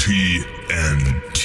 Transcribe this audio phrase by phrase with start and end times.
[0.00, 1.44] TNT.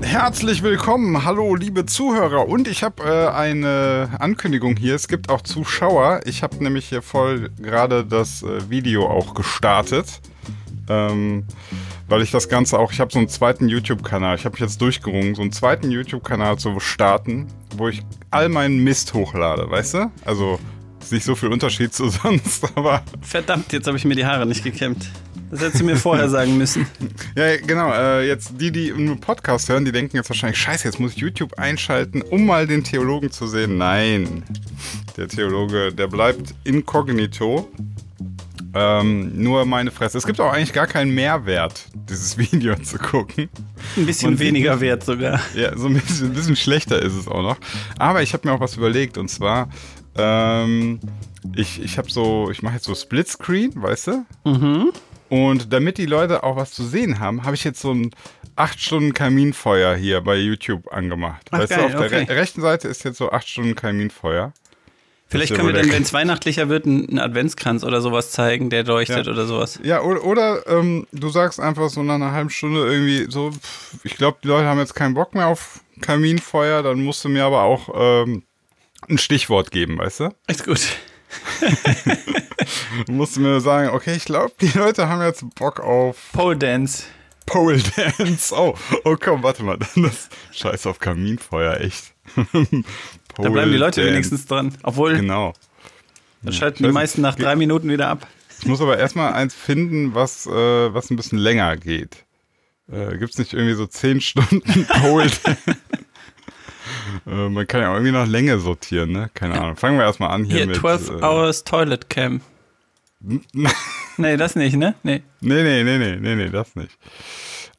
[0.00, 4.94] Herzlich willkommen, hallo liebe Zuhörer und ich habe äh, eine Ankündigung hier.
[4.94, 6.22] Es gibt auch Zuschauer.
[6.24, 10.22] Ich habe nämlich hier voll gerade das äh, Video auch gestartet,
[10.88, 11.44] ähm,
[12.10, 12.92] weil ich das Ganze auch.
[12.92, 14.36] Ich habe so einen zweiten YouTube-Kanal.
[14.36, 18.82] Ich habe mich jetzt durchgerungen, so einen zweiten YouTube-Kanal zu starten, wo ich all meinen
[18.82, 20.12] Mist hochlade, weißt du?
[20.24, 20.58] Also
[21.00, 24.44] ist nicht so viel Unterschied zu sonst, aber Verdammt, jetzt habe ich mir die Haare
[24.44, 25.08] nicht gekämmt.
[25.50, 26.86] Das hättest du mir vorher sagen müssen.
[27.36, 27.92] Ja, genau.
[27.92, 31.18] Äh, jetzt die, die nur Podcast hören, die denken jetzt wahrscheinlich, scheiße, jetzt muss ich
[31.18, 33.78] YouTube einschalten, um mal den Theologen zu sehen.
[33.78, 34.42] Nein,
[35.16, 37.68] der Theologe, der bleibt inkognito.
[38.74, 40.18] Ähm, nur meine Fresse.
[40.18, 43.48] Es gibt auch eigentlich gar keinen Mehrwert, dieses Video zu gucken.
[43.96, 45.40] Ein bisschen sieht weniger wert sogar.
[45.54, 47.56] Ja, so ein bisschen, ein bisschen schlechter ist es auch noch.
[47.98, 49.68] Aber ich habe mir auch was überlegt und zwar,
[50.16, 51.00] ähm,
[51.56, 54.26] ich, ich habe so, ich mache jetzt so Splitscreen, weißt du?
[54.44, 54.92] Mhm.
[55.28, 58.10] Und damit die Leute auch was zu sehen haben, habe ich jetzt so ein
[58.56, 61.46] 8 Stunden Kaminfeuer hier bei YouTube angemacht.
[61.50, 62.32] Ach, weißt geil, du, auf der okay.
[62.32, 64.52] re rechten Seite ist jetzt so 8 Stunden Kaminfeuer.
[65.30, 69.26] Vielleicht können wir dann, wenn es weihnachtlicher wird, einen Adventskranz oder sowas zeigen, der leuchtet
[69.26, 69.32] Ja.
[69.32, 69.78] oder sowas.
[69.82, 73.94] Ja, oder, oder ähm, du sagst einfach so nach einer halben Stunde irgendwie so, pff,
[74.04, 77.44] ich glaube, die Leute haben jetzt keinen Bock mehr auf Kaminfeuer, dann musst du mir
[77.44, 77.88] aber auch
[78.24, 78.42] ähm,
[79.08, 80.28] ein Stichwort geben, weißt du?
[80.48, 80.80] Ist gut.
[83.06, 87.04] Du musst mir sagen, okay, ich glaube, die Leute haben jetzt Bock auf Pole Dance.
[87.46, 88.54] Pole Dance.
[88.54, 89.78] Oh, oh komm, warte mal.
[89.96, 92.12] Das Scheiß auf Kaminfeuer, echt.
[93.36, 94.74] Da bleiben die Leute wenigstens dran.
[94.82, 95.52] Obwohl, Genau.
[96.42, 98.26] dann schalten die meisten nach drei Minuten wieder ab.
[98.60, 102.24] Ich muss aber erstmal eins finden, was, äh, was ein bisschen länger geht.
[102.92, 105.58] Äh, Gibt es nicht irgendwie so 10 Stunden Pole Dance?
[107.26, 109.30] äh, man kann ja auch irgendwie nach Länge sortieren, ne?
[109.34, 109.76] Keine Ahnung.
[109.76, 110.76] Fangen wir erstmal an hier, Hier, mit.
[110.76, 112.40] 12 äh, Hours Toilet Cam.
[114.16, 114.94] Nee, das nicht, ne?
[115.02, 115.22] Nee.
[115.40, 116.90] Nee, nee, nee, nee, nee, nee, das nicht.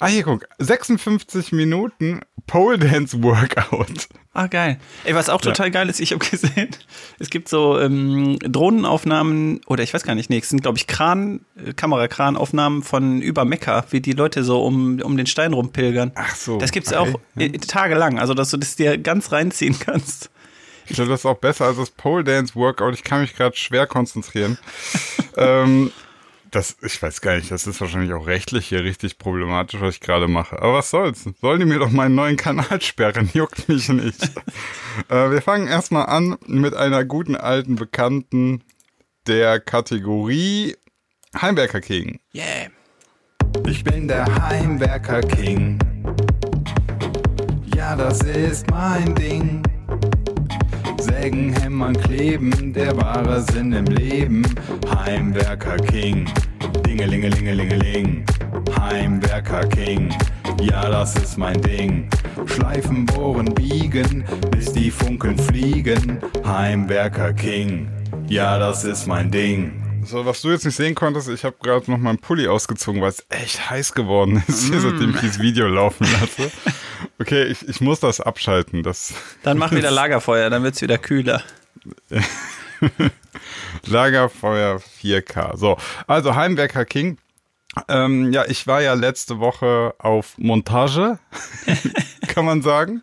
[0.02, 0.48] Ah, hier, guck.
[0.58, 4.08] 56 Minuten Pole Dance Workout.
[4.34, 4.80] Ah, geil.
[5.04, 6.70] Ey, was auch total geil ist, ich habe gesehen,
[7.20, 10.88] es gibt so ähm, Drohnenaufnahmen, oder ich weiß gar nicht, nee, es sind, glaube ich,
[10.88, 16.14] Kran, äh, Kamerakranaufnahmen von über Mekka, wie die Leute so um, um den Stein rumpilgern.
[16.16, 19.78] Ach so, Das gibt's okay, auch äh, tagelang, also dass du das dir ganz reinziehen
[19.86, 20.32] kannst.
[20.88, 22.96] Ich glaube, das ist auch besser als das Pole Dance Workout.
[22.96, 24.58] Ich kann mich gerade schwer konzentrieren.
[25.38, 25.92] ähm,
[26.52, 30.02] das, ich weiß gar nicht, das ist wahrscheinlich auch rechtlich hier richtig problematisch, was ich
[30.02, 30.62] gerade mache.
[30.62, 31.24] Aber was soll's?
[31.40, 33.30] Sollen die mir doch meinen neuen Kanal sperren?
[33.34, 34.24] Juckt mich nicht.
[35.10, 38.64] äh, wir fangen erstmal an mit einer guten alten Bekannten
[39.28, 40.76] der Kategorie
[41.40, 42.20] Heimwerker King.
[42.36, 42.70] Yeah.
[43.66, 45.80] Ich bin der Heimwerker King.
[47.76, 49.64] Ja, das ist mein Ding.
[51.02, 54.44] Sägen, hämmern, kleben, der wahre Sinn im Leben.
[55.04, 56.30] Heimwerker King.
[56.86, 58.24] Dingelingelingelingeling.
[58.80, 60.14] Heimwerker King.
[60.62, 62.08] Ja, das ist mein Ding.
[62.46, 66.20] Schleifen, bohren, biegen, bis die Funken fliegen.
[66.46, 67.90] Heimwerker King.
[68.28, 69.81] Ja, das ist mein Ding.
[70.06, 73.10] So, was du jetzt nicht sehen konntest, ich habe gerade noch meinen Pulli ausgezogen, weil
[73.10, 76.52] es echt heiß geworden ist, hier, seitdem ich dieses Video laufen lasse.
[77.20, 78.84] Okay, ich, ich muss das abschalten.
[78.84, 79.14] Das
[79.44, 81.44] Dann mach wieder Lagerfeuer, dann wird's wieder kühler.
[83.86, 85.58] Lagerfeuer 4K.
[85.58, 87.18] So, also Heimwerker King.
[87.88, 91.20] Ähm, ja, ich war ja letzte Woche auf Montage,
[92.28, 93.02] kann man sagen.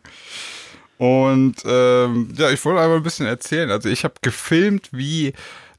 [0.98, 3.70] Und ähm, ja, ich wollte einmal ein bisschen erzählen.
[3.70, 5.32] Also ich habe gefilmt, wie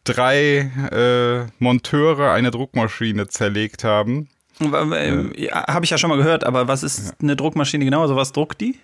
[0.04, 4.30] drei äh, Monteure eine Druckmaschine zerlegt haben.
[4.62, 8.02] Ähm, ja, Habe ich ja schon mal gehört, aber was ist eine Druckmaschine genau?
[8.02, 8.78] Also was druckt die?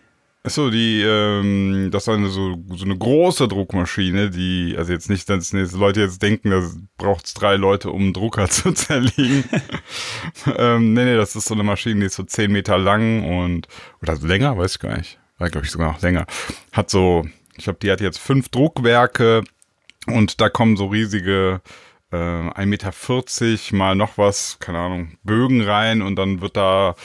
[0.46, 5.28] Achso, die, ähm, das war eine so, so eine große Druckmaschine, die, also jetzt nicht,
[5.28, 6.62] dass dass Leute jetzt denken, da
[7.00, 9.44] braucht's drei Leute, um einen Drucker zu zerlegen.
[10.58, 13.68] ähm, nee, nee, das ist so eine Maschine, die ist so 10 Meter lang und,
[14.04, 15.18] oder länger, weiß ich gar nicht.
[15.40, 16.28] War, glaube ich, sogar noch länger.
[16.72, 17.26] Hat so,
[17.58, 19.44] ich glaube, die hat jetzt fünf Druckwerke
[20.08, 21.62] und da kommen so riesige,
[22.12, 26.96] äh, 1,40 Meter mal noch was, keine Ahnung, Bögen rein und dann wird da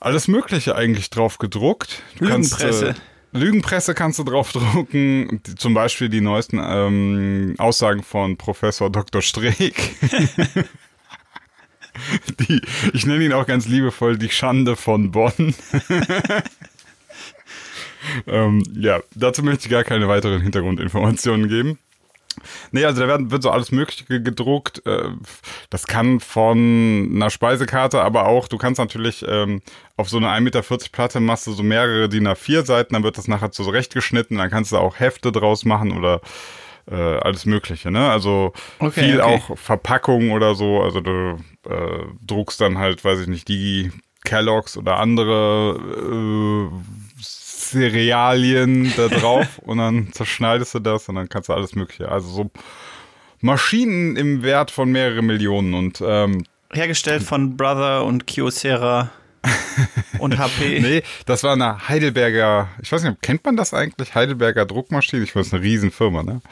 [0.00, 2.02] alles Mögliche eigentlich drauf gedruckt.
[2.18, 2.84] Du Lügenpresse.
[2.86, 5.40] Kannst, äh, Lügenpresse kannst du drauf drucken.
[5.46, 9.22] Die- Zum Beispiel die neuesten ähm, Aussagen von Professor Dr.
[9.22, 9.94] Streeck.
[12.40, 12.60] die,
[12.92, 15.54] ich nenne ihn auch ganz liebevoll die Schande von Bonn.
[18.26, 21.78] ähm, ja, dazu möchte ich gar keine weiteren Hintergrundinformationen geben.
[22.70, 24.84] Nee, also da werden, wird so alles Mögliche gedruckt.
[24.86, 25.10] Äh,
[25.68, 29.62] Das kann von einer Speisekarte, aber auch, du kannst natürlich ähm,
[29.96, 30.62] auf so eine 1,40 Meter
[30.92, 34.72] Platte machst du so mehrere DIN A4 Seiten, dann wird das nachher zurechtgeschnitten, dann kannst
[34.72, 36.20] du auch Hefte draus machen oder
[36.90, 38.10] äh, alles Mögliche, ne?
[38.10, 39.42] Also Okay, viel okay.
[39.48, 40.82] auch Verpackung oder so.
[40.82, 41.36] Also du
[41.68, 43.92] äh, druckst dann halt, weiß ich nicht, die
[44.24, 45.78] Kellogg's oder andere
[46.70, 46.99] äh,
[47.70, 52.08] Cerealien da drauf und dann zerschneidest du das und dann kannst du alles Mögliche.
[52.10, 52.50] Also so
[53.40, 59.10] Maschinen im Wert von mehrere Millionen und ähm, Hergestellt von Brother und Kyocera
[60.18, 60.80] und HP.
[60.80, 64.14] nee, das war eine Heidelberger, ich weiß nicht, kennt man das eigentlich?
[64.14, 65.22] Heidelberger Druckmaschine?
[65.24, 66.42] Ich weiß, eine Riesenfirma, ne?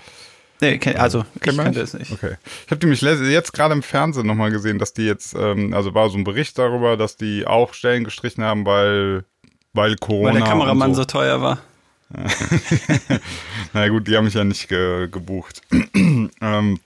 [0.61, 2.11] Nee, kenn- also, ich Kennt man kannte es nicht.
[2.11, 2.35] Okay.
[2.64, 6.09] Ich habe nämlich jetzt gerade im Fernsehen nochmal gesehen, dass die jetzt, ähm, also war
[6.11, 9.25] so ein Bericht darüber, dass die auch Stellen gestrichen haben, weil,
[9.79, 10.33] weil Corona.
[10.33, 11.59] Weil der Kameramann und so teuer war.
[13.73, 15.63] Na gut, die haben mich ja nicht ge gebucht.
[15.95, 16.81] ähm,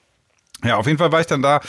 [0.64, 1.60] ja, auf jeden Fall war ich dann da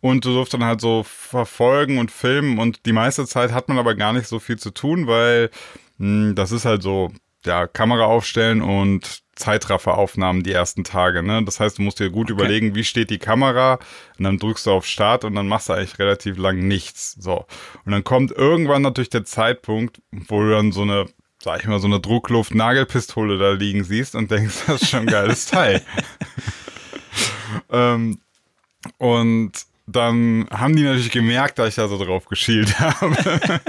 [0.00, 3.78] und du durfst dann halt so verfolgen und filmen und die meiste Zeit hat man
[3.78, 5.50] aber gar nicht so viel zu tun, weil
[5.98, 7.10] mh, das ist halt so,
[7.44, 11.44] ja, Kamera aufstellen und Zeitrafferaufnahmen die ersten Tage, ne?
[11.44, 13.78] Das heißt, du musst dir gut überlegen, wie steht die Kamera
[14.18, 17.12] und dann drückst du auf Start und dann machst du eigentlich relativ lang nichts.
[17.12, 17.46] So.
[17.84, 21.06] Und dann kommt irgendwann natürlich der Zeitpunkt, wo du dann so eine
[21.44, 25.06] sag ich mal, so eine Druckluft-Nagelpistole da liegen siehst und denkst, das ist schon ein
[25.06, 25.82] geiles Teil.
[27.70, 28.18] ähm,
[28.96, 29.52] und
[29.86, 33.60] dann haben die natürlich gemerkt, dass ich da so drauf geschielt habe.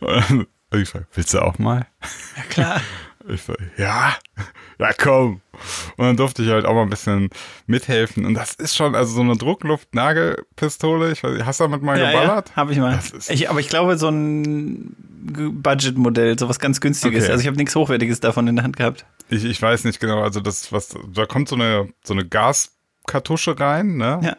[0.00, 1.86] und ich sag, willst du auch mal?
[2.36, 2.80] Ja, klar.
[3.32, 4.14] Ich so, ja,
[4.78, 5.40] ja komm.
[5.96, 7.30] Und dann durfte ich halt auch mal ein bisschen
[7.66, 8.24] mithelfen.
[8.24, 11.98] Und das ist schon, also so eine Druckluft-Nagelpistole, ich weiß, nicht, hast du damit mal
[11.98, 12.48] Ja, geballert?
[12.50, 12.98] ja, habe ich mal.
[13.28, 14.94] Ich, aber ich glaube, so ein
[15.62, 17.24] Budgetmodell, sowas ganz günstiges.
[17.24, 17.32] Okay.
[17.32, 19.04] Also ich habe nichts Hochwertiges davon in der Hand gehabt.
[19.28, 23.58] Ich, ich weiß nicht genau, also das, was, da kommt so eine, so eine Gaskartusche
[23.60, 24.20] rein, ne?
[24.22, 24.36] Ja.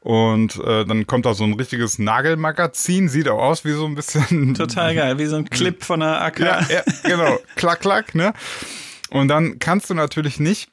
[0.00, 3.94] Und äh, dann kommt da so ein richtiges Nagelmagazin, sieht auch aus wie so ein
[3.94, 4.54] bisschen.
[4.54, 6.40] Total geil, wie so ein Clip von einer AK.
[6.40, 7.38] Ja, ja genau.
[7.56, 8.32] klack, klack, ne?
[9.10, 10.70] Und dann kannst du natürlich nicht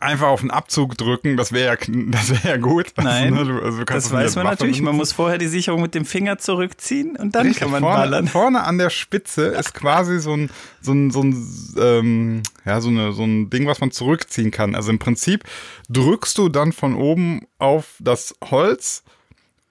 [0.00, 1.76] einfach auf den Abzug drücken, das wäre ja,
[2.10, 2.86] das wäre ja gut.
[2.96, 4.76] Nein, Also, ne, du- also du kannst das weiß man Waffe natürlich.
[4.78, 4.98] Man benutzen.
[4.98, 8.28] muss vorher die Sicherung mit dem Finger zurückziehen und dann Richtig, kann man vorne, ballern.
[8.28, 10.50] Vorne an der Spitze ist quasi so ein,
[10.80, 14.74] so ein, so ein, ähm, ja, so, eine, so ein Ding, was man zurückziehen kann.
[14.74, 15.44] Also im Prinzip
[15.88, 19.02] drückst du dann von oben auf das Holz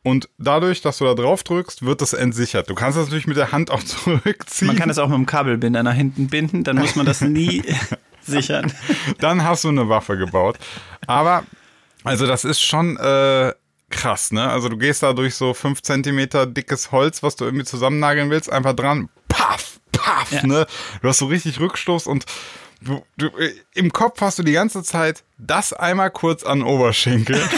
[0.02, 2.70] und dadurch, dass du da drauf drückst, wird das entsichert.
[2.70, 4.68] Du kannst das natürlich mit der Hand auch zurückziehen.
[4.68, 7.64] Man kann es auch mit dem Kabelbinder nach hinten binden, dann muss man das nie
[8.30, 8.72] sichern.
[9.20, 10.58] dann hast du eine Waffe gebaut.
[11.08, 11.44] Aber,
[12.04, 13.54] also das ist schon äh,
[13.90, 14.50] krass, ne?
[14.50, 18.52] Also du gehst da durch so fünf Zentimeter dickes Holz, was du irgendwie zusammennageln willst,
[18.52, 20.46] einfach dran, paff, paff, Ja.
[20.46, 20.68] ne?
[21.02, 22.26] Du hast so richtig Rückstoß und
[22.82, 26.68] du, du, äh, im Kopf hast du die ganze Zeit das einmal kurz an den
[26.68, 27.42] Oberschenkel.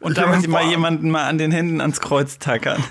[0.00, 2.82] Und damit mal jemanden mal an den Händen ans Kreuz tackern.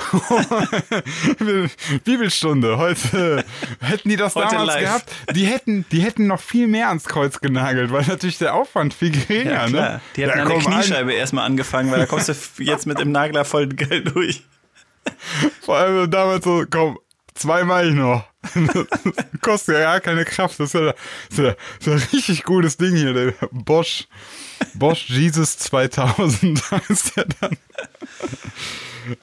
[2.04, 3.44] Bibelstunde, heute
[3.82, 4.84] hätten die das Heute damals live.
[4.84, 8.94] gehabt, die hätten, die hätten noch viel mehr ans Kreuz genagelt, weil natürlich der Aufwand
[8.94, 10.02] viel geringer, Ja, ne?
[10.16, 13.12] Die hatten Ja, an der Kniescheibe erstmal angefangen, weil da kommst du jetzt mit dem
[13.12, 14.44] Nagler voll geil durch.
[15.62, 16.98] Vor allem damals so, komm,
[17.34, 18.24] zwei mache ich noch.
[18.54, 18.86] Das
[19.42, 20.60] kostet ja gar keine Kraft.
[20.60, 20.96] Das ist ja, das
[21.30, 24.08] ist ja, das ist ja ein richtig gutes Ding hier, der Bosch.
[24.76, 27.58] Bosch Jesus 2000 heißt der dann.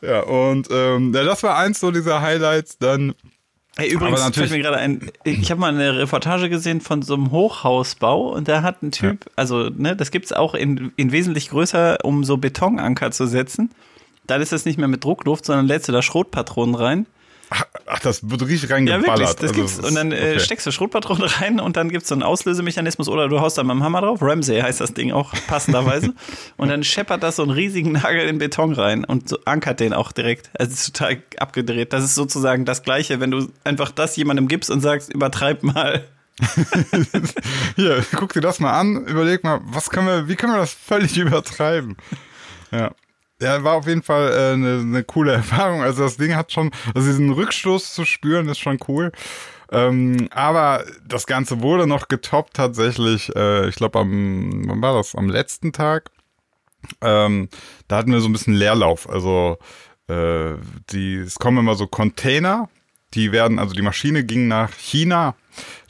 [0.02, 2.78] Ja, und ähm, ja, das war eins so dieser Highlights.
[2.78, 3.14] Dann,
[3.76, 7.30] Hey, übrigens fällt mir gerade ein, ich habe mal eine Reportage gesehen von so einem
[7.30, 11.98] Hochhausbau und da hat ein Typ, also ne, das gibt's auch in, in wesentlich größer,
[12.02, 13.70] um so Betonanker zu setzen.
[14.26, 17.06] Dann ist das nicht mehr mit Druckluft, sondern lädst du da Schrotpatronen rein.
[17.86, 19.08] Ach, das wird richtig Ja, reingeballert.
[19.08, 19.78] wirklich, das Also, gibt's.
[19.78, 20.40] Und dann äh, okay.
[20.40, 23.72] steckst du Schrotpatronen rein und dann gibt's so einen Auslösemechanismus oder du haust da mit
[23.72, 24.20] dem Hammer drauf.
[24.22, 26.14] Ramsey heißt das Ding auch passenderweise.
[26.56, 29.92] und dann scheppert das so einen riesigen Nagel in Beton rein und so ankert den
[29.92, 30.50] auch direkt.
[30.58, 31.92] Also es ist total abgedreht.
[31.92, 36.04] Das ist sozusagen das Gleiche, wenn du einfach das jemandem gibst und sagst, übertreib mal.
[37.76, 40.72] Hier, guck dir das mal an, überleg mal, was können wir, wie können wir das
[40.72, 41.96] völlig übertreiben?
[42.70, 42.92] Ja.
[43.40, 45.82] Ja, war auf jeden Fall äh, eine, eine coole Erfahrung.
[45.82, 49.12] Also das Ding hat schon, also diesen Rückstoß zu spüren, ist schon cool.
[49.72, 55.14] Ähm, aber das Ganze wurde noch getoppt tatsächlich, äh, ich glaube am, wann war das?
[55.14, 56.10] Am letzten Tag.
[57.00, 57.48] Ähm,
[57.88, 59.08] da hatten wir so ein bisschen Leerlauf.
[59.08, 59.58] Also
[60.08, 60.54] äh,
[60.90, 62.68] die, es kommen immer so Container,
[63.14, 65.36] die werden, also die Maschine ging nach China.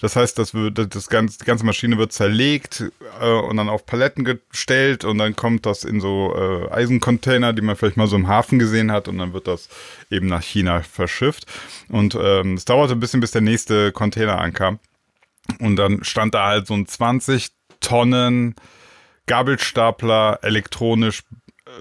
[0.01, 2.85] Das heißt, das wird, das ganze, die ganze Maschine wird zerlegt
[3.21, 7.63] äh, und dann auf Paletten gestellt und dann kommt das in so äh, Eisencontainer, die
[7.63, 9.69] man vielleicht mal so im Hafen gesehen hat und dann wird das
[10.11, 11.47] eben nach China verschifft.
[11.89, 14.79] Und ähm, es dauerte ein bisschen, bis der nächste Container ankam.
[15.59, 18.55] Und dann stand da halt so ein 20 Tonnen
[19.27, 21.23] Gabelstapler elektronisch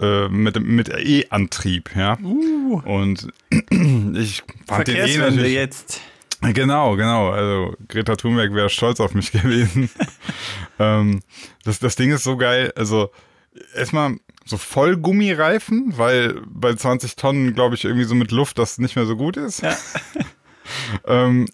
[0.01, 2.17] äh, mit, mit E-Antrieb, ja.
[2.21, 5.53] Uh, Und ich fand den Verkehrswende natürlich.
[5.53, 6.01] jetzt.
[6.53, 7.29] Genau, genau.
[7.31, 9.89] Also Greta Thunberg wäre stolz auf mich gewesen.
[10.79, 11.21] ähm,
[11.63, 12.71] das, das Ding ist so geil.
[12.75, 13.11] Also
[13.75, 18.95] erstmal so Vollgummireifen, weil bei 20 Tonnen, glaube ich, irgendwie so mit Luft das nicht
[18.95, 19.61] mehr so gut ist.
[19.61, 19.75] Ja.
[21.05, 21.47] ähm,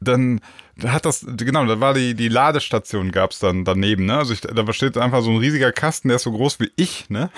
[0.00, 0.40] dann
[0.82, 4.18] hat das, genau, da war die, die Ladestation gab's dann daneben, ne?
[4.18, 7.08] Also ich, da steht einfach so ein riesiger Kasten, der ist so groß wie ich,
[7.10, 7.30] ne?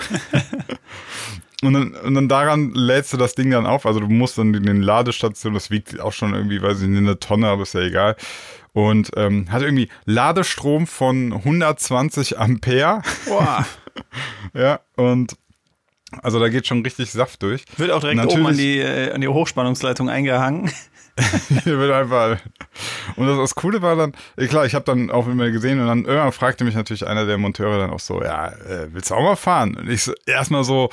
[1.63, 3.85] Und dann, und dann daran lädst du das Ding dann auf.
[3.85, 6.97] Also du musst dann in den Ladestation, das wiegt auch schon irgendwie, weiß ich nicht,
[6.97, 8.15] eine Tonne, aber ist ja egal.
[8.73, 13.01] Und ähm, hat irgendwie Ladestrom von 120 Ampere.
[13.27, 13.65] Boah.
[14.53, 15.37] Ja, und
[16.21, 17.63] also da geht schon richtig Saft durch.
[17.77, 20.69] Wird auch direkt Natürlich- oben an die, äh, an die Hochspannungsleitung eingehangen.
[21.63, 22.37] Hier wird einfach.
[23.15, 24.13] Und das, das Coole war dann,
[24.49, 27.37] klar, ich habe dann auch immer gesehen und dann irgendwann fragte mich natürlich einer der
[27.37, 29.75] Monteure dann auch so, ja, äh, willst du auch mal fahren?
[29.75, 30.89] Und ich so, erstmal so,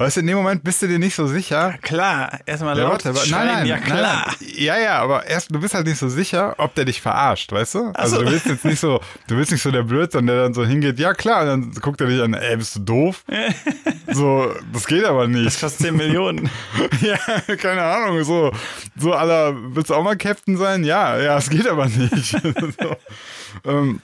[0.00, 1.74] weißt du, in dem Moment bist du dir nicht so sicher.
[1.82, 4.26] Klar, erstmal Ja, laut warte, schreien, nein, nein, ja klar.
[4.40, 4.50] nein.
[4.56, 7.74] Ja, ja, aber erst, du bist halt nicht so sicher, ob der dich verarscht, weißt
[7.74, 7.90] du?
[7.94, 8.22] Also so.
[8.24, 10.98] du willst jetzt nicht so, du willst nicht so der Blödsinn, der dann so hingeht,
[10.98, 13.24] ja klar, dann guckt er dich an, ey, bist du doof?
[14.12, 15.56] so, das geht aber Das nicht.
[15.58, 16.50] fast 10 Millionen.
[17.02, 18.52] ja, keine Ahnung, so,
[18.96, 20.82] so aller, willst du auch mal Captain sein?
[20.84, 22.30] Ja, ja, es geht aber nicht.
[22.80, 22.96] so.
[23.64, 24.00] ähm,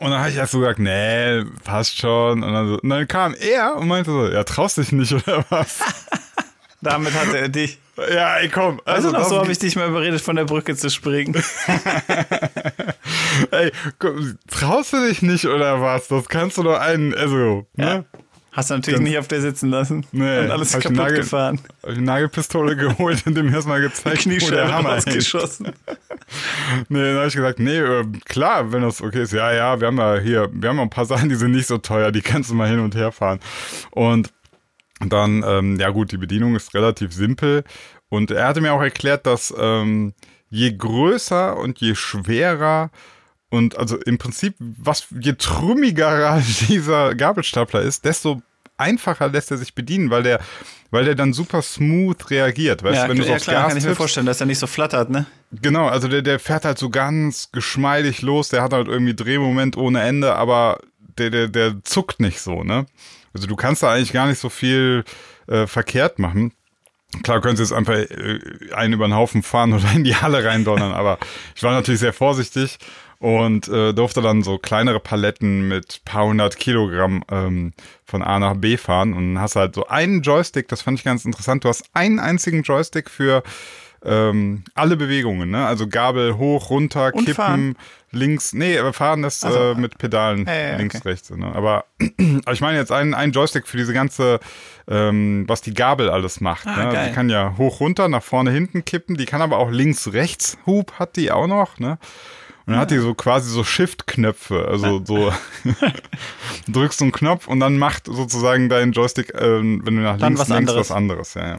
[0.00, 2.42] und dann habe ich erst so gesagt, nee, passt schon.
[2.42, 5.44] Und dann, so, und dann kam er und meinte so, ja, traust dich nicht oder
[5.48, 5.80] was?
[6.82, 7.78] Damit hat er dich.
[8.12, 8.80] ja, ey, komm.
[8.84, 11.34] Also Also, noch so habe ich dich mal überredet, von der Brücke zu springen.
[13.50, 16.08] Ey, komm, traust du dich nicht oder was?
[16.08, 18.04] Das kannst du doch einen, also, ne?
[18.56, 20.06] Hast du natürlich nicht auf der sitzen lassen.
[20.12, 21.60] Nee, und alles kaputt Nagel- gefahren.
[21.82, 25.06] Hab ich eine Nagelpistole geholt und dem erstmal gezeigt, wo der Hammer hängt.
[25.06, 25.72] rausgeschossen.
[26.88, 29.32] Nee, dann habe ich gesagt, nee, äh, klar, wenn das okay ist.
[29.32, 31.68] Ja, ja, wir haben ja hier, wir haben ja ein paar Sachen, die sind nicht
[31.68, 33.38] so teuer, die kannst du mal hin und her fahren.
[33.92, 34.32] Und
[34.98, 37.62] dann, ähm, ja gut, die Bedienung ist relativ simpel.
[38.08, 40.14] Und er hatte mir auch erklärt, dass ähm,
[40.50, 42.90] je größer und je schwerer
[43.50, 48.42] und also im Prinzip, was je trümmiger dieser Gabelstapler ist, desto
[48.76, 50.40] einfacher lässt er sich bedienen, weil der,
[50.90, 52.82] weil der dann super smooth reagiert.
[52.82, 54.26] Weißt Ja, du, wenn du so ja aufs klar, Gas kann ich mir tippst, vorstellen,
[54.26, 55.26] dass er nicht so flattert, ne?
[55.62, 59.76] Genau, also der, der fährt halt so ganz geschmeidig los, der hat halt irgendwie Drehmoment
[59.76, 60.80] ohne Ende, aber
[61.18, 62.86] der, der, der zuckt nicht so, ne?
[63.32, 65.04] Also du kannst da eigentlich gar nicht so viel
[65.46, 66.52] äh, verkehrt machen.
[67.22, 68.40] Klar, könntest jetzt einfach äh,
[68.74, 71.18] einen über den Haufen fahren oder in die Halle reindonnern, aber
[71.54, 72.78] ich war natürlich sehr vorsichtig
[73.18, 77.72] und äh, durfte dann so kleinere Paletten mit paar hundert Kilogramm ähm,
[78.04, 81.04] von A nach B fahren und dann hast halt so einen Joystick, das fand ich
[81.04, 81.64] ganz interessant.
[81.64, 83.42] Du hast einen einzigen Joystick für
[84.04, 85.66] ähm, alle Bewegungen, ne?
[85.66, 87.76] Also Gabel hoch, runter, Und kippen, fahren?
[88.12, 89.58] links, nee, fahren das Ach so.
[89.58, 91.08] äh, mit Pedalen Ja, ja, links, okay.
[91.08, 91.30] rechts.
[91.30, 91.46] Ne?
[91.52, 91.86] Aber,
[92.44, 94.38] aber ich meine jetzt einen, einen Joystick für diese ganze,
[94.86, 96.66] ähm, was die Gabel alles macht.
[96.66, 96.92] Ah, ne?
[96.92, 97.08] geil.
[97.08, 99.16] Die kann ja hoch, runter, nach vorne, hinten kippen.
[99.16, 101.78] Die kann aber auch links, rechts Hub hat die auch noch.
[101.80, 101.98] Ne?
[102.66, 104.66] Und dann hat die so quasi so Shift-Knöpfe.
[104.68, 105.32] Also so
[106.68, 110.34] drückst du einen Knopf und dann macht sozusagen dein Joystick, ähm, wenn du nach Dann
[110.34, 110.90] links was lenkst, anderes.
[110.90, 111.34] was anderes.
[111.34, 111.58] Ja, ja.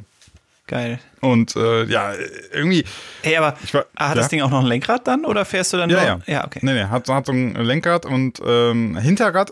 [0.67, 0.99] Geil.
[1.21, 2.11] Und äh, ja,
[2.51, 2.83] irgendwie.
[3.21, 4.15] Ey, aber war- hat ja?
[4.15, 6.05] das Ding auch noch ein Lenkrad dann oder fährst du dann Ja, nur?
[6.05, 6.19] ja.
[6.25, 6.59] Ja, okay.
[6.61, 9.51] Nee, nee, hat, hat so ein Lenkrad und ähm, Hinterrad,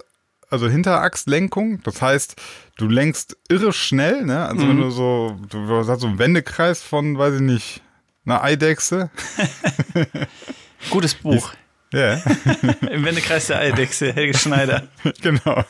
[0.50, 1.82] also Hinterachslenkung.
[1.84, 2.36] Das heißt,
[2.76, 4.46] du lenkst irre schnell, ne?
[4.46, 4.70] Also Mhm.
[4.70, 7.82] wenn du so, du hast so einen Wendekreis von, weiß ich nicht,
[8.26, 9.10] einer Eidechse.
[10.90, 11.54] Gutes Buch.
[11.94, 12.16] Ja,
[12.92, 14.84] Im Wendekreis der Eidechse, Helge Schneider.
[15.22, 15.64] genau.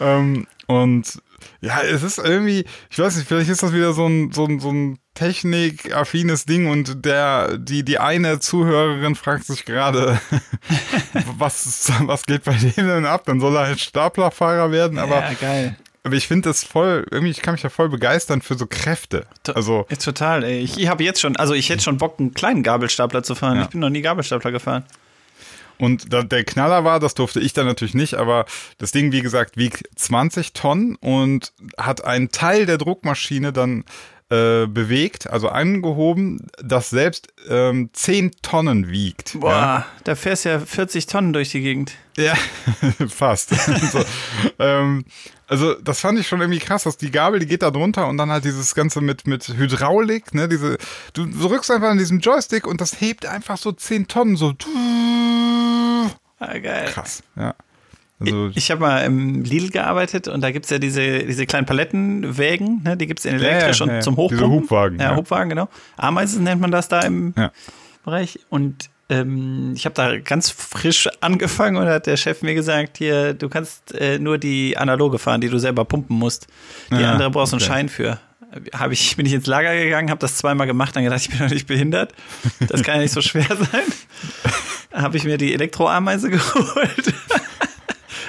[0.00, 1.20] ähm, und
[1.60, 4.60] ja, es ist irgendwie, ich weiß nicht, vielleicht ist das wieder so ein, so ein,
[4.60, 10.18] so ein technikaffines Ding und der, die, die eine Zuhörerin fragt sich gerade,
[11.36, 13.24] was, was geht bei dem denn ab?
[13.26, 15.76] Dann soll er halt Staplerfahrer werden, aber, ja, geil.
[16.02, 19.26] Aber ich finde das voll, irgendwie, ich kann mich ja voll begeistern für so Kräfte.
[19.54, 20.60] Also, total, ey.
[20.60, 23.56] Ich, ich habe jetzt schon, also ich hätte schon Bock, einen kleinen Gabelstapler zu fahren.
[23.56, 23.62] Ja.
[23.64, 24.84] Ich bin noch nie Gabelstapler gefahren.
[25.78, 28.44] Und da, der Knaller war, das durfte ich dann natürlich nicht, aber
[28.78, 33.84] das Ding, wie gesagt, wiegt 20 Tonnen und hat einen Teil der Druckmaschine dann
[34.30, 39.40] äh, bewegt, also angehoben, das selbst ähm, 10 Tonnen wiegt.
[39.40, 41.92] Boah, da fährst ja 40 Tonnen durch die Gegend.
[42.16, 42.34] Ja,
[42.80, 43.50] ja fast.
[43.92, 44.04] so,
[44.60, 45.04] ähm,
[45.48, 48.18] also das fand ich schon irgendwie krass, dass die Gabel, die geht da drunter und
[48.18, 50.78] dann halt dieses Ganze mit, mit Hydraulik, ne, diese,
[51.12, 54.54] du drückst einfach an diesem Joystick und das hebt einfach so 10 Tonnen, so
[56.38, 56.88] Ah, geil.
[56.92, 57.54] krass, ja.
[58.20, 61.46] Also, Ich, ich habe mal im Lidl gearbeitet und da gibt es ja diese, diese
[61.46, 62.96] kleinen Palettenwägen, ne?
[62.96, 64.00] die gibt es in elektrisch ja, ja, und ja.
[64.02, 64.50] zum Diese Hochpumpen.
[64.50, 65.16] Hubwagen, Ja.
[65.16, 65.68] Hubwagen, genau.
[65.96, 67.34] Ameisen nennt man das da im.
[68.04, 68.40] Bereich.
[68.48, 73.34] Und ähm, ich habe da ganz frisch angefangen und hat der Chef mir gesagt, hier,
[73.34, 76.46] du kannst äh, nur die analoge fahren, die du selber pumpen musst.
[76.90, 77.72] Die andere brauchst du einen okay.
[77.72, 78.18] Schein für.
[78.72, 81.38] Hab ich, bin ich ins Lager gegangen, habe das zweimal gemacht, dann gedacht, ich bin
[81.38, 82.12] doch nicht behindert.
[82.68, 83.82] Das kann ja nicht so schwer sein.
[84.92, 87.14] Habe ich mir die Elektroameise geholt.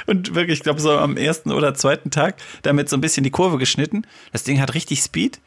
[0.08, 3.32] Und wirklich, ich glaube, so am ersten oder zweiten Tag damit so ein bisschen die
[3.32, 4.06] Kurve geschnitten.
[4.32, 5.40] Das Ding hat richtig Speed.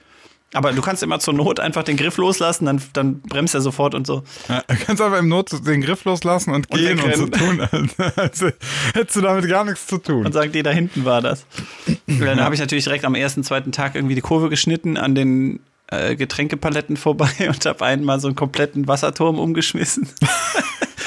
[0.55, 3.93] Aber du kannst immer zur Not einfach den Griff loslassen, dann, dann bremst er sofort
[3.95, 4.23] und so.
[4.49, 7.61] Ja, du kannst aber im Not den Griff loslassen und, Und gehen und so tun,
[7.61, 8.45] als, als
[8.95, 10.25] hättest du damit gar nichts zu tun.
[10.25, 11.45] und sagt, die da hinten war das.
[12.07, 15.17] Und dann habe ich natürlich direkt am ersten, zweiten Tag irgendwie die Kurve geschnitten an
[15.17, 15.59] den
[15.89, 20.09] äh, Getränkepaletten vorbei und habe einmal so einen kompletten Wasserturm umgeschmissen.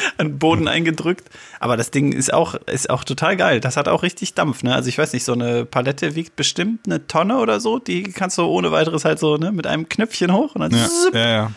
[0.17, 1.29] an den Boden eingedrückt.
[1.59, 3.59] Aber das Ding ist auch, ist auch total geil.
[3.59, 4.73] Das hat auch richtig Dampf, ne?
[4.73, 7.79] Also ich weiß nicht, so eine Palette wiegt bestimmt eine Tonne oder so.
[7.79, 10.87] Die kannst du ohne weiteres halt so, ne, mit einem Knöpfchen hoch und dann ja,
[11.13, 11.51] ja, ja.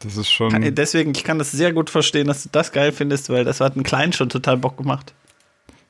[0.00, 0.50] Das ist schon.
[0.52, 3.60] Kann, deswegen, ich kann das sehr gut verstehen, dass du das geil findest, weil das
[3.60, 5.14] hat einen Kleinen schon total Bock gemacht.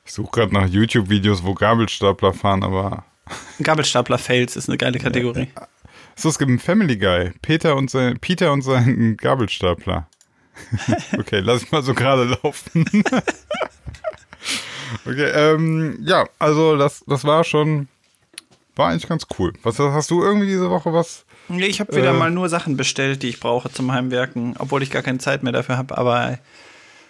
[0.05, 3.03] Ich suche gerade nach YouTube-Videos, wo Gabelstapler fahren, aber.
[3.61, 5.49] Gabelstapler-Fails ist eine geile Kategorie.
[6.15, 7.31] So, es gibt einen Family Guy.
[7.41, 10.07] Peter und sein, Peter und sein Gabelstapler.
[11.17, 12.85] okay, lass ich mal so gerade laufen.
[15.05, 17.87] okay, ähm, ja, also das, das war schon,
[18.75, 19.53] war eigentlich ganz cool.
[19.63, 21.25] Was hast du irgendwie diese Woche was?
[21.49, 22.17] Nee, ich habe wieder Äh.
[22.17, 25.53] mal nur Sachen bestellt, die ich brauche zum Heimwerken, obwohl ich gar keine Zeit mehr
[25.53, 25.97] dafür habe.
[25.97, 26.37] Aber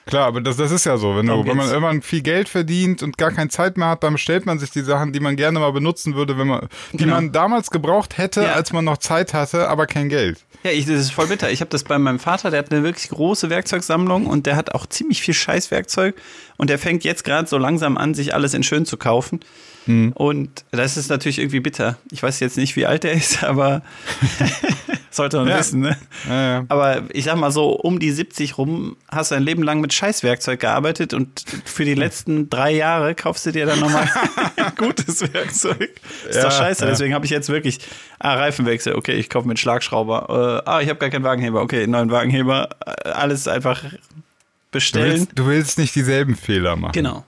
[0.08, 3.04] Klar, aber das, das ist ja so, wenn, du, wenn man irgendwann viel Geld verdient
[3.04, 5.60] und gar keine Zeit mehr hat, dann bestellt man sich die Sachen, die man gerne
[5.60, 7.16] mal benutzen würde, wenn man, die Genau.
[7.16, 8.54] man damals gebraucht hätte, Ja.
[8.54, 10.40] als man noch Zeit hatte, aber kein Geld.
[10.64, 11.52] ja, ich, das ist voll bitter.
[11.52, 14.74] Ich habe das bei meinem Vater, der hat eine wirklich große Werkzeugsammlung und der hat
[14.74, 16.16] auch ziemlich viel Scheißwerkzeug
[16.58, 19.42] und der fängt jetzt gerade so langsam an, sich alles in schön zu kaufen.
[19.88, 20.12] Hm.
[20.14, 21.98] Und das ist natürlich irgendwie bitter.
[22.12, 23.82] Ich weiß jetzt nicht, wie alt er ist, aber
[25.12, 25.60] sollte man Ja.
[25.60, 25.98] wissen, ne?
[26.28, 26.66] Ja, ja.
[26.70, 29.94] Aber ich sag mal so, um die 70 rum hast du ein Leben lang mit
[29.94, 34.08] Scheißwerkzeug gearbeitet und für die letzten drei Jahre kaufst du dir dann nochmal
[34.78, 35.90] gutes Werkzeug.
[36.30, 36.86] Ist doch scheiße.
[36.86, 37.80] Deswegen habe ich jetzt wirklich,
[38.20, 40.64] ah, Reifenwechsel, okay, ich kaufe einen Schlagschrauber.
[40.66, 42.70] Äh, ah, ich habe gar keinen Wagenheber, okay, neuen Wagenheber.
[42.86, 45.12] Äh, Alles einfach Du, bestellen.
[45.14, 46.92] willst, du willst nicht dieselben Fehler machen.
[46.92, 47.24] Genau.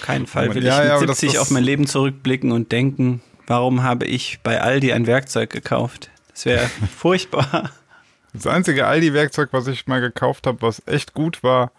[0.00, 2.52] Auf keinen Fall will Ja, ich ja, mit das- 70 das- auf mein Leben zurückblicken
[2.52, 6.10] und denken, warum habe ich bei Aldi ein Werkzeug gekauft?
[6.32, 7.70] Das wäre furchtbar.
[8.32, 11.72] Das einzige Aldi-Werkzeug, was ich mal gekauft habe, was echt gut war,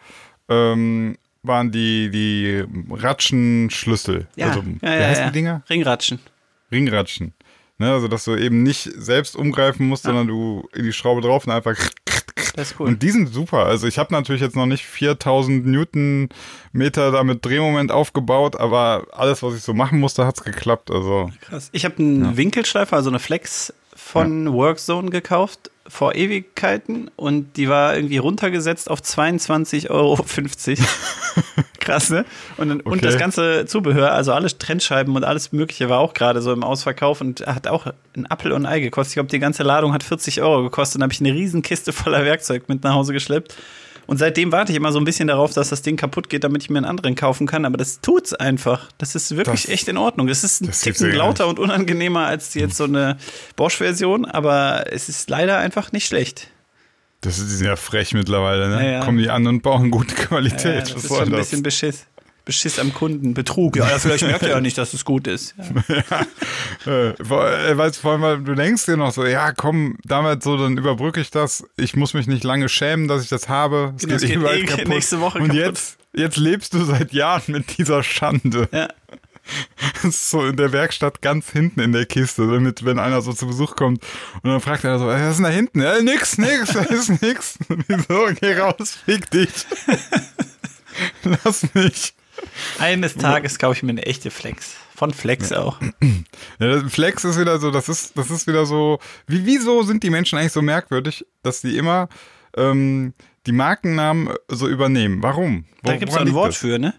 [0.49, 4.27] ähm, waren die, die Ratschenschlüssel.
[4.41, 5.61] also, wie heißen die Dinger?
[5.69, 6.19] Ringratschen.
[6.71, 7.33] Ringratschen.
[7.77, 11.47] Ne, also, dass du eben nicht selbst umgreifen musst, sondern du in die Schraube drauf
[11.47, 11.75] und einfach.
[12.59, 12.87] Das ist cool.
[12.87, 13.65] Und die sind super.
[13.65, 19.41] Also, ich habe natürlich jetzt noch nicht 4000 Newtonmeter da mit Drehmoment aufgebaut, aber alles,
[19.41, 20.91] was ich so machen musste, hat's geklappt.
[20.91, 21.69] Also, Krass.
[21.71, 23.73] Ich habe einen Winkelschleifer, also eine Flex
[24.11, 30.23] von Workzone gekauft vor Ewigkeiten und die war irgendwie runtergesetzt auf 22,50 Euro.
[31.79, 32.25] Krass, ne?
[32.57, 33.01] Und, und Okay.
[33.01, 37.21] das ganze Zubehör, also alle Trennscheiben und alles Mögliche war auch gerade so im Ausverkauf
[37.21, 39.11] und hat auch ein Apfel und ein Ei gekostet.
[39.11, 40.95] Ich glaube, die ganze Ladung hat 40 Euro gekostet.
[40.97, 43.55] Dann habe ich eine riesen Kiste voller Werkzeug mit nach Hause geschleppt.
[44.09, 46.63] Und seitdem warte ich immer so ein bisschen darauf, dass das Ding kaputt geht, damit
[46.63, 47.63] ich mir einen anderen kaufen kann.
[47.65, 48.89] Aber das tut's einfach.
[48.97, 50.25] Das ist wirklich Das- echt in Ordnung.
[50.27, 53.17] Das ist ein Ticken lauter und unangenehmer als jetzt so eine
[53.55, 56.47] Bosch-Version, aber es ist leider einfach nicht schlecht.
[57.21, 58.83] das ist die sind ja frech mittlerweile, ne?
[58.85, 59.05] Ja, ja.
[59.05, 60.87] Kommen die an und bauen gute Qualität.
[60.89, 62.05] Ja, das Was ist schon ein bisschen Beschiss.
[62.49, 63.75] Beschiss am Kunden, Betrug.
[63.75, 65.53] Ja, vielleicht merkt er ja nicht, dass es gut ist.
[65.87, 66.91] Ja.
[66.91, 69.97] Äh, vor, äh, weißt, du, vor allem, weil du denkst dir noch so, ja, komm,
[70.03, 71.63] damit so, dann überbrücke ich das.
[71.77, 73.93] Ich muss mich nicht lange schämen, dass ich das habe.
[73.95, 75.61] Es Genau, es geht überall eh nächste Woche Und kaputt.
[75.61, 78.67] jetzt, jetzt lebst du seit Jahren mit dieser Schande.
[78.71, 78.87] Ja.
[80.01, 83.33] Das ist so in der Werkstatt ganz hinten in der Kiste, damit, wenn einer so
[83.33, 84.03] zu Besuch kommt
[84.43, 85.81] und dann fragt er so, was ist denn da hinten?
[85.81, 87.57] Ja, nix, nix, da ist nix.
[87.87, 88.27] Wieso?
[88.39, 89.49] Geh raus, fick dich.
[91.23, 92.13] Lass mich.
[92.79, 94.75] Eines Tages kaufe ich mir eine echte Flex.
[94.95, 95.79] Von Flex auch.
[96.59, 100.09] Ja, Flex ist wieder so, das ist, das ist wieder so, wie, wieso sind die
[100.09, 102.09] Menschen eigentlich so merkwürdig, dass die immer
[102.57, 103.13] ähm,
[103.45, 105.23] die Markennamen so übernehmen?
[105.23, 105.65] Warum?
[105.83, 106.57] Da Wo- gibt es ein Wort das?
[106.57, 106.93] für, ne?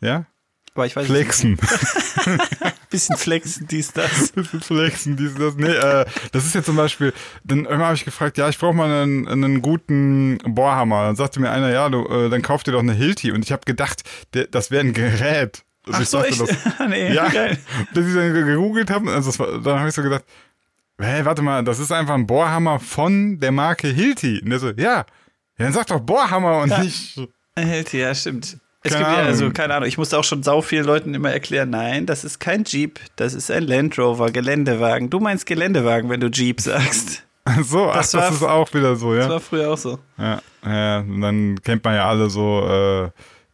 [0.00, 0.26] Ja?
[0.76, 1.58] Aber ich weiß Flexen.
[2.90, 4.28] Bisschen flexen, dies, das.
[4.32, 5.56] Bisschen flexen, dies, das.
[5.56, 7.12] Nee, äh, das ist ja zum Beispiel,
[7.44, 11.04] dann immer habe ich gefragt, ja, ich brauche mal einen, einen guten Bohrhammer.
[11.06, 13.32] Dann sagte mir einer, ja, du, äh, dann kauf dir doch eine Hilti.
[13.32, 14.02] Und ich habe gedacht,
[14.34, 15.64] der, das wäre ein Gerät.
[15.86, 17.58] Und Ach ich so, dachte, ich, das- nee, Ja, geil.
[17.92, 20.24] bis ich dann gegoogelt habe, also war, dann habe ich so gedacht,
[20.98, 24.40] hey, warte mal, das ist einfach ein Bohrhammer von der Marke Hilti.
[24.42, 25.04] Und der so, ja, ja
[25.58, 26.82] dann sag doch Bohrhammer und Ja.
[26.82, 27.20] nicht.
[27.58, 28.58] Hält, ja, stimmt.
[28.86, 31.30] Es Keine gibt ja, also keine Ahnung, ich musste auch schon sau vielen Leuten immer
[31.32, 35.10] erklären, nein, das ist kein Jeep, das ist ein Land Rover, Geländewagen.
[35.10, 37.22] Du meinst Geländewagen, wenn du Jeep sagst.
[37.44, 39.30] Ach so, Das ach, das war- ist auch wieder so, Das ja.
[39.30, 39.98] war früher auch so.
[40.18, 43.10] Ja, ja, dann kennt man ja alle so äh,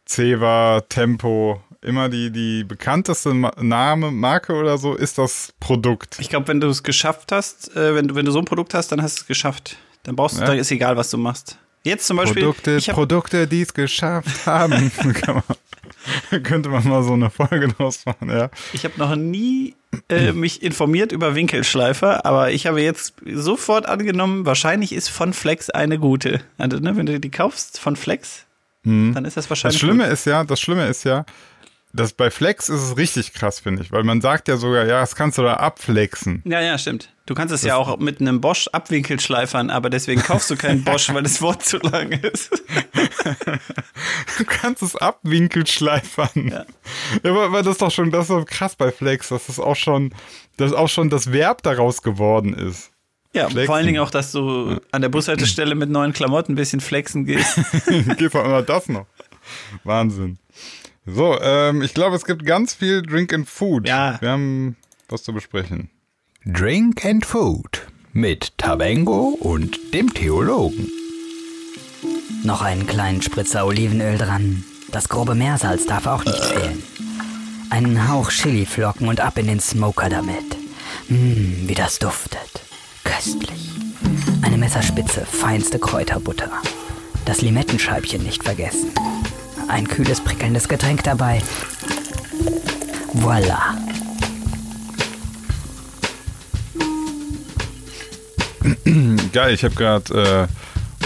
[0.07, 1.61] Ceva, Tempo.
[1.81, 6.15] Immer die, die bekannteste Ma Name, Marke oder so ist das Produkt.
[6.19, 8.73] Ich glaube, wenn du es geschafft hast, äh, wenn, du, wenn du so ein Produkt
[8.73, 9.75] hast, dann hast du es geschafft.
[10.03, 10.47] Dann brauchst du, Ja.
[10.47, 11.57] dann ist egal, was du machst.
[11.83, 14.91] Jetzt zum Beispiel, Produkte, hab, Produkte, die es geschafft haben.
[15.03, 15.13] Man,
[16.43, 18.49] könnte man mal so eine Folge draus machen, ja.
[18.73, 19.75] ich hab noch nie
[20.09, 25.69] äh, mich informiert über Winkelschleifer, aber ich habe jetzt sofort angenommen, wahrscheinlich ist von Flex
[25.69, 26.41] eine gute.
[26.57, 28.45] Also, ne, wenn du die kaufst von Flex,
[28.83, 29.79] dann ist das Das wahrscheinlich.
[29.79, 31.25] Schlimme ist ja, das Schlimme ist ja,
[31.93, 34.99] dass bei Flex ist es richtig krass, finde ich, weil man sagt ja sogar, ja,
[34.99, 36.41] das kannst du da abflexen.
[36.43, 37.12] Ja, ja, stimmt.
[37.25, 41.13] Du kannst es ja auch mit einem Bosch Abwinkelschleifern, aber deswegen kaufst du keinen Bosch,
[41.13, 42.51] weil das Wort zu lang ist.
[44.37, 46.49] Du kannst es abwinkelschleifern.
[46.49, 46.65] Ja.
[47.23, 49.59] Ja, aber, aber das ist doch schon, das ist doch krass bei Flex, dass das
[49.59, 50.13] auch schon,
[50.57, 52.91] dass auch schon das Verb daraus geworden ist.
[53.33, 53.65] Ja, Flexen.
[53.67, 57.25] vor allen Dingen auch, dass du an der Bushaltestelle mit neuen Klamotten ein bisschen flexen
[57.25, 57.59] gehst.
[58.17, 59.05] Geht auch immer das noch.
[59.83, 60.39] Wahnsinn.
[61.05, 63.87] So, ähm, ich glaube, es gibt ganz viel Drink and Food.
[63.87, 64.19] Ja.
[64.21, 64.77] Wir haben
[65.09, 65.89] was zu besprechen.
[66.45, 70.91] Drink and Food mit Tabengo und dem Theologen.
[72.43, 74.65] Noch einen kleinen Spritzer Olivenöl dran.
[74.91, 76.83] Das grobe Meersalz darf auch nicht fehlen.
[77.69, 80.57] Einen Hauch Chiliflocken und ab in den Smoker damit.
[81.07, 82.61] Mmm, wie das duftet.
[83.05, 83.71] Köstlich.
[84.41, 86.51] Eine Messerspitze feinste Kräuterbutter.
[87.23, 88.91] Das Limettenscheibchen nicht vergessen.
[89.69, 91.41] Ein kühles, prickelndes Getränk dabei.
[93.13, 93.77] Voila.
[99.33, 100.47] Geil, ich habe gerade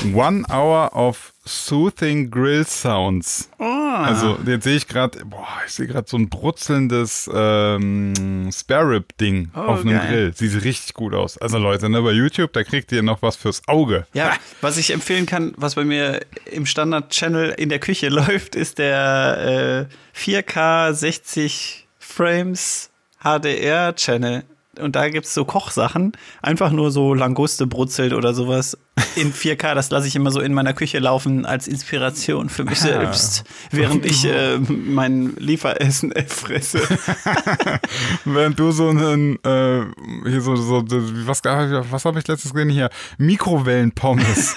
[0.04, 3.50] äh, One Hour of Soothing Grill Sounds.
[3.58, 3.64] Oh.
[3.64, 9.18] Also jetzt sehe ich gerade, boah, ich sehe gerade so ein brutzelndes ähm, Spare Rib
[9.18, 10.08] Ding Oh, auf einem geil.
[10.08, 10.34] Grill.
[10.36, 11.38] Sieht richtig gut aus.
[11.40, 14.06] Also Leute, ne, bei YouTube, da kriegt ihr noch was fürs Auge.
[14.14, 18.78] Ja, was ich empfehlen kann, was bei mir im Standard-Channel in der Küche läuft, ist
[18.78, 22.92] der äh, 4K 60 Frames
[23.24, 24.44] HDR-Channel.
[24.80, 26.12] Und da gibt's so Kochsachen,
[26.42, 28.78] einfach nur so Languste brutzelt oder sowas
[29.16, 29.76] in 4K.
[29.76, 34.06] Das lasse ich immer so in meiner Küche laufen als Inspiration für mich selbst, während
[34.06, 36.80] ich äh, mein Lieferessen fresse.
[38.26, 39.86] Während du so einen, äh,
[40.30, 40.84] hier so, so
[41.26, 42.90] was, was habe ich letztes gesehen hier?
[43.18, 44.56] Mikrowellenpommes.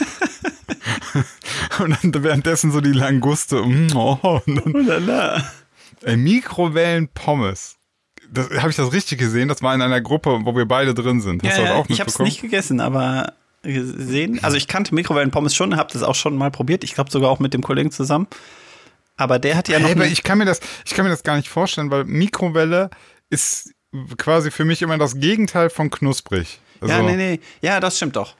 [1.78, 3.62] und dann währenddessen so die Languste.
[3.62, 5.42] mm, Oh, und dann,
[6.02, 7.76] ey, Mikrowellenpommes.
[8.32, 9.48] Das, habe ich das richtig gesehen?
[9.48, 11.42] Das war in einer Gruppe, wo wir beide drin sind.
[11.42, 14.42] Hast Ja, du das auch ich habe es nicht gegessen, aber gesehen.
[14.42, 16.84] Also ich kannte Mikrowellenpommes schon, habe das auch schon mal probiert.
[16.84, 18.26] Ich glaube sogar auch mit dem Kollegen zusammen.
[19.16, 19.86] Aber der hat ja noch.
[19.88, 22.88] Hey, aber ich kann mir das, ich kann mir das gar nicht vorstellen, weil Mikrowelle
[23.28, 23.74] ist
[24.16, 26.58] quasi für mich immer das Gegenteil von knusprig.
[26.80, 27.40] Also, ja, nee, nee.
[27.60, 28.34] Ja, das stimmt doch.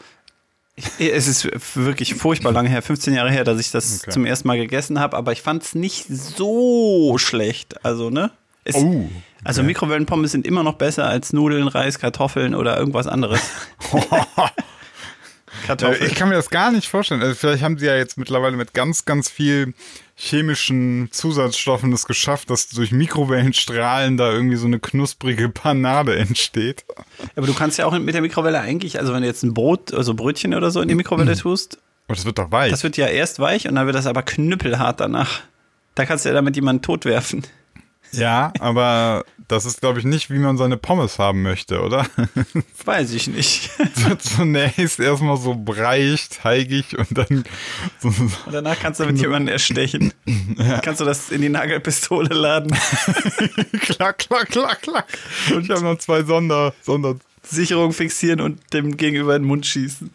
[0.76, 4.12] Ich, es ist wirklich furchtbar lange her, 15 Jahre her, dass ich das Okay.
[4.12, 7.84] zum ersten Mal gegessen habe, aber ich fand es nicht so schlecht.
[7.84, 8.30] Also, ne?
[8.64, 9.06] Es, Oh.
[9.44, 13.40] Also Mikrowellenpommes sind immer noch besser als Nudeln, Reis, Kartoffeln oder irgendwas anderes.
[15.66, 16.06] Kartoffeln.
[16.06, 17.22] Ich kann mir das gar nicht vorstellen.
[17.22, 19.74] Also vielleicht haben sie ja jetzt mittlerweile mit ganz, ganz viel
[20.14, 26.84] chemischen Zusatzstoffen es geschafft, dass durch Mikrowellenstrahlen da irgendwie so eine knusprige Panade entsteht.
[27.36, 29.94] Aber du kannst ja auch mit der Mikrowelle eigentlich, also wenn du jetzt ein Brot,
[29.94, 32.70] also Brötchen oder so in die Mikrowelle tust, Aber das wird doch weich.
[32.70, 35.40] das wird ja erst weich und dann wird das aber knüppelhart danach.
[35.94, 37.44] Da kannst du ja damit jemanden totwerfen.
[38.12, 42.06] Ja, aber das ist, glaube ich, nicht, wie man seine Pommes haben möchte, oder?
[42.84, 43.70] Weiß ich nicht.
[44.18, 47.44] Zunächst erstmal so breich, teigig und dann
[47.98, 50.12] so, Und danach kannst du damit jemanden erstechen.
[50.82, 52.70] Kannst du das in die Nagelpistole laden,
[53.80, 55.06] klack, klack, klack, klack.
[55.52, 59.66] Und ich habe noch zwei Sonder, Sonder, Sicherung fixieren und dem gegenüber in den Mund
[59.66, 60.10] schießen.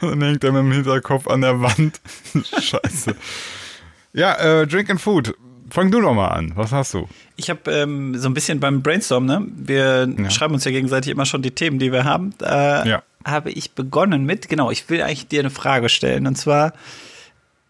[0.00, 2.00] Dann hängt er mit dem Hinterkopf an der Wand.
[2.60, 3.16] Scheiße.
[4.16, 5.34] Ja, äh, Drink and Food.
[5.68, 6.52] Fang du doch mal an.
[6.54, 7.06] Was hast du?
[7.36, 9.46] Ich habe ähm, so ein bisschen beim Brainstorm, ne?
[9.56, 10.30] Wir Ja.
[10.30, 12.32] schreiben uns ja gegenseitig immer schon die Themen, die wir haben.
[12.38, 13.02] Da Ja.
[13.24, 16.26] habe ich begonnen mit, genau, ich will eigentlich dir eine Frage stellen.
[16.26, 16.68] Und zwar,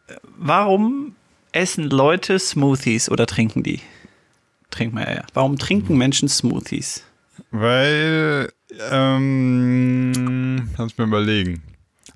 [0.08, 1.16] äh, warum
[1.52, 3.80] essen Leute Smoothies oder trinken die?
[4.70, 5.24] Trinken wir ja.
[5.34, 7.02] Warum trinken Menschen Smoothies?
[7.50, 8.52] Weil,
[8.92, 11.62] ähm, lass mir überlegen.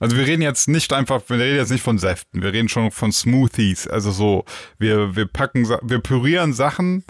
[0.00, 2.90] Also wir reden jetzt nicht einfach, wir reden jetzt nicht von Säften, wir reden schon
[2.90, 3.86] von Smoothies.
[3.86, 4.44] Also so,
[4.78, 7.04] wir, wir packen, wir pürieren Sachen,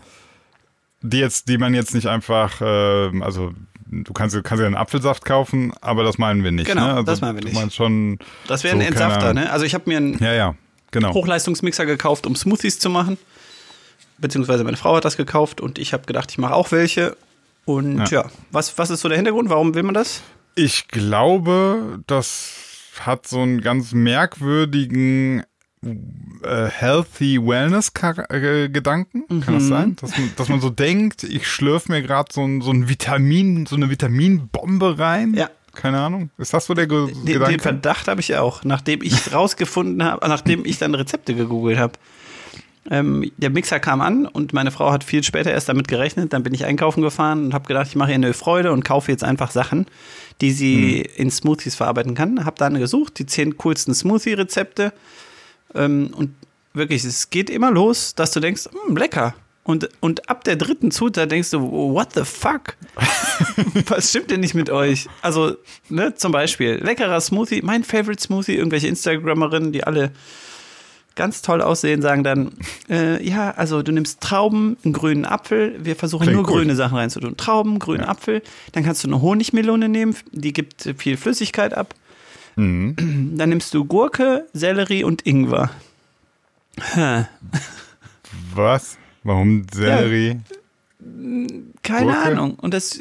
[1.01, 3.53] die jetzt, die man jetzt nicht einfach, ähm, also
[3.87, 6.67] du kannst, du kannst ja einen Apfelsaft kaufen, aber das meinen wir nicht.
[6.67, 6.91] Genau, ne?
[6.95, 7.55] also, das meinen wir nicht.
[7.55, 8.19] meinst schon.
[8.49, 9.51] Das wäre so, ein Entsafter, ne?
[9.51, 10.55] Also ich habe mir einen Ja, ja,
[10.91, 11.15] genau.
[11.15, 13.19] Hochleistungsmixer gekauft, um Smoothies zu machen.
[14.19, 17.17] Beziehungsweise meine Frau hat das gekauft und ich habe gedacht, ich mache auch welche.
[17.65, 18.31] Und ja, Ja.
[18.51, 19.49] was, was ist so der Hintergrund?
[19.49, 20.23] Warum will man das?
[20.57, 22.67] Ich glaube, das
[23.01, 25.43] hat so einen ganz merkwürdigen
[25.83, 29.27] äh, Healthy Wellness-Gedanken.
[29.29, 29.59] Kann Mhm.
[29.59, 29.97] das sein?
[29.97, 33.67] Dass man, dass man so denkt, ich schlürfe mir gerade so ein, so ein Vitamin,
[33.67, 35.35] so eine Vitaminbombe rein.
[35.35, 35.49] Ja.
[35.73, 36.31] Keine Ahnung.
[36.37, 37.61] Ist das so der Ge Den, den Gedanke?
[37.61, 41.93] Verdacht habe ich auch, nachdem ich rausgefunden habe, nachdem ich dann Rezepte gegoogelt habe.
[42.89, 46.33] Ähm, der Mixer kam an und meine Frau hat viel später erst damit gerechnet.
[46.33, 49.13] Dann bin ich einkaufen gefahren und habe gedacht, ich mache ihr eine Freude und kaufe
[49.13, 49.87] jetzt einfach Sachen,
[50.41, 52.45] die sie in Smoothies verarbeiten kann.
[52.45, 54.93] Habe dann gesucht, die zehn coolsten Smoothie-Rezepte.
[55.75, 56.35] Ähm, und
[56.73, 59.35] wirklich, es geht immer los, dass du denkst, "Hm, lecker.
[59.63, 62.77] Und, und ab der dritten Zutat denkst du, what the fuck?
[63.89, 65.07] Was stimmt denn nicht mit euch?
[65.21, 65.55] Also,
[65.91, 70.13] ne, zum Beispiel, leckerer Smoothie, mein Favorite Smoothie, irgendwelche Instagrammerinnen, die alle
[71.21, 72.53] ganz toll aussehen, sagen dann,
[72.89, 76.55] äh, ja, also du nimmst Trauben, einen grünen Apfel, wir versuchen Klingt nur gut.
[76.55, 77.37] grüne Sachen reinzutun.
[77.37, 81.95] Trauben, grünen Apfel, dann kannst du eine Honigmelone nehmen, die gibt viel Flüssigkeit ab.
[82.57, 82.97] Mhm.
[83.37, 85.71] Dann nimmst du Gurke, Sellerie und Ingwer.
[88.55, 88.97] Was?
[89.23, 90.41] Warum Sellerie?
[91.83, 92.19] Keine Gurke?
[92.19, 92.55] Ahnung.
[92.57, 92.99] Und das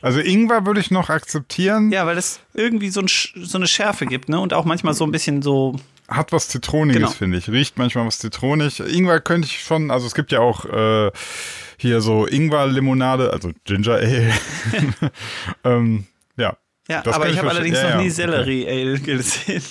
[0.00, 1.90] Also Ingwer würde ich noch akzeptieren.
[1.92, 4.38] Ja, weil das irgendwie so, ein, so eine Schärfe gibt, ne?
[4.40, 5.76] Und auch manchmal so ein bisschen so.
[6.08, 7.10] Hat was Zitroniges, Genau.
[7.10, 7.48] finde ich.
[7.48, 8.80] Riecht manchmal was zitronig.
[8.80, 11.10] Ingwer könnte ich schon, also es gibt ja auch äh,
[11.78, 14.32] hier so Ingwer-Limonade, also Ginger Ale.
[15.64, 16.56] ähm, ja.
[16.88, 18.10] Ja, aber ich habe allerdings Ja, noch ja, nie okay.
[18.10, 19.62] Sellerie-Ale gesehen.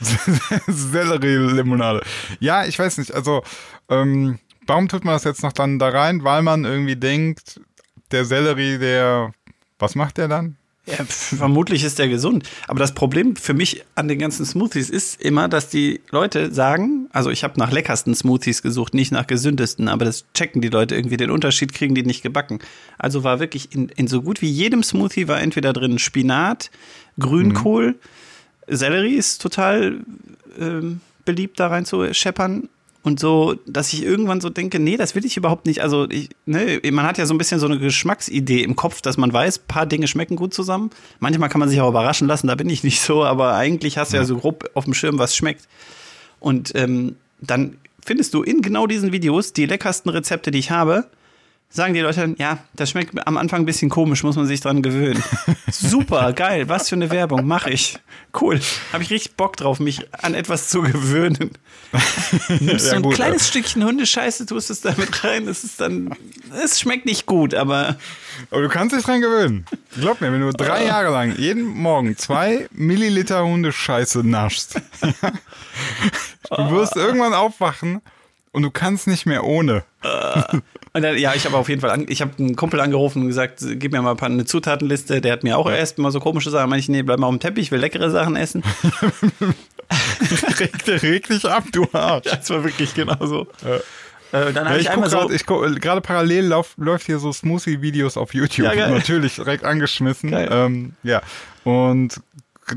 [0.68, 2.02] Sellerie-Limonade.
[2.38, 3.42] Ja, ich weiß nicht, also
[3.88, 6.24] ähm, warum tut man das jetzt noch dann da rein?
[6.24, 7.60] Weil man irgendwie denkt,
[8.10, 9.32] der Sellerie, der,
[9.78, 10.56] was macht der dann?
[10.86, 12.48] Ja, vermutlich ist der gesund.
[12.66, 17.06] Aber das Problem für mich an den ganzen Smoothies ist immer, dass die Leute sagen,
[17.12, 20.96] also ich habe nach leckersten Smoothies gesucht, nicht nach gesündesten, aber das checken die Leute
[20.96, 22.60] irgendwie, den Unterschied kriegen die nicht gebacken.
[22.98, 26.70] Also war wirklich in, in so gut wie jedem Smoothie war entweder drin Spinat,
[27.18, 27.96] Grünkohl,
[28.66, 30.00] Sellerie ist total
[30.58, 32.68] ähm, beliebt da rein zu scheppern.
[33.02, 35.82] Und so, dass ich irgendwann so denke, nee, das will ich überhaupt nicht.
[35.82, 39.16] Also, ich, ne, man hat ja so ein bisschen so eine Geschmacksidee im Kopf, dass
[39.16, 40.90] man weiß, ein paar Dinge schmecken gut zusammen.
[41.18, 44.12] Manchmal kann man sich auch überraschen lassen, da bin ich nicht so, aber eigentlich hast
[44.12, 45.66] du ja, so grob auf dem Schirm, was schmeckt.
[46.40, 51.06] Und ähm, dann findest du in genau diesen Videos die leckersten Rezepte, die ich habe.
[51.72, 54.60] Sagen die Leute dann, ja, das schmeckt am Anfang ein bisschen komisch, muss man sich
[54.60, 55.22] dran gewöhnen.
[55.70, 57.96] Super, geil, was für eine Werbung, mache ich.
[58.40, 58.60] Cool,
[58.92, 61.52] habe ich richtig Bock drauf, mich an etwas zu gewöhnen.
[62.48, 66.12] Nimmst Ja, so ein gut, kleines Stückchen Hundescheiße, tust es damit rein, das ist dann,
[66.60, 67.96] es schmeckt nicht gut, aber
[68.50, 69.64] Aber du kannst dich dran gewöhnen.
[69.96, 74.80] Glaub mir, wenn du drei Jahre lang jeden Morgen zwei Milliliter Hundescheiße naschst,
[76.50, 78.00] du wirst irgendwann aufwachen
[78.52, 79.84] und du kannst nicht mehr ohne.
[80.92, 83.28] Und dann, ja, ich habe auf jeden Fall, an, ich habe einen Kumpel angerufen und
[83.28, 85.20] gesagt, gib mir mal ein paar, eine Zutatenliste.
[85.20, 86.68] Der hat mir auch erst mal so komische Sachen.
[86.70, 88.64] Meinte ich, nee, bleib mal auf dem Teppich, ich will leckere Sachen essen.
[90.60, 92.24] Reg, reg dich ab, du Arsch.
[92.24, 93.48] Das war wirklich genauso.
[94.32, 97.18] Äh, dann Ja, habe ich ich einmal grad, so, guck, gerade parallel lauf, läuft hier
[97.18, 98.72] so Smoothie-Videos auf YouTube.
[98.72, 98.88] Ja.
[98.88, 100.32] Natürlich, direkt angeschmissen.
[100.32, 101.22] Ähm, ja.
[101.64, 102.20] Und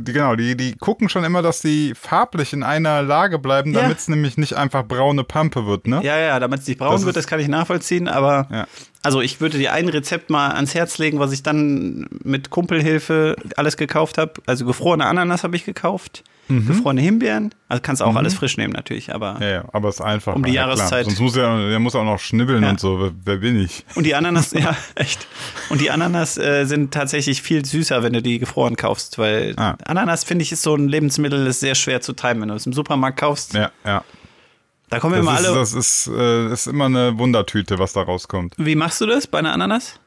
[0.04, 3.82] genau, die, die gucken schon immer, dass die farblich in einer Lage bleiben, Ja.
[3.82, 6.02] damit es nämlich nicht einfach braune Pampe wird, ne?
[6.04, 8.68] ja, ja, damit es nicht braun Das wird, das kann ich nachvollziehen, aber Ja.
[9.04, 13.36] also ich würde dir ein Rezept mal ans Herz legen, was ich dann mit Kumpelhilfe
[13.58, 14.34] alles gekauft habe.
[14.46, 18.74] Also gefrorene Ananas habe ich gekauft, gefrorene Himbeeren, also kannst du auch alles frisch nehmen
[18.74, 20.36] natürlich, aber Ja, ja, aber es ist einfach.
[20.36, 20.76] Um die ja, klar.
[20.78, 21.06] Jahreszeit.
[21.06, 22.70] Sonst muss er, der muss auch noch schnibbeln Ja.
[22.72, 23.00] und so.
[23.00, 23.86] Wer, wer bin ich?
[23.96, 25.26] Und die Ananas, ja, echt.
[25.70, 29.78] Und die Ananas äh, sind tatsächlich viel süßer, wenn du die gefroren kaufst, weil Ah.
[29.86, 32.42] Ananas, finde ich, ist so ein Lebensmittel, ist sehr schwer zu timen.
[32.42, 34.04] Wenn du es im Supermarkt kaufst, Ja, ja.
[34.90, 35.56] da kommen wir Das mal alle.
[35.56, 38.54] das ist, äh, ist immer eine Wundertüte, was da rauskommt.
[38.58, 40.00] Wie machst du das bei einer Ananas?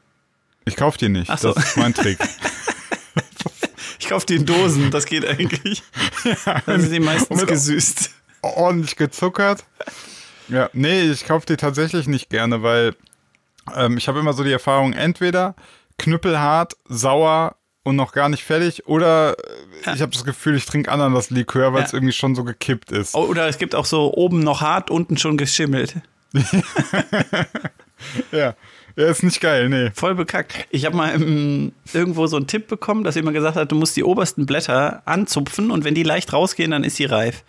[0.65, 1.31] Ich kauf die nicht.
[1.31, 1.53] Ach so.
[1.53, 2.19] Das ist mein Trick.
[4.07, 5.83] Ich kaufe die in Dosen, das geht eigentlich.
[6.67, 8.11] Dann sind die meistens gesüßt.
[8.41, 9.65] ordentlich gezuckert.
[10.49, 12.95] Ja, nee, ich kaufe die tatsächlich nicht gerne, weil
[13.75, 15.57] ähm, ich habe immer so die Erfahrung, entweder
[15.99, 19.33] knüppelhart, sauer und noch gar nicht fertig, oder
[19.85, 21.97] äh, ich habe das Gefühl, ich trinke Ananas-Likör, weil es Ja.
[21.97, 23.17] irgendwie schon so gekippt ist.
[23.17, 25.97] Oh, Oder es gibt auch so oben noch hart, unten schon geschimmelt.
[28.31, 28.55] Ja.
[28.97, 29.91] Ja, ist nicht geil, nee.
[29.95, 30.67] Voll bekackt.
[30.71, 33.97] Ich habe mal ähm, irgendwo so einen Tipp bekommen, dass jemand gesagt hat, du musst
[33.97, 37.45] die obersten Blätter anzupfen und wenn die leicht rausgehen, dann ist sie reif.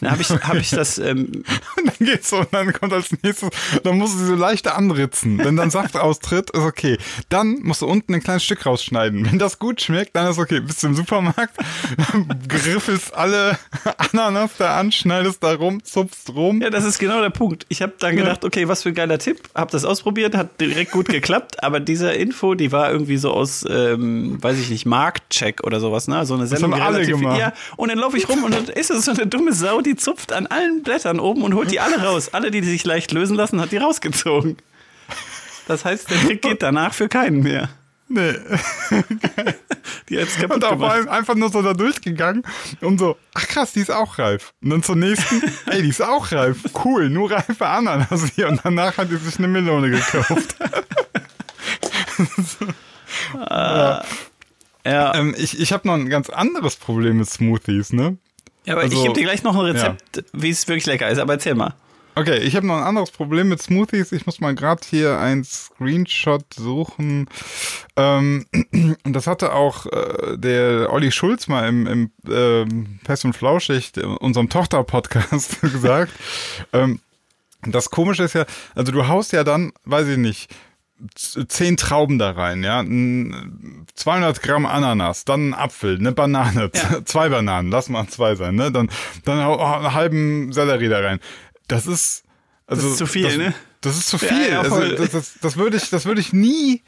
[0.00, 1.44] Dann habe ich, hab ich das, ähm,
[1.76, 3.50] Und dann geht's so und dann kommt als nächstes,
[3.82, 5.38] dann musst du sie so leicht anritzen.
[5.38, 6.98] Wenn dann Saft austritt, ist okay.
[7.28, 9.26] Dann musst du unten ein kleines Stück rausschneiden.
[9.26, 10.60] Wenn das gut schmeckt, dann ist okay.
[10.60, 11.54] Bist du im Supermarkt,
[12.48, 13.58] griffelst alle
[13.96, 16.60] Ananas da an, schneidest da rum, zupfst rum.
[16.60, 17.66] ja, das ist genau der Punkt.
[17.68, 19.40] Ich habe dann gedacht, okay, was für ein geiler Tipp.
[19.54, 21.62] Habe das ausprobiert, hat direkt gut geklappt.
[21.62, 26.08] Aber diese Info, die war irgendwie so aus, ähm, weiß ich nicht, Marktcheck oder sowas,
[26.08, 26.24] ne?
[26.26, 27.38] So eine Sendung, haben die alle gemacht.
[27.38, 29.96] Ja, und dann laufe ich rum und dann ist es so eine dumme Sau, die
[29.96, 32.30] zupft an allen Blättern oben und holt die alle raus.
[32.32, 34.56] Alle, die sich leicht lösen lassen, hat die rausgezogen.
[35.66, 37.68] Das heißt, der Trick geht danach für keinen mehr.
[38.10, 38.32] Nee.
[40.08, 40.92] Die hat's kaputt Und auch gemacht.
[40.96, 42.42] ein- einfach nur so da durchgegangen
[42.80, 44.54] und so, ach krass, die ist auch reif.
[44.62, 46.56] Und dann zur nächsten, ey, die ist auch reif.
[46.86, 48.48] Cool, nur reife Ananas hier.
[48.48, 50.56] Und danach hat die sich eine Melone gekauft.
[54.86, 58.16] Ja, ähm, ich ich habe noch ein ganz anderes Problem mit Smoothies, ne?
[58.68, 61.18] Ja aber ich also- gebe dir gleich noch ein Rezept, wie es wirklich lecker ist.
[61.18, 61.74] Aber erzähl mal.
[62.14, 64.10] Okay, ich habe noch ein anderes Problem mit Smoothies.
[64.10, 67.28] Ich muss mal gerade hier ein Screenshot suchen.
[67.94, 73.34] Ähm, und das hatte auch äh, der Olli Schulz mal im, im ähm, Pest und
[73.34, 76.12] Flauschig, in unserem Tochter-Podcast, gesagt.
[76.72, 76.98] Ähm,
[77.62, 80.50] das Komische ist ja, also du haust ja dann, weiß ich nicht,
[81.14, 87.02] zehn Trauben da rein, ja, n- 200 Gramm Ananas, dann ein Apfel, eine Banane, Ja.
[87.04, 88.90] zwei Bananen, lass mal zwei sein, ne, dann,
[89.24, 91.20] dann einen halben Sellerie da rein.
[91.68, 92.24] Das ist,
[92.66, 92.88] also.
[92.88, 93.54] ist zu viel, das, ne?
[93.80, 94.48] Das ist zu Ja, viel.
[94.50, 94.96] ja, also, voll.
[94.96, 96.82] das, das, das würde ich, das würde ich nie,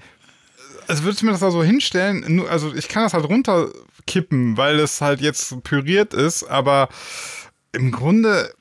[0.88, 4.81] also würde ich mir das da so hinstellen, also ich kann das halt runterkippen, weil
[4.81, 6.88] es halt jetzt püriert ist, aber
[7.73, 8.53] im Grunde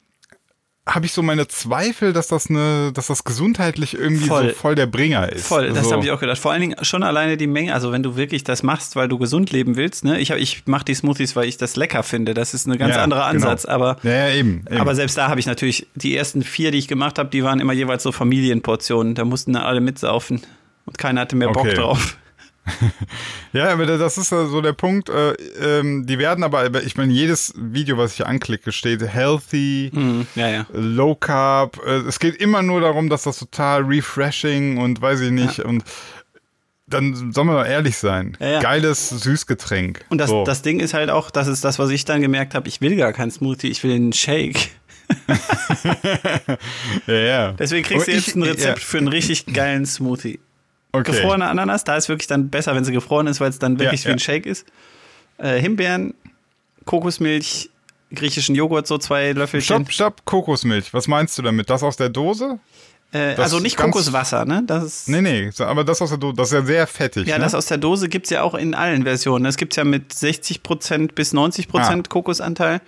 [0.89, 4.49] habe ich so meine Zweifel, dass das eine, dass das gesundheitlich irgendwie Voll.
[4.49, 5.45] so voll der Bringer ist.
[5.47, 5.93] Voll, das so.
[5.93, 6.38] habe ich auch gedacht.
[6.39, 9.17] Vor allen Dingen schon alleine die Menge, also wenn du wirklich das machst, weil du
[9.17, 10.19] gesund leben willst, ne?
[10.19, 12.34] Ich, hab- ich mache die Smoothies, weil ich das lecker finde.
[12.34, 13.45] Das ist ein ganz Ja, anderer genau.
[13.47, 13.97] Ansatz, aber.
[14.04, 14.63] Ja, ja, eben.
[14.69, 14.78] eben.
[14.82, 17.60] Aber selbst da habe ich natürlich, die ersten vier, die ich gemacht habe, die waren
[17.60, 19.15] immer jeweils so Familienportionen.
[19.15, 20.41] Da mussten alle mitsaufen.
[20.86, 21.75] Und keiner hatte mehr Bock Okay.
[21.75, 22.17] drauf.
[23.52, 25.10] Ja, aber das ist ja so der Punkt.
[25.10, 29.89] Äh, ähm, die werden aber, ich meine, jedes Video, was ich hier anklicke, steht healthy,
[29.91, 30.65] Hm, ja, ja.
[30.72, 31.80] low carb.
[31.86, 35.60] Äh, es geht immer nur darum, dass das total refreshing und weiß ich nicht.
[35.62, 35.84] Und
[36.86, 38.38] dann sollen wir doch ehrlich sein.
[38.39, 38.60] Ja, ja.
[38.62, 40.06] Geiles Süßgetränk.
[40.10, 40.43] Und das, so.
[40.43, 42.95] das Ding ist halt auch, das ist das, was ich dann gemerkt habe, ich will
[42.95, 44.69] gar keinen Smoothie, ich will einen Shake.
[47.08, 47.52] ja, ja.
[47.54, 50.39] Deswegen kriegst du jetzt ich- ein Rezept ja, für einen richtig geilen Smoothie.
[50.91, 51.12] Okay.
[51.12, 54.04] Gefrorene Ananas, da ist wirklich dann besser, wenn sie gefroren ist, weil es dann wirklich
[54.04, 54.23] Ja, wie ein ja.
[54.23, 54.65] Shake ist.
[55.38, 56.13] Äh, Himbeeren,
[56.86, 57.69] Kokosmilch,
[58.13, 59.86] griechischen Joghurt, so zwei Löffelchen.
[59.86, 60.93] Stopp, stopp, Kokosmilch.
[60.93, 61.69] Was meinst du damit?
[61.69, 62.60] Das aus der Dose?
[63.12, 64.63] Äh, also nicht Kokoswasser, ne?
[64.65, 67.28] Das ist, Nee, nee, aber das aus der Dose, das ist ja sehr fettig.
[67.28, 67.43] ja, ne?
[67.43, 69.45] das aus der Dose gibt es ja auch in allen Versionen.
[69.45, 72.02] Es gibt ja mit 60% bis 90% Ah.
[72.08, 72.82] Kokosanteil.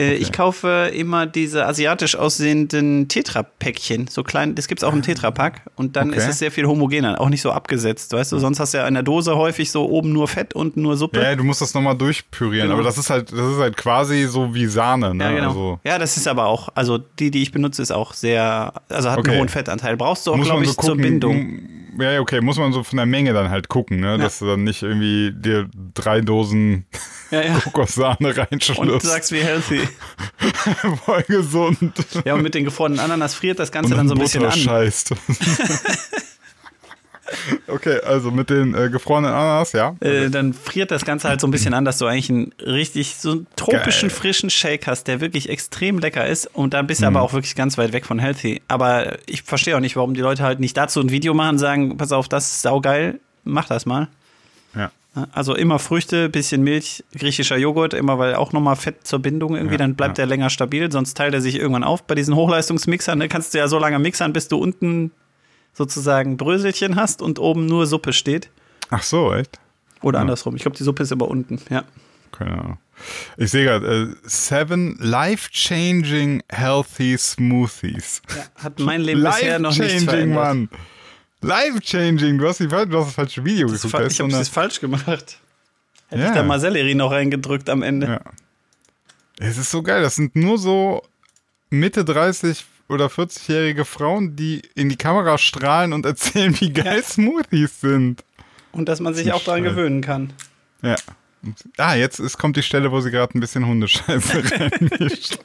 [0.00, 4.06] Äh, Ich kaufe immer diese asiatisch aussehenden Tetra-Päckchen.
[4.06, 5.62] So klein, das gibt es auch im Tetra-Pack.
[5.76, 6.18] Und dann Okay.
[6.18, 8.12] ist es sehr viel homogener, auch nicht so abgesetzt.
[8.12, 10.76] Weißt du, sonst hast du ja in der Dose häufig so oben nur Fett und
[10.76, 11.20] nur Suppe.
[11.20, 12.74] Ja, du musst das nochmal durchpürieren, Genau.
[12.74, 15.24] aber das ist halt, das ist halt quasi so wie Sahne, ne?
[15.24, 15.48] Ja, genau.
[15.48, 19.10] Also, ja, das ist aber auch, also die, die ich benutze, ist auch sehr, also
[19.10, 19.30] hat Okay.
[19.30, 19.96] einen hohen Fettanteil.
[19.96, 21.36] Brauchst du auch, glaube ich, so zur gucken, Bindung.
[21.36, 21.68] m-
[22.00, 24.18] Ja, ja, okay, muss man so von der Menge dann halt gucken, ne?
[24.18, 26.86] Dass du dann nicht irgendwie dir drei Dosen
[27.30, 27.58] Ja, ja.
[27.58, 29.06] Kokossahne Und reinschlürfst.
[29.08, 29.80] sagst, wie healthy.
[31.04, 31.92] Voll gesund.
[32.24, 34.52] Ja, und mit den gefrorenen Ananas friert das Ganze dann so ein bisschen an.
[34.52, 35.14] scheißt.
[37.68, 39.94] okay, also mit den äh, gefrorenen Ananas, ja.
[40.00, 43.16] Äh, dann friert das Ganze halt so ein bisschen an, dass du eigentlich einen richtig
[43.16, 44.16] so einen tropischen, Geil.
[44.18, 46.46] frischen Shake hast, der wirklich extrem lecker ist.
[46.54, 47.16] Und dann bist du Mhm.
[47.16, 48.62] aber auch wirklich ganz weit weg von healthy.
[48.68, 51.58] Aber ich verstehe auch nicht, warum die Leute halt nicht dazu ein Video machen und
[51.58, 54.08] sagen, pass auf, das ist saugeil, mach das mal.
[54.74, 54.90] ja.
[55.32, 59.74] Also immer Früchte, bisschen Milch, griechischer Joghurt, immer weil auch nochmal Fett zur Bindung irgendwie,
[59.74, 60.22] Ja, dann bleibt ja.
[60.22, 62.04] der länger stabil, sonst teilt er sich irgendwann auf.
[62.04, 65.10] Bei diesen Hochleistungsmixern ne, kannst du ja so lange mixern, bis du unten
[65.78, 68.50] sozusagen Bröselchen hast und oben nur Suppe steht.
[68.90, 69.58] Ach so, echt?
[70.02, 70.54] Oder andersrum.
[70.56, 71.84] Ich glaube, die Suppe ist immer unten, ja.
[72.32, 72.78] Keine Ahnung.
[73.36, 78.20] Ich sehe gerade, äh, seven life-changing healthy smoothies.
[78.56, 80.44] Hat mein Leben bisher noch Life-changing, verändert.
[80.44, 80.68] Mann.
[81.40, 82.38] Life-changing.
[82.38, 84.10] Du hast, die, du hast das falsche Video Das geguckt.
[84.12, 85.06] ich habe es falsch gemacht.
[86.08, 86.28] Hätte Ja.
[86.30, 88.06] ich da mal Sellerie noch reingedrückt am Ende.
[88.06, 88.20] Ja.
[89.38, 90.02] Es ist so geil.
[90.02, 91.02] Das sind nur so
[91.70, 97.80] Mitte 30 oder 40-jährige Frauen, die in die Kamera strahlen und erzählen, wie geil Smoothies
[97.80, 98.24] sind.
[98.72, 100.32] Und dass man sich auch daran gewöhnen kann.
[100.82, 100.96] Ja.
[101.76, 105.38] Ah, jetzt ist, kommt die Stelle, wo sie gerade ein bisschen Hundescheiße reinmischt.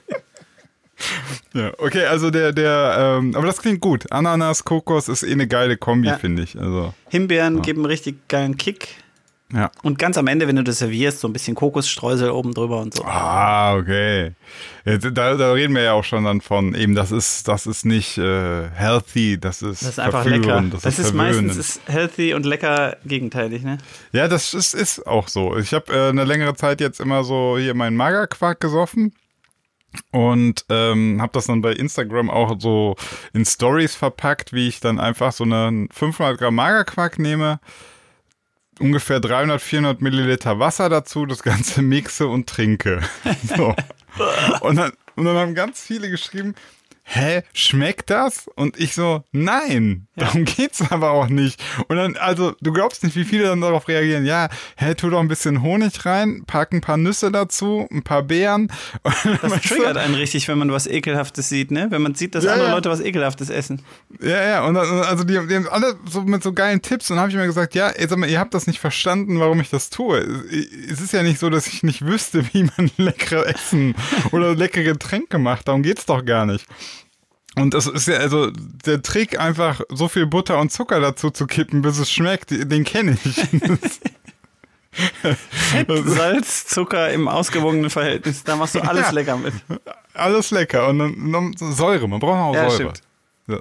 [1.53, 4.11] ja, okay, also der, der, ähm, aber das klingt gut.
[4.11, 6.17] Ananas, Kokos ist eh eine geile Kombi, Ja.
[6.17, 6.57] finde ich.
[6.57, 8.87] Also, Himbeeren geben einen richtig geilen Kick.
[9.51, 9.71] Ja.
[9.83, 12.95] Und ganz am Ende, wenn du das servierst, so ein bisschen Kokosstreusel oben drüber und
[12.95, 13.03] so.
[13.03, 14.31] Ah, okay.
[14.85, 17.85] Ja, da, da reden wir ja auch schon dann von, eben, das ist, das ist
[17.85, 20.63] nicht äh, healthy, das ist, Das ist einfach lecker.
[20.71, 21.47] Das, das, ist verwöhnend.
[21.47, 23.77] meistens ist healthy und lecker gegenteilig, ne?
[24.11, 25.55] Ja, das ist, ist auch so.
[25.57, 29.13] Ich habe äh, eine längere Zeit jetzt immer so hier meinen Magerquark gesoffen
[30.11, 32.95] und ähm, habe das dann bei Instagram auch so
[33.33, 37.59] in Stories verpackt, wie ich dann einfach so einen 500 Gramm Magerquark nehme,
[38.79, 43.01] ungefähr 300, 400 Milliliter Wasser dazu, das Ganze mixe und trinke.
[43.55, 43.75] So.
[44.61, 46.53] Und dann, und dann haben ganz viele geschrieben,
[47.03, 48.47] hä, schmeckt das?
[48.55, 51.61] Und ich so, nein, darum geht's aber auch nicht.
[51.87, 55.19] Und dann, also, du glaubst nicht, wie viele dann darauf reagieren, ja, hä, tu doch
[55.19, 58.71] ein bisschen Honig rein, pack ein paar Nüsse dazu, ein paar Beeren.
[59.41, 61.87] Das triggert einen richtig, wenn man was Ekelhaftes sieht, ne?
[61.89, 62.75] Wenn man sieht, dass Ja, andere ja.
[62.75, 63.81] Leute was Ekelhaftes essen.
[64.21, 67.21] Ja, ja, und also die, die haben alle so mit so geilen Tipps und dann
[67.21, 69.89] habe ich mir gesagt, ja, sag mal, ihr habt das nicht verstanden, warum ich das
[69.89, 70.19] tue.
[70.89, 73.95] Es ist ja nicht so, dass ich nicht wüsste, wie man leckere Essen
[74.31, 75.67] oder leckere Getränke macht.
[75.67, 76.65] Darum geht's doch gar nicht.
[77.55, 81.45] Und das ist ja also der Trick, einfach so viel Butter und Zucker dazu zu
[81.45, 83.35] kippen, bis es schmeckt, den kenne ich.
[85.51, 88.43] Fett, Salz, Zucker im ausgewogenen Verhältnis.
[88.43, 89.11] Da machst du alles Ja.
[89.11, 89.53] lecker mit.
[90.13, 92.93] Alles lecker und dann, Säure, man braucht auch Ja, Säure.
[92.93, 93.01] stimmt.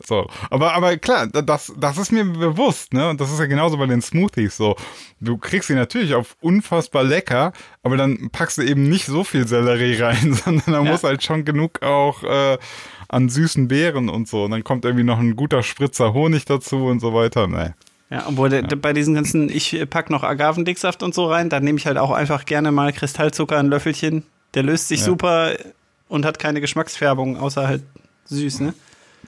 [0.06, 0.28] So.
[0.48, 3.08] Aber, aber klar, das, das ist mir bewusst, ne?
[3.08, 4.76] Und das ist ja genauso bei den Smoothies so.
[5.18, 9.48] Du kriegst sie natürlich auf unfassbar lecker, aber dann packst du eben nicht so viel
[9.48, 10.92] Sellerie rein, sondern da Ja.
[10.92, 12.58] muss halt schon genug auch äh,
[13.12, 14.44] an süßen Beeren und so.
[14.44, 17.46] Und dann kommt irgendwie noch ein guter Spritzer Honig dazu und so weiter.
[17.46, 17.70] Nee.
[18.10, 21.78] Ja, obwohl der- bei diesen ganzen, ich pack noch Agavendicksaft und so rein, da nehme
[21.78, 24.24] ich halt auch einfach gerne mal Kristallzucker, ein Löffelchen.
[24.54, 25.06] Der löst sich Ja.
[25.06, 25.52] super
[26.08, 27.82] und hat keine Geschmacksfärbung, außer halt
[28.26, 28.74] süß, ne?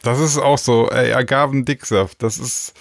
[0.03, 2.75] Das ist auch so, ey, Agavendicksaft, das ist.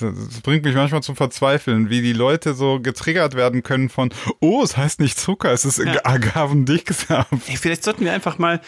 [0.00, 4.62] Das bringt mich manchmal zum Verzweifeln, wie die Leute so getriggert werden können von, oh,
[4.62, 6.04] es heißt nicht Zucker, es ist Ja.
[6.04, 7.32] Agavendicksaft.
[7.46, 8.60] Ey, vielleicht sollten wir einfach mal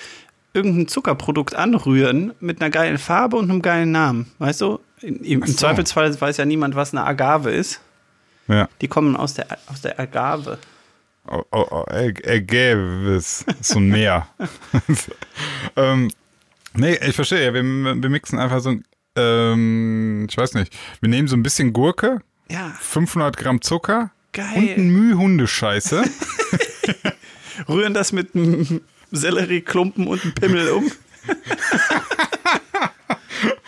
[0.55, 4.33] irgendein Zuckerprodukt anrühren mit einer geilen Farbe und einem geilen Namen.
[4.39, 4.81] Weißt du?
[5.03, 5.53] Im, im so.
[5.53, 7.81] Zweifelsfall weiß ja niemand, was eine Agave ist.
[8.49, 8.69] Ja.
[8.81, 10.59] Die kommen aus der, aus der Agave.
[11.29, 13.45] Oh, oh, oh, Ergäbes.
[13.61, 14.29] So ein Meer.
[15.77, 16.11] ähm,
[16.75, 17.45] nee, ich verstehe.
[17.45, 18.77] Ja, wir, wir mixen einfach so,
[19.17, 24.47] ähm, ich weiß nicht, wir nehmen so ein bisschen Gurke, Ja, 500 Gramm Zucker Geil.
[24.57, 26.05] und ein Müh Hundescheiße.
[27.69, 30.91] rühren das mit einem Sellerieklumpen und einem Pimmel um.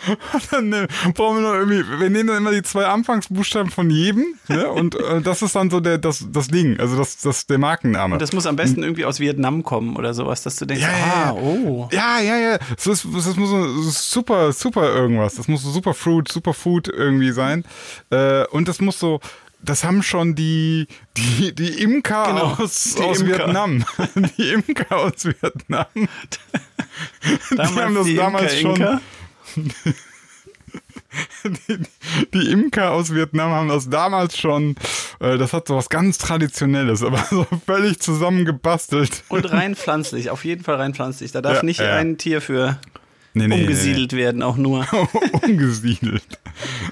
[0.51, 4.25] dann äh, brauchen wir noch irgendwie, wir nehmen dann immer die zwei Anfangsbuchstaben von jedem,
[4.47, 4.69] ne?
[4.69, 8.13] Und äh, das ist dann so der, das, das Ding, also das, das der Markenname.
[8.15, 10.89] Und das muss am besten irgendwie aus Vietnam kommen oder sowas, dass du denkst, Ja,
[10.89, 11.33] ja, ah, ja.
[11.33, 11.89] oh.
[11.91, 12.57] Ja, ja, ja.
[12.75, 15.35] Das, ist, das muss so super, super irgendwas.
[15.35, 17.63] Das muss so super Fruit, super Food irgendwie sein.
[18.09, 19.19] Äh, und das muss so,
[19.61, 20.87] das haben schon die,
[21.17, 23.39] die, die Imker Genau, aus, die aus Imker.
[23.47, 23.83] Vietnam.
[24.37, 25.85] Die Imker aus Vietnam.
[27.51, 29.01] Damals haben das die damals Imker, schon- Inka.
[31.43, 31.79] Die,
[32.33, 34.75] die Imker aus Vietnam haben das damals schon,
[35.19, 39.23] äh, das hat so was ganz Traditionelles, aber so völlig zusammengebastelt.
[39.29, 41.31] Und rein pflanzlich, auf jeden Fall rein pflanzlich.
[41.31, 41.95] Da darf Ja, nicht ja.
[41.95, 42.79] ein Tier für
[43.33, 44.87] Nee, nee, umgesiedelt werden, auch nur.
[45.43, 46.23] umgesiedelt.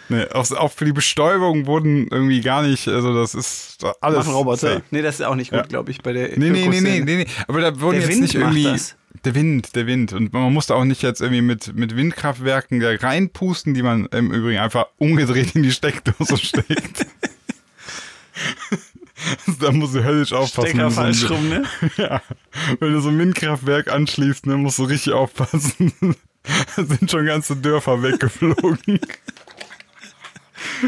[0.09, 4.19] Nee, auch, auch für die Bestäubung wurden irgendwie gar nicht, also das ist alles.
[4.19, 4.57] Machen Roboter.
[4.57, 4.83] safe.
[4.91, 5.65] Nee, das ist auch nicht gut, Ja.
[5.65, 7.25] glaube ich, bei der Nee, nee, nee, nee, nee, nee.
[7.47, 8.63] Aber da wurden Der jetzt Wind nicht irgendwie.
[8.63, 8.95] das.
[9.25, 10.13] Der Wind, der Wind.
[10.13, 14.31] Und man musste auch nicht jetzt irgendwie mit, mit Windkraftwerken da reinpusten, die man im
[14.31, 17.07] Übrigen einfach umgedreht in die Steckdose steckt.
[19.59, 20.69] da musst du höllisch aufpassen.
[20.69, 21.63] Stecker wenn du so ein- falsch rum, ne?
[21.97, 22.21] Ja,
[22.79, 25.93] wenn du so ein Windkraftwerk anschließt, dann musst du richtig aufpassen.
[26.75, 28.99] da sind schon ganze Dörfer weggeflogen.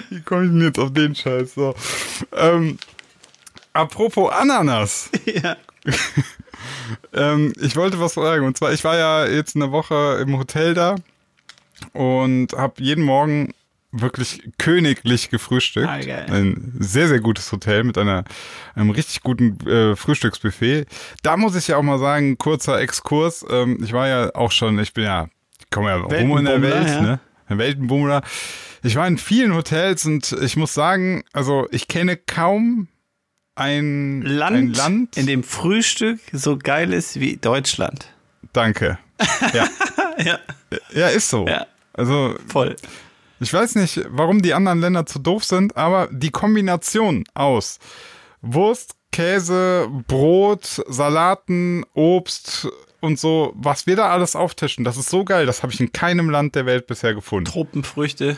[0.10, 1.56] Wie komme ich denn jetzt auf den Scheiß?
[1.56, 1.76] So.
[2.36, 2.78] Ähm,
[3.74, 5.10] apropos Ananas.
[5.26, 5.58] ja.
[7.14, 8.46] Ähm, ich wollte was fragen.
[8.46, 10.96] Und zwar, ich war ja jetzt eine Woche im Hotel da
[11.94, 13.54] und habe jeden Morgen
[13.92, 15.88] wirklich königlich gefrühstückt.
[15.88, 16.34] Ah.
[16.34, 18.24] Ein sehr, sehr gutes Hotel mit einer,
[18.76, 20.86] einem richtig guten äh, Frühstücksbuffet.
[21.24, 23.46] Da muss ich ja auch mal sagen, kurzer Exkurs.
[23.50, 25.28] Ähm, ich war ja auch schon, ich bin ja,
[25.60, 27.02] ich komme ja rum in der Welt, ja.
[27.02, 27.20] ne?
[27.48, 28.22] Weltenbummler.
[28.84, 32.88] Ich war in vielen Hotels und ich muss sagen, also ich kenne kaum
[33.56, 38.14] ein Land, ein Land in dem Frühstück so geil ist wie Deutschland.
[38.54, 39.00] Danke.
[39.54, 39.68] Ja,
[40.24, 40.40] Ja,
[40.94, 41.48] ja ist so.
[41.48, 41.66] Ja.
[41.94, 42.76] Also, voll.
[43.40, 47.80] Ich weiß nicht, warum die anderen Länder zu doof sind, aber die Kombination aus
[48.42, 52.68] Wurst, Käse, Brot, Salaten, Obst
[53.02, 55.46] und so, was wir da alles auftischen, das ist so geil.
[55.46, 57.46] Das habe ich in keinem Land der Welt bisher gefunden.
[57.46, 58.38] Tropenfrüchte.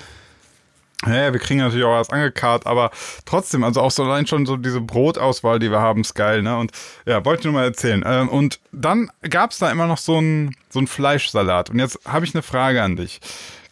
[1.05, 2.91] Ja, wir kriegen natürlich auch was angekarrt, aber
[3.25, 6.55] trotzdem, also auch so allein schon so diese Brotauswahl, die wir haben, ist geil, ne?
[6.57, 6.71] Und
[7.07, 8.03] ja, wollte ich nur mal erzählen.
[8.05, 11.71] Ähm, und dann gab's da immer noch so ein, so ein Fleischsalat.
[11.71, 13.19] Und jetzt habe ich eine Frage an dich.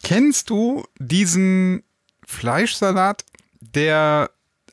[0.03, 1.83] Kennst du diesen
[2.25, 3.25] Fleischsalat,
[3.59, 4.29] der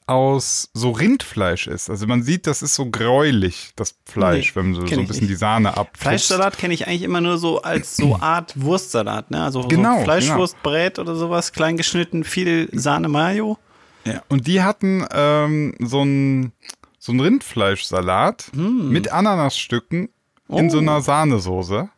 [0.06, 1.90] aus so Rindfleisch ist?
[1.90, 5.06] Also man sieht, das ist so gräulich, das Fleisch, Nee, wenn man so, so ein
[5.06, 5.30] bisschen nicht.
[5.32, 5.90] die Sahne ab.
[5.98, 9.42] Fleischsalat kenne ich eigentlich immer nur so als so Art Wurstsalat, ne?
[9.42, 13.58] Also Genau, so Fleischwurstbrät oder sowas, klein geschnitten, viel Sahne Mayo.
[14.04, 16.52] Ja, und die hatten ähm, so ein
[16.98, 20.08] so ein Rindfleischsalat mit Ananasstücken
[20.48, 20.70] in Oh.
[20.70, 21.88] so einer Sahnesoße.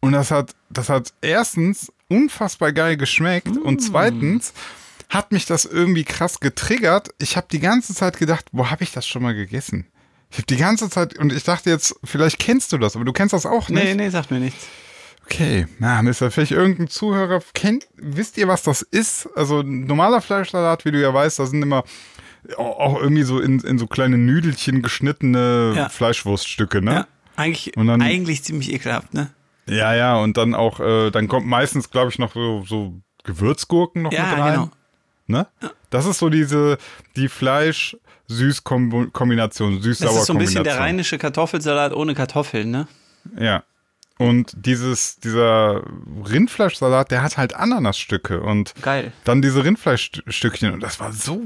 [0.00, 4.52] Und das hat, das hat erstens unfassbar geil geschmeckt und zweitens
[5.08, 7.08] hat mich das irgendwie krass getriggert.
[7.18, 9.86] Ich habe die ganze Zeit gedacht, wo habe ich das schon mal gegessen?
[10.30, 13.12] Ich habe die ganze Zeit und ich dachte jetzt, vielleicht kennst du das, aber du
[13.12, 13.82] kennst das auch nicht.
[13.82, 14.66] Nee, nee, sagt mir nichts.
[15.24, 19.28] Okay, na, Mister, vielleicht irgendein Zuhörer kennt, wisst ihr, was das ist?
[19.36, 21.84] Also normaler Fleischsalat, wie du ja weißt, da sind immer
[22.56, 25.88] au- auch irgendwie so in, in so kleine Nüdelchen geschnittene Ja.
[25.88, 26.92] Fleischwurststücke, ne?
[26.94, 27.06] Ja,
[27.36, 29.30] eigentlich, dann- eigentlich ziemlich ekelhaft, ne?
[29.66, 32.94] Ja, ja, und dann auch, äh, dann kommt meistens, glaube ich, noch so, so
[33.24, 34.52] Gewürzgurken noch Ja, mit rein.
[34.54, 34.70] genau.
[35.26, 35.46] Ne?
[35.90, 36.76] Das ist so diese,
[37.16, 40.38] die Fleisch-Süß-Kombination, Das ist so ein süß-sauer-Kombination.
[40.38, 42.86] bisschen der rheinische Kartoffelsalat ohne Kartoffeln, ne?
[43.38, 43.62] Ja.
[44.18, 45.82] Und dieses, dieser
[46.28, 49.12] Rindfleischsalat, der hat halt Ananasstücke und Geil.
[49.24, 51.42] dann diese Rindfleischstückchen und das war so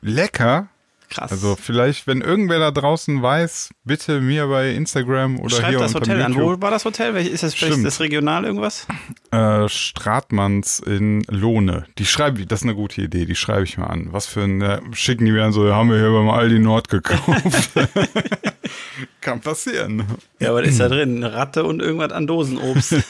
[0.00, 0.68] lecker.
[1.08, 1.30] Krass.
[1.30, 5.94] Also vielleicht, wenn irgendwer da draußen weiß, bitte mir bei Instagram oder Schreib hier das
[5.94, 6.32] Hotel an.
[6.32, 6.58] YouTube.
[6.58, 7.16] Wo war das Hotel?
[7.16, 7.86] Ist das vielleicht Stimmt.
[7.86, 8.86] das regional irgendwas?
[9.30, 11.86] Äh, Stratmanns in Lohne.
[11.98, 14.08] Die schreibe ich, das ist eine gute Idee, die schreibe ich mal an.
[14.12, 16.88] Was für ein, äh, schicken die mir dann so, haben wir hier beim Aldi Nord
[16.88, 17.70] gekauft.
[19.20, 20.04] Kann passieren.
[20.40, 21.16] Ja, aber das ist da drin?
[21.16, 22.94] Eine Ratte und irgendwas an Dosenobst.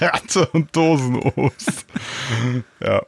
[0.00, 1.86] Ratte und Dosenobst.
[2.80, 3.02] ja.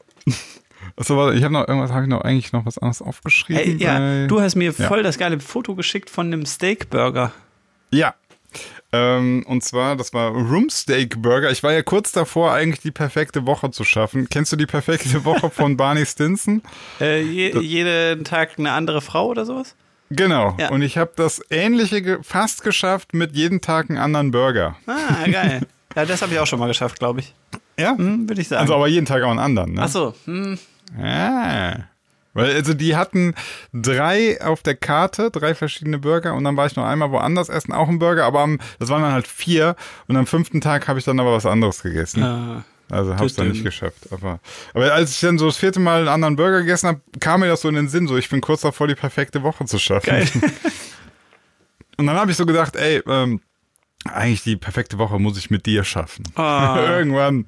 [0.99, 3.63] Achso, warte, ich habe noch irgendwas, habe ich noch eigentlich noch was anderes aufgeschrieben?
[3.63, 4.87] Hey, ja, du hast mir Ja.
[4.89, 7.33] voll das geile Foto geschickt von einem Steakburger.
[7.91, 8.15] Ja.
[8.91, 11.51] Ähm, und zwar, das war Roomsteak Burger.
[11.51, 14.29] Ich war ja kurz davor, eigentlich die perfekte Woche zu schaffen.
[14.31, 16.63] Kennst du die perfekte Woche von Barney Stinson?
[17.01, 19.75] Äh, je, jeden Tag eine andere Frau oder sowas?
[20.11, 20.57] Genau.
[20.59, 20.71] Ja.
[20.71, 24.77] Und ich habe das Ähnliche fast geschafft mit jeden Tag einen anderen Burger.
[24.87, 25.61] Ah, geil.
[25.95, 27.35] ja, das habe ich auch schon mal geschafft, glaube ich.
[27.79, 27.95] Ja?
[27.97, 28.63] Hm, Würde ich sagen.
[28.63, 29.83] Also aber jeden Tag auch einen anderen, ne?
[29.83, 30.59] Ach so, hm,
[30.97, 31.77] Ah.
[32.35, 33.35] Weil, also die hatten
[33.73, 37.73] drei auf der Karte, drei verschiedene Burger und dann war ich noch einmal woanders essen,
[37.73, 39.75] auch ein Burger, aber am, das waren dann halt vier
[40.07, 42.23] und am fünften Tag habe ich dann aber was anderes gegessen.
[42.23, 44.13] äh, Also hab's dann nicht geschafft.
[44.13, 44.39] Aber,
[44.73, 47.49] aber als ich dann so das vierte Mal einen anderen Burger gegessen habe, kam mir
[47.49, 50.07] das so in den Sinn, so ich bin kurz davor, die perfekte Woche zu schaffen.
[50.09, 50.29] geil.
[51.97, 53.41] Und dann habe ich so gedacht, ey, ähm,
[54.05, 56.25] eigentlich die perfekte Woche muss ich mit dir schaffen.
[56.37, 56.77] Ah.
[56.89, 57.47] irgendwann,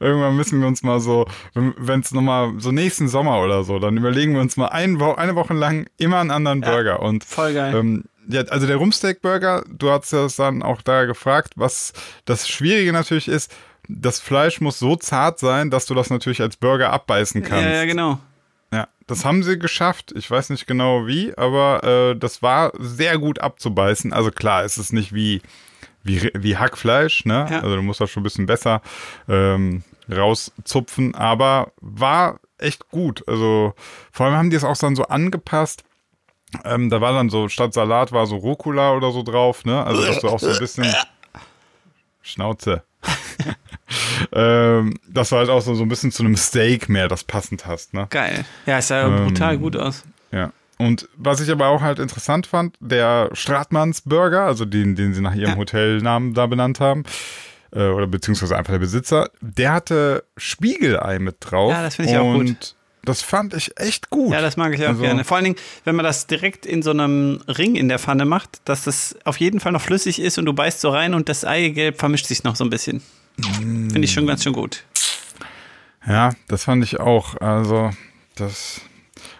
[0.00, 3.96] irgendwann müssen wir uns mal so, wenn es nochmal so nächsten Sommer oder so, dann
[3.96, 7.00] überlegen wir uns mal ein eine Woche lang immer einen anderen Burger.
[7.00, 7.74] Und voll geil.
[7.74, 11.92] ähm, ja, also der Rumsteak Burger, du hast das dann auch da gefragt, was
[12.26, 13.52] das Schwierige natürlich ist,
[13.88, 17.64] das Fleisch muss so zart sein, dass du das natürlich als Burger abbeißen kannst.
[17.64, 18.20] ja, ja, genau.
[18.70, 20.12] Ja, das haben sie geschafft.
[20.14, 24.12] Ich weiß nicht genau wie, aber äh, das war sehr gut abzubeißen.
[24.12, 25.40] Also klar, es ist nicht wie,
[26.08, 27.46] wie, wie Hackfleisch, ne?
[27.50, 27.60] Ja.
[27.60, 28.82] Also du musst das schon ein bisschen besser
[29.28, 33.22] ähm, rauszupfen, aber war echt gut.
[33.28, 33.74] Also
[34.10, 35.84] vor allem haben die es auch dann so angepasst.
[36.64, 39.84] Ähm, da war dann so, statt Salat war so Rucola oder so drauf, ne?
[39.84, 40.86] Also dass du auch so ein bisschen
[42.22, 42.82] Schnauze.
[44.32, 47.66] ähm, das war halt auch so, so ein bisschen zu einem Steak mehr, das passend
[47.66, 48.06] hast, ne?
[48.10, 48.44] Geil.
[48.66, 50.04] Ja, es sah Ähm, brutal gut aus.
[50.32, 50.52] Ja.
[50.78, 55.20] Und was ich aber auch halt interessant fand, der Stratmanns Burger, also den, den sie
[55.20, 55.56] nach ihrem Ja.
[55.56, 57.02] Hotelnamen da benannt haben,
[57.72, 61.72] äh, oder beziehungsweise einfach der Besitzer, der hatte Spiegelei mit drauf.
[61.72, 62.40] Ja, das finde ich auch gut.
[62.40, 64.32] Und das fand ich echt gut.
[64.32, 65.24] Ja, das mag ich auch Also- gerne.
[65.24, 68.60] Vor allen Dingen, wenn man das direkt in so einem Ring in der Pfanne macht,
[68.64, 71.44] dass das auf jeden Fall noch flüssig ist und du beißt so rein und das
[71.44, 73.02] Eigelb vermischt sich noch so ein bisschen.
[73.40, 74.84] Finde ich schon ganz schön gut.
[76.06, 77.40] Ja, das fand ich auch.
[77.40, 77.90] Also,
[78.36, 78.80] das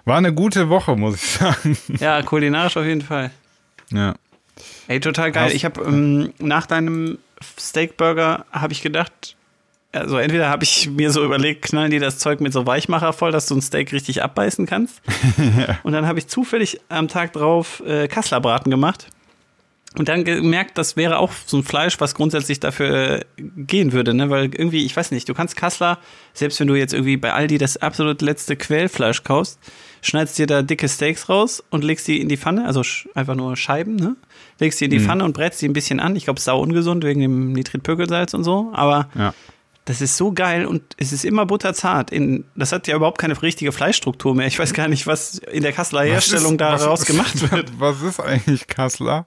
[0.09, 1.79] war eine gute Woche, muss ich sagen.
[2.01, 3.31] Ja, kulinarisch auf jeden Fall.
[3.91, 4.15] Ja.
[4.89, 5.53] Ey, total geil.
[5.55, 7.19] Ich habe ähm, nach deinem
[7.61, 9.37] Steakburger habe ich gedacht,
[9.93, 13.33] also entweder habe ich mir so überlegt, knallen die das Zeug mit so Weichmacher voll,
[13.33, 15.01] dass du ein Steak richtig abbeißen kannst.
[15.83, 19.07] Und dann habe ich zufällig am Tag drauf äh, Kasslerbraten gemacht.
[19.97, 24.13] Und dann gemerkt, das wäre auch so ein Fleisch, was grundsätzlich dafür äh, gehen würde,
[24.13, 24.29] ne?
[24.29, 25.99] Weil irgendwie, ich weiß nicht, du kannst Kassler,
[26.35, 29.59] selbst wenn du jetzt irgendwie bei Aldi das absolut letzte Quellfleisch kaufst,
[30.03, 32.83] schneidest dir da dicke Steaks raus und legst die in die Pfanne, also
[33.15, 34.17] einfach nur Scheiben, ne?
[34.61, 36.17] Legst die in die Pfanne und brätst die ein bisschen an.
[36.17, 39.35] Ich glaube, sau ungesund wegen dem Nitritpökelsalz und so, aber Ja.
[39.85, 42.11] Das ist so geil und es ist immer butterzart.
[42.11, 44.47] In, das hat ja überhaupt keine richtige Fleischstruktur mehr.
[44.47, 47.73] Ich weiß gar nicht, was in der Kasseler Herstellung ist- daraus was- gemacht wird.
[47.79, 49.25] Was ist eigentlich Kassler?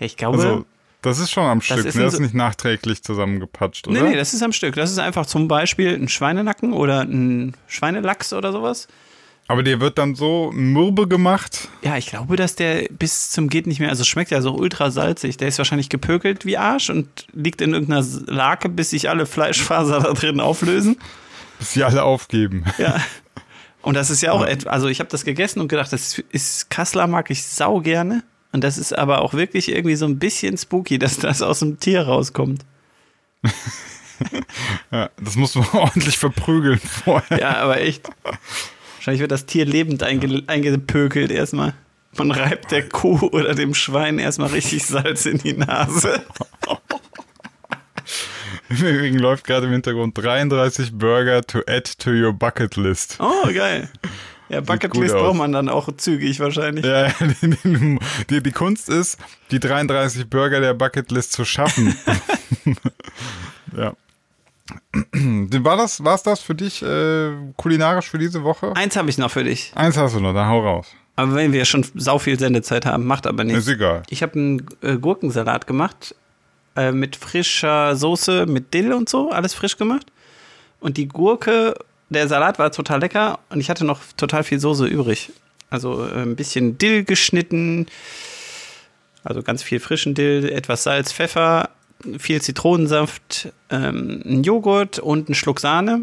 [0.00, 0.64] Ja, ich glaube, Also,
[1.02, 2.02] das ist schon am Stück, ist ne?
[2.02, 4.02] Das ist nicht nachträglich zusammengepatscht, oder?
[4.02, 4.74] nee, nee, das ist am Stück.
[4.74, 8.88] Das ist einfach zum Beispiel ein Schweinenacken oder ein Schweinelachs oder sowas.
[9.48, 11.68] Aber der wird dann so mürbe gemacht.
[11.82, 14.90] Ja, ich glaube, dass der bis zum geht nicht mehr, also schmeckt ja so ultra
[14.90, 15.36] salzig.
[15.36, 20.00] Der ist wahrscheinlich gepökelt wie Arsch und liegt in irgendeiner Lake, bis sich alle Fleischfaser
[20.02, 20.96] da drin auflösen.
[21.58, 22.64] bis sie alle aufgeben.
[22.78, 23.00] Ja.
[23.82, 27.08] Und das ist ja auch, also ich habe das gegessen und gedacht, das ist Kassler
[27.08, 28.22] mag ich sau gerne.
[28.52, 31.80] Und das ist aber auch wirklich irgendwie so ein bisschen spooky, dass das aus dem
[31.80, 32.64] Tier rauskommt.
[34.92, 37.40] Ja, das muss man ordentlich verprügeln vorher.
[37.40, 38.08] Ja, aber echt.
[39.02, 41.74] Wahrscheinlich wird das Tier lebend einge eingepökelt erstmal.
[42.16, 46.22] Man reibt der Kuh oder dem Schwein erstmal richtig Salz in die Nase.
[48.68, 53.16] Im Übrigen läuft gerade im Hintergrund 33 Burger to add to your bucket list.
[53.18, 53.90] Oh, geil.
[54.48, 55.20] Ja, gut Bucketlist aus.
[55.20, 56.84] braucht man dann auch zügig wahrscheinlich.
[56.84, 57.98] Ja, die, die,
[58.30, 59.18] die, die Kunst ist,
[59.50, 61.96] die 33 Burger der Bucketlist zu schaffen.
[63.76, 63.94] ja.
[65.12, 68.74] War das, war's das für dich äh, kulinarisch für diese Woche?
[68.76, 69.72] Eins habe ich noch für dich.
[69.74, 70.86] Eins hast du noch, dann hau raus.
[71.16, 73.66] Aber wenn wir schon sau viel Sendezeit haben, macht aber nichts.
[73.66, 74.02] Ist egal.
[74.08, 76.14] Ich habe einen äh, Gurkensalat gemacht
[76.76, 80.06] äh, mit frischer Soße, mit Dill und so, alles frisch gemacht.
[80.80, 81.74] Und die Gurke,
[82.08, 85.32] der Salat war total lecker und ich hatte noch total viel Soße übrig.
[85.70, 87.86] Also äh, ein bisschen Dill geschnitten,
[89.22, 91.70] also ganz viel frischen Dill, etwas Salz, Pfeffer,
[92.18, 96.02] viel Zitronensaft, ähm, ein Joghurt und einen Schluck Sahne.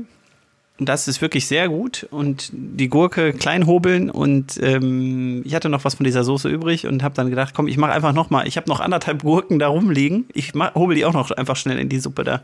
[0.82, 5.84] Das ist wirklich sehr gut und die Gurke klein hobeln und ähm, ich hatte noch
[5.84, 8.47] was von dieser Soße übrig und habe dann gedacht, komm, ich mache einfach noch mal.
[8.47, 10.26] Ich habe noch anderthalb Gurken da rumliegen.
[10.34, 12.43] Ich mach, hobel die auch noch einfach schnell in die Suppe da.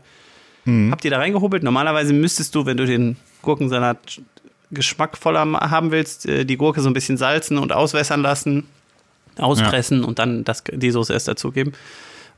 [0.90, 1.62] Hab die da reingehobelt.
[1.62, 4.20] Normalerweise müsstest du, wenn du den Gurkensalat
[4.70, 8.64] geschmackvoller ma- haben willst, äh, die Gurke so ein bisschen salzen und auswässern lassen,
[9.38, 11.72] auspressen und dann das, die Soße erst dazugeben.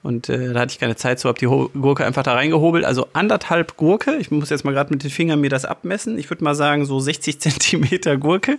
[0.03, 2.85] Und äh, da hatte ich keine Zeit zu, habe die Ho Gurke einfach da reingehobelt.
[2.85, 4.17] Also anderthalb Gurke.
[4.17, 6.19] Ich muss jetzt mal gerade mit den Fingern mir das abmessen.
[6.19, 8.59] Ich würde mal sagen, so 60 Zentimeter Gurke.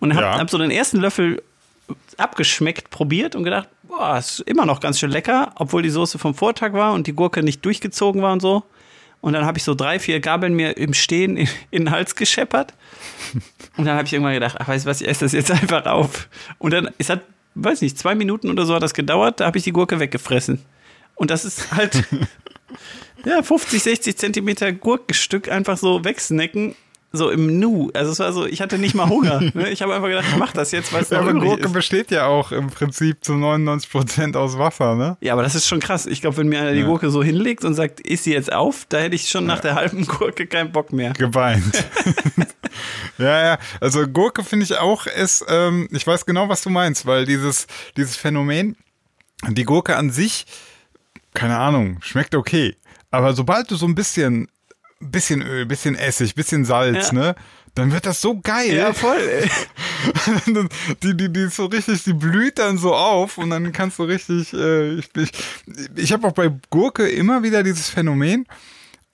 [0.00, 0.38] Und habe Ja.
[0.38, 1.42] hab so den ersten Löffel
[2.16, 6.34] abgeschmeckt, probiert und gedacht, boah, ist immer noch ganz schön lecker, obwohl die Soße vom
[6.34, 8.64] Vortag war und die Gurke nicht durchgezogen war und so.
[9.20, 12.14] Und dann habe ich so drei, vier Gabeln mir im Stehen in, in den Hals
[12.14, 12.74] gescheppert.
[13.76, 15.86] Und dann habe ich irgendwann gedacht, ach, weißt du was, ich esse das jetzt einfach
[15.86, 16.28] auf.
[16.58, 17.22] Und dann, es hat,
[17.64, 20.64] weiß nicht, zwei Minuten oder so hat das gedauert, da habe ich die Gurke weggefressen.
[21.14, 22.04] Und das ist halt,
[23.24, 26.74] ja, 50, 60 Zentimeter Gurkenstück einfach so wegsnacken,
[27.10, 27.90] so im Nu.
[27.94, 29.40] Also es war so, ich hatte nicht mal Hunger.
[29.54, 29.70] Ne?
[29.70, 31.72] Ich habe einfach gedacht, ich mach das jetzt, weil es Ja, aber Gurke ist.
[31.72, 35.16] besteht ja auch im Prinzip zu 99% aus Wasser, ne?
[35.20, 36.06] Ja, aber das ist schon krass.
[36.06, 38.84] Ich glaube, wenn mir einer die Gurke so hinlegt und sagt, iss sie jetzt auf,
[38.88, 41.12] da hätte ich schon nach der halben Gurke keinen Bock mehr.
[41.14, 41.84] Geweint.
[43.18, 43.58] ja, ja.
[43.80, 47.66] Also Gurke finde ich auch ist, ähm, ich weiß genau, was du meinst, weil dieses,
[47.96, 48.76] dieses Phänomen,
[49.48, 50.46] die Gurke an sich,
[51.34, 52.76] keine Ahnung, schmeckt okay.
[53.10, 54.48] Aber sobald du so ein bisschen,
[55.00, 57.12] bisschen Öl, bisschen Essig, bisschen Salz, Ja.
[57.14, 57.34] ne?
[57.74, 58.74] Dann wird das so geil.
[58.74, 59.18] Ja, voll.
[59.20, 59.48] Ey.
[61.02, 64.04] die, die, die ist so richtig, die blüht dann so auf und dann kannst du
[64.04, 65.30] richtig, äh, ich, ich,
[65.94, 68.46] ich habe auch bei Gurke immer wieder dieses Phänomen,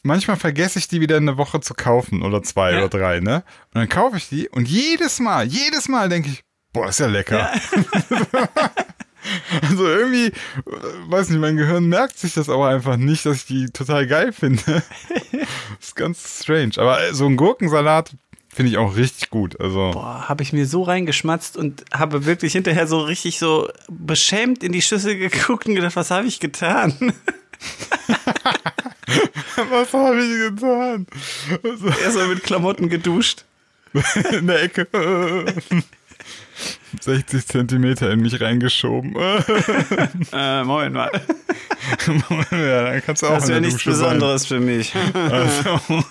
[0.02, 2.78] manchmal vergesse ich die wieder eine Woche zu kaufen oder zwei Ja.
[2.78, 3.44] oder drei, ne?
[3.74, 7.06] Und dann kaufe ich die und jedes Mal, jedes Mal denke ich, boah, ist ja
[7.06, 7.50] lecker.
[9.62, 10.32] Also irgendwie, äh,
[11.08, 14.32] weiß nicht, mein Gehirn merkt sich das aber einfach nicht, dass ich die total geil
[14.32, 14.62] finde.
[14.66, 14.82] Das
[15.80, 16.72] ist ganz strange.
[16.76, 18.14] Aber äh, so ein Gurkensalat
[18.54, 19.58] finde ich auch richtig gut.
[19.60, 19.90] Also.
[19.92, 24.72] Boah, habe ich mir so reingeschmatzt und habe wirklich hinterher so richtig so beschämt in
[24.72, 27.12] die Schüssel geguckt und gedacht, was habe ich getan?
[29.70, 31.06] Was habe ich getan?
[31.62, 33.44] Also, Erstmal mit Klamotten geduscht.
[34.32, 34.88] in der Ecke.
[37.00, 39.14] 60 Zentimeter in mich reingeschoben.
[40.32, 41.10] Äh, Moment mal.
[42.50, 44.14] ja, dann kannst du auch Das wäre nichts Dusche sein.
[44.14, 44.92] Besonderes für mich.
[45.14, 45.80] Also.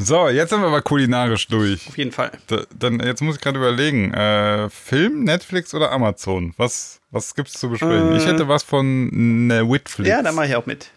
[0.00, 1.86] So, jetzt sind wir aber kulinarisch durch.
[1.86, 2.30] Auf jeden Fall.
[2.46, 4.12] Da, dann, jetzt muss ich gerade überlegen.
[4.14, 6.54] Äh, Film, Netflix oder Amazon?
[6.56, 8.12] Was, was gibt's zu besprechen?
[8.12, 8.16] Äh.
[8.16, 10.08] ich hätte was von ne Witflix.
[10.08, 10.90] Ja, da mache ich auch mit.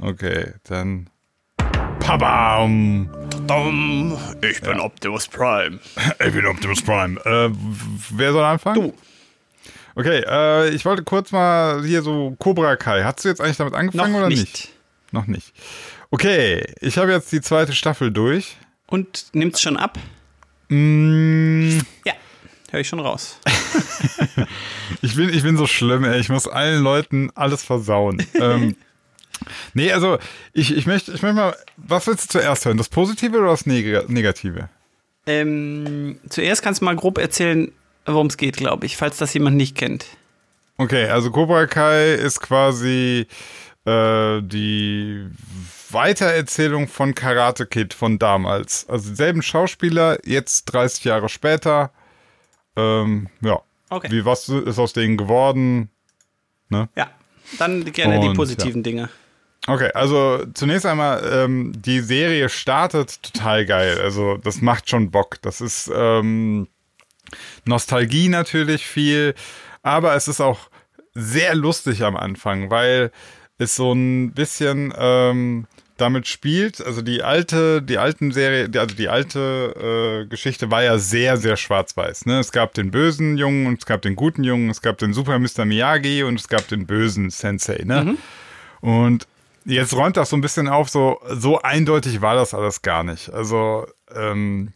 [0.00, 1.08] Okay, dann.
[2.02, 3.08] Pabam!
[4.42, 5.78] Ich bin Optimus Prime.
[6.26, 7.18] Ich bin Optimus Prime.
[7.24, 7.50] Äh,
[8.10, 8.74] wer soll anfangen?
[8.82, 8.94] Du.
[9.94, 13.04] Okay, äh, ich wollte kurz mal hier so Cobra Kai.
[13.04, 14.40] Hast du jetzt eigentlich damit Noch angefangen oder nicht.
[14.40, 14.68] nicht?
[15.12, 15.52] Noch nicht.
[16.10, 18.56] Okay, ich habe jetzt die zweite Staffel durch.
[18.86, 19.98] Und nimmt's schon ab?
[20.68, 22.14] Mm, Ja,
[22.70, 23.38] höre ich schon raus.
[25.02, 26.18] ich, bin, ich bin so schlimm, ey.
[26.18, 28.24] Ich muss allen Leuten alles versauen.
[28.34, 28.76] ähm,
[29.74, 30.18] Nee, also
[30.52, 32.76] ich, ich möchte ich möchte mal, was willst du zuerst hören?
[32.76, 34.68] Das Positive oder das Neg Negative?
[35.26, 37.70] Ähm, zuerst kannst du mal grob erzählen,
[38.06, 40.06] worum es geht, glaube ich, falls das jemand nicht kennt.
[40.78, 43.26] Okay, also Cobra Kai ist quasi
[43.84, 45.26] äh, die
[45.90, 48.88] Weitererzählung von Karate Kid von damals.
[48.88, 51.92] Also dieselben Schauspieler, jetzt 30 Jahre später.
[52.76, 53.60] Ähm, ja.
[53.90, 54.10] Okay.
[54.10, 55.90] Wie, was ist aus denen geworden?
[56.96, 57.10] Ja,
[57.58, 59.10] dann gerne die Und, positiven Dinge.
[59.68, 64.00] Okay, also zunächst einmal, ähm, die Serie startet total geil.
[64.02, 65.40] Also das macht schon Bock.
[65.42, 66.66] Das ist ähm,
[67.64, 69.34] Nostalgie natürlich viel,
[69.82, 70.68] aber es ist auch
[71.14, 73.10] sehr lustig am Anfang, weil
[73.58, 76.84] es so ein bisschen ähm, damit spielt.
[76.84, 81.36] Also die alte, die alten Serie, die- also die alte äh, Geschichte war ja sehr,
[81.36, 82.26] sehr schwarz-weiß.
[82.26, 82.40] Ne?
[82.40, 85.38] Es gab den bösen Jungen und es gab den guten Jungen, es gab den Super
[85.38, 85.64] Mr.
[85.64, 87.82] Miyagi und es gab den bösen Sensei.
[87.84, 88.16] Ne?
[88.80, 89.28] Und
[89.64, 93.30] jetzt räumt das so ein bisschen auf, so, so eindeutig war das alles gar nicht.
[93.30, 94.72] Also, ähm,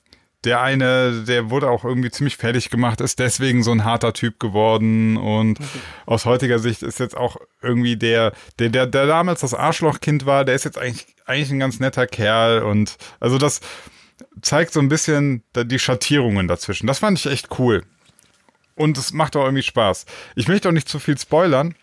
[0.46, 4.38] der eine, der wurde auch irgendwie ziemlich fertig gemacht, ist deswegen so ein harter Typ
[4.38, 5.58] geworden und
[6.06, 10.44] aus heutiger Sicht ist jetzt auch irgendwie der, der, der, der damals das Arschlochkind war,
[10.44, 13.60] der ist jetzt eigentlich, eigentlich ein ganz netter Kerl und also das
[14.40, 16.86] zeigt so ein bisschen die Schattierungen dazwischen.
[16.86, 17.82] Das fand ich echt cool.
[18.76, 20.06] Und es macht auch irgendwie Spaß.
[20.36, 21.74] Ich möchte auch nicht zu viel spoilern.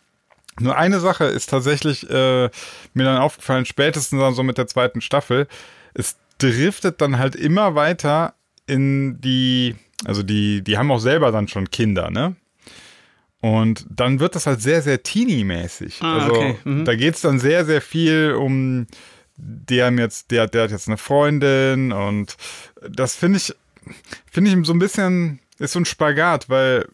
[0.60, 2.50] Nur eine Sache ist tatsächlich äh,
[2.94, 5.48] mir dann aufgefallen, spätestens dann so mit der zweiten Staffel.
[5.94, 8.36] Es driftet dann halt immer weiter
[8.68, 9.76] in die,
[10.06, 12.36] also die, die haben auch selber dann schon Kinder, ne?
[13.40, 16.02] Und dann wird das halt sehr, sehr teeny-mäßig.
[16.02, 16.56] Ah, also okay.
[16.64, 16.86] Mhm.
[16.86, 18.88] da geht's dann sehr, sehr viel um,
[19.36, 22.38] der haben jetzt, der, der hat jetzt eine Freundin und
[22.90, 23.54] das finde ich,
[24.32, 26.88] finde ich so ein bisschen, ist so ein Spagat, weil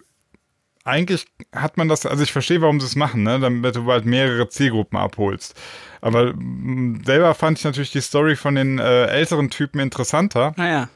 [0.84, 3.39] eigentlich hat man das, also ich verstehe, warum sie es machen, ne?
[3.39, 5.55] damit du halt mehrere Zielgruppen abholst.
[6.01, 10.53] Aber mh, selber fand ich natürlich die Story von den äh, älteren Typen interessanter.
[10.57, 10.89] Naja.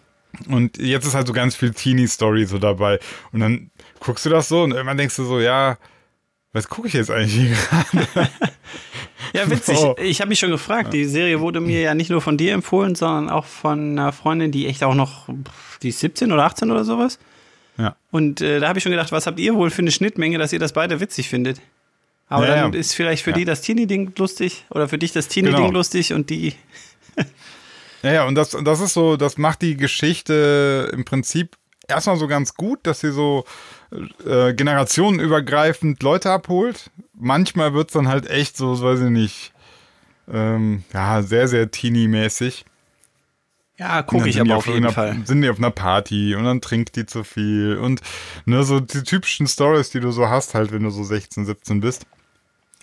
[0.48, 3.00] Und jetzt ist halt so ganz viel Teenie-Story so dabei.
[3.32, 3.70] Und dann
[4.00, 5.78] guckst du das so und irgendwann denkst du so, ja,
[6.54, 8.30] was gucke ich jetzt eigentlich hier gerade?
[9.34, 9.78] Ja, witzig.
[9.78, 9.96] So.
[9.98, 10.94] Ich habe mich schon gefragt.
[10.94, 14.52] Die Serie wurde mir ja nicht nur von dir empfohlen, sondern auch von einer Freundin,
[14.52, 15.28] die echt auch noch,
[15.82, 17.18] die ist 17 oder 18 oder sowas.
[17.78, 17.96] Ja.
[18.12, 20.54] Und äh, da habe ich schon gedacht, was habt ihr wohl für eine Schnittmenge, dass
[20.54, 21.60] ihr das beide witzig findet?
[22.30, 22.80] Aber Ja, dann ja.
[22.80, 23.38] ist vielleicht für Ja.
[23.38, 25.72] die das Teenie-Ding lustig oder für dich das Teenie-Ding Genau.
[25.78, 26.54] lustig und die.
[28.04, 31.56] Ja, ja, und das, das ist so, das macht die Geschichte im Prinzip
[31.88, 33.46] erstmal so ganz gut, dass sie so
[34.26, 36.92] äh, generationenübergreifend Leute abholt.
[37.14, 39.54] Manchmal wird's dann halt echt so, weiß ich nicht,
[40.32, 42.66] ähm, ja, sehr, sehr teeny-mäßig.
[43.78, 45.26] Ja, gucke ich aber auf jeden irgendeiner- Fall.
[45.26, 48.02] Sind die auf einer Party und dann trinkt die zu viel und
[48.46, 51.80] ne, so die typischen Stories, die du so hast, halt, wenn du so 16, 17
[51.82, 52.06] bist.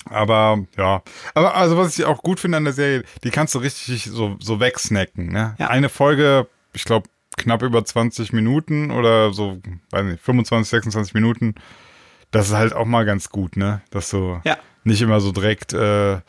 [0.06, 1.02] Aber ja,
[1.34, 4.36] aber also was ich auch gut finde an der Serie, die kannst du richtig so,
[4.40, 5.26] so wegsnacken.
[5.30, 5.54] Ne?
[5.58, 5.68] Ja.
[5.68, 9.58] Eine Folge, ich glaube, knapp über 20 Minuten oder so,
[9.90, 11.54] weiß nicht, 25, 26 Minuten.
[12.30, 13.82] Das ist halt auch mal ganz gut, ne?
[13.90, 14.56] Dass du Ja.
[14.84, 16.20] nicht immer so direkt, äh,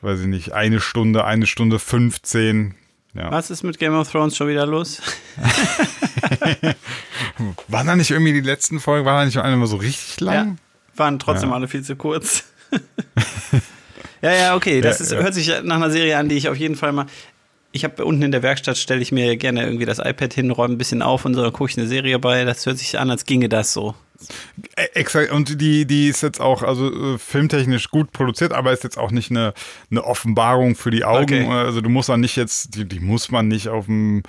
[0.00, 2.74] weiß ich nicht, eine Stunde, eine Stunde 15.
[3.14, 3.30] Ja.
[3.30, 5.02] Was ist mit Game of Thrones schon wieder los?
[7.68, 10.34] Waren da nicht irgendwie die letzten Folgen, war da nicht eine mal so richtig lang?
[10.34, 10.56] Ja.
[10.96, 11.56] Waren trotzdem Ja.
[11.56, 12.44] alle viel zu kurz.
[14.22, 14.80] ja, ja, okay.
[14.80, 17.06] Das ist, hört sich nach einer Serie an, die ich auf jeden Fall mal.
[17.72, 20.74] Ich habe unten in der Werkstatt, stelle ich mir gerne irgendwie das iPad hin, räume
[20.74, 22.44] ein bisschen auf und so, dann gucke ich eine Serie bei.
[22.44, 23.94] Das hört sich an, als ginge das so.
[24.76, 28.84] E- Exakt, und die, die ist jetzt auch, also äh, filmtechnisch gut produziert, aber ist
[28.84, 29.54] jetzt auch nicht eine,
[29.90, 31.46] eine Offenbarung für die Augen.
[31.46, 31.48] Okay.
[31.48, 34.22] Also du musst dann nicht jetzt, die, die muss man nicht auf dem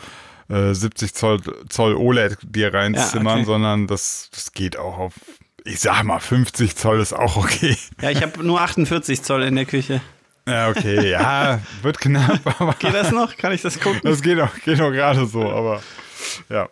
[0.50, 1.40] äh, 70 Zoll,
[1.70, 3.46] Zoll OLED dir reinzimmern, okay.
[3.46, 5.14] sondern das, das geht auch auf,
[5.64, 7.78] ich sag mal, 50 Zoll ist auch okay.
[8.02, 10.02] Ja, ich habe nur 48 Zoll in der Küche.
[10.48, 13.38] Ja, okay, ja, wird knapp, aber Geht das noch?
[13.38, 14.02] Kann ich das gucken?
[14.04, 15.82] das geht auch, geht auch gerade so, aber
[16.50, 16.68] ja.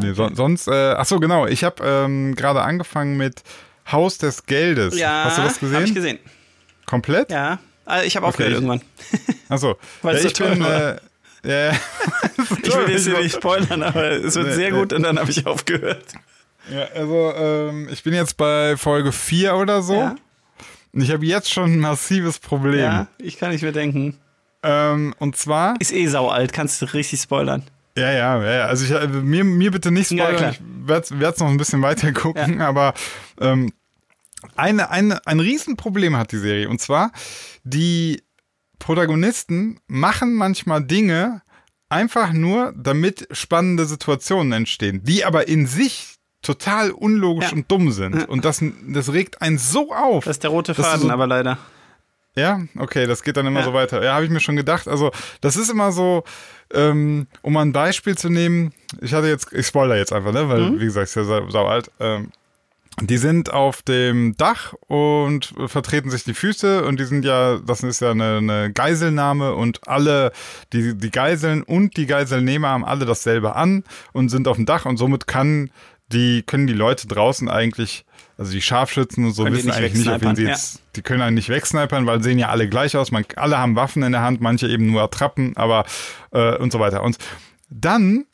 [0.00, 3.42] Nee, son sonst, äh, ach so, genau, ich habe ähm, gerade angefangen mit
[3.90, 4.98] Haus des Geldes.
[4.98, 5.74] Ja, Hast du das gesehen?
[5.76, 6.18] Habe ich gesehen.
[6.86, 7.30] Komplett?
[7.30, 7.58] Ja.
[7.84, 8.80] Also ich habe aufgehört ich- irgendwann.
[9.48, 9.76] Achso.
[10.02, 10.96] Weil ja, ich so bin, äh,
[11.44, 11.72] ja.
[12.62, 14.78] Ich will jetzt hier nicht spoilern, aber es wird Nee, sehr nee.
[14.78, 16.04] gut und dann habe ich aufgehört.
[16.70, 19.94] ja, also, ähm, ich bin jetzt bei Folge 4 oder so.
[19.94, 20.14] Ja,
[20.92, 22.80] Und ich habe jetzt schon ein massives Problem.
[22.80, 24.18] ja, ich kann nicht mehr denken.
[24.62, 27.62] Ähm, und zwar, Ist eh sau alt, kannst du richtig spoilern.
[27.96, 31.00] Ja, ja, ja, ja, also ich, äh, mir, mir bitte nicht Ja, spoilern, klar.
[31.02, 32.94] ich werde es noch ein bisschen weiter gucken, aber
[33.40, 33.72] ähm,
[34.56, 36.68] eine, eine, ein Riesenproblem hat die Serie.
[36.68, 37.12] Und zwar,
[37.62, 38.22] die
[38.78, 41.42] Protagonisten machen manchmal Dinge
[41.88, 47.54] einfach nur, damit spannende Situationen entstehen, die aber in sich total unlogisch Ja.
[47.56, 48.28] und dumm sind.
[48.28, 50.24] Und das, das regt einen so auf.
[50.24, 51.56] Das ist der rote Faden, so- aber leider.
[52.36, 53.66] Ja, okay, das geht dann immer Ja.
[53.66, 54.02] so weiter.
[54.02, 54.88] Ja, habe ich mir schon gedacht.
[54.88, 56.24] Also, das ist immer so,
[56.72, 58.72] ähm, um mal ein Beispiel zu nehmen.
[59.00, 60.80] Ich hatte jetzt, ich spoiler jetzt einfach, ne, weil, Mhm.
[60.80, 61.90] wie gesagt, ist ja sau, sau alt.
[62.00, 62.30] Ähm,
[63.00, 67.82] die sind auf dem Dach und vertreten sich die Füße und die sind ja, das
[67.82, 70.30] ist ja eine, eine Geiselnahme und alle,
[70.72, 73.82] die, die Geiseln und die Geiselnehmer haben alle dasselbe an
[74.12, 75.70] und sind auf dem Dach und somit kann
[76.12, 78.04] die, können die Leute draußen eigentlich,
[78.36, 81.02] also die Scharfschützen und so Können wissen nicht eigentlich nicht, auf wen sie jetzt, die
[81.02, 84.12] können einen nicht wegsnipern, weil sehen ja alle gleich aus, man, alle haben Waffen in
[84.12, 85.84] der Hand, manche eben nur Attrappen, aber
[86.32, 87.02] äh, und so weiter.
[87.02, 87.16] Und
[87.70, 88.24] dann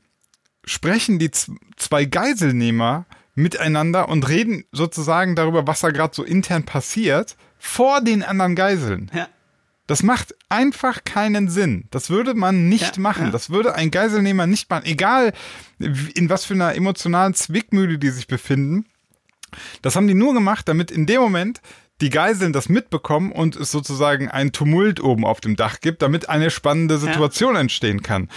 [0.64, 1.30] sprechen die
[1.76, 8.22] zwei Geiselnehmer miteinander und reden sozusagen darüber, was da gerade so intern passiert, vor den
[8.22, 9.10] anderen Geiseln.
[9.14, 9.28] Ja.
[9.86, 11.88] Das macht einfach keinen Sinn.
[11.90, 13.26] Das würde man nicht Ja, machen.
[13.26, 13.30] ja.
[13.32, 14.86] Das würde ein Geiselnehmer nicht machen.
[14.86, 15.32] Egal,
[15.78, 18.86] in was für einer emotionalen Zwickmühle die sich befinden.
[19.82, 21.60] Das haben die nur gemacht, damit in dem Moment
[22.00, 26.28] die Geiseln das mitbekommen und es sozusagen ein Tumult oben auf dem Dach gibt, damit
[26.28, 28.28] eine spannende Situation entstehen kann.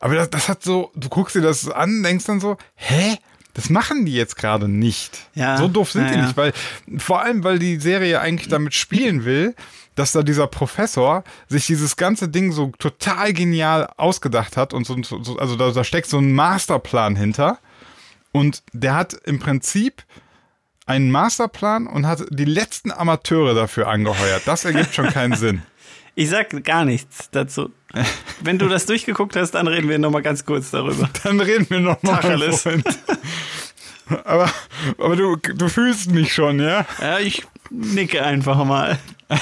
[0.00, 3.16] Aber das, das hat so, du guckst dir das an, denkst dann so, hä?
[3.54, 5.26] Das machen die jetzt gerade nicht.
[5.34, 6.22] Ja, So doof sind ja, die ja.
[6.24, 6.54] nicht, weil
[6.96, 9.54] vor allem, weil die Serie eigentlich damit spielen will,
[9.94, 14.96] dass da dieser Professor sich dieses ganze Ding so total genial ausgedacht hat und so,
[15.02, 17.58] so also da, da steckt so ein Masterplan hinter
[18.32, 20.02] und der hat im Prinzip
[20.86, 24.42] einen Masterplan und hat die letzten Amateure dafür angeheuert.
[24.46, 25.62] Das ergibt schon keinen Sinn.
[26.14, 27.70] Ich sag gar nichts dazu.
[28.42, 31.08] Wenn du das durchgeguckt hast, dann reden wir noch mal ganz kurz darüber.
[31.24, 32.62] Dann reden wir noch mal, mein Tacheles.
[32.62, 32.84] Freund.
[34.24, 34.52] Aber,
[34.98, 36.84] aber du, du fühlst mich schon, ja?
[37.00, 38.98] Ja, ich nicke einfach mal.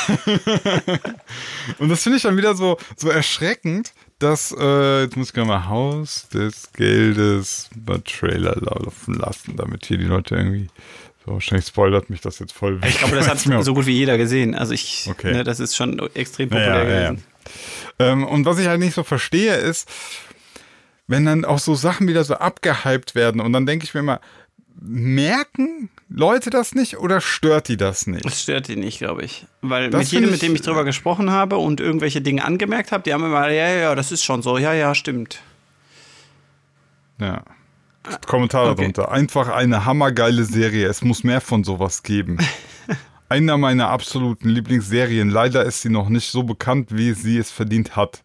[1.79, 5.49] Und das finde ich dann wieder so, so erschreckend, dass, äh, jetzt muss ich gerade
[5.49, 10.69] mal Haus des Geldes bei Trailer laufen lassen, damit hier die Leute irgendwie,
[11.31, 12.81] so wahrscheinlich spoilert mich das jetzt voll.
[12.87, 14.55] Ich glaube, das hat so gut wie jeder gesehen.
[14.55, 15.33] Also ich, Okay.
[15.33, 17.09] ne, das ist schon extrem Ja, populär ja, ja.
[17.11, 17.25] gewesen.
[17.99, 19.89] Ähm, und was ich halt nicht so verstehe, ist,
[21.07, 24.21] wenn dann auch so Sachen wieder so abgehypt werden und dann denke ich mir immer,
[24.81, 28.25] merken Leute das nicht oder stört die das nicht?
[28.25, 29.47] Das stört die nicht, glaube ich.
[29.61, 32.45] Weil Das mit jedem, find mit dem ich- ich drüber gesprochen habe und irgendwelche Dinge
[32.45, 35.41] angemerkt habe, die haben immer, ja, ja, ja, das ist schon so, ja, ja, stimmt.
[37.21, 37.43] Ja.
[38.27, 38.77] Kommentar Okay.
[38.77, 39.11] darunter.
[39.13, 40.87] Einfach eine hammergeile Serie.
[40.87, 42.39] Es muss mehr von sowas geben.
[43.29, 45.31] Einer meiner absoluten Lieblingsserien.
[45.31, 48.23] Leider ist sie noch nicht so bekannt, wie sie es verdient hat.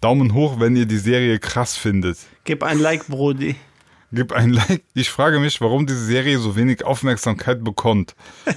[0.00, 2.18] Daumen hoch, wenn ihr die Serie krass findet.
[2.44, 3.56] Gib ein Like, Brody.
[4.12, 4.82] Gib ein Like.
[4.92, 8.14] Ich frage mich, warum diese Serie so wenig Aufmerksamkeit bekommt.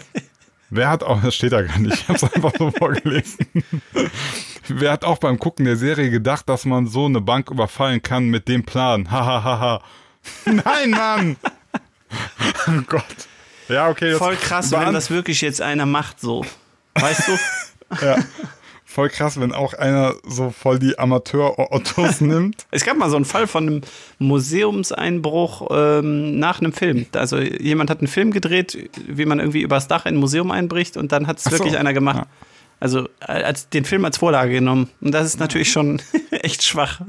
[0.70, 3.48] Wer hat auch, das steht da gar nicht, ich habe es einfach so vorgelesen.
[4.68, 8.26] Wer hat auch beim Gucken der Serie gedacht, dass man so eine Bank überfallen kann
[8.28, 9.10] mit dem Plan?
[9.10, 9.82] Hahaha.
[10.46, 11.36] Nein, Mann!
[12.68, 13.04] Oh Gott.
[13.70, 14.16] Ja, okay.
[14.16, 16.46] Voll krass, wenn das wirklich jetzt einer macht, so.
[16.96, 17.38] Weißt du?
[18.06, 18.18] ja,
[18.86, 22.66] voll krass, wenn auch einer so voll die Amateur-Ottos nimmt.
[22.72, 23.82] Es gab mal so einen Fall von einem
[24.20, 27.06] Museumseinbruch ähm, nach einem Film.
[27.14, 30.98] Also jemand hat einen Film gedreht, wie man irgendwie übers Dach in ein Museum einbricht
[30.98, 31.52] und dann hat es so.
[31.52, 32.18] wirklich einer gemacht.
[32.18, 32.28] Ja.
[32.80, 34.90] Also äh, als den Film als Vorlage genommen.
[35.02, 36.02] Und das ist natürlich schon
[36.32, 37.02] echt schwach.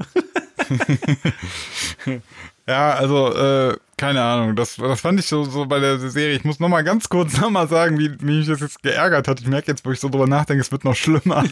[2.69, 4.55] Ja, also, äh, keine Ahnung.
[4.55, 6.35] Das, das fand ich so, so bei der Serie.
[6.35, 9.27] Ich muss noch mal ganz kurz noch mal sagen, wie, wie mich das jetzt geärgert
[9.27, 9.41] hat.
[9.41, 11.43] Ich merke jetzt, wo ich so drüber nachdenke, es wird noch schlimmer.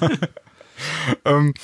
[1.25, 1.55] ähm,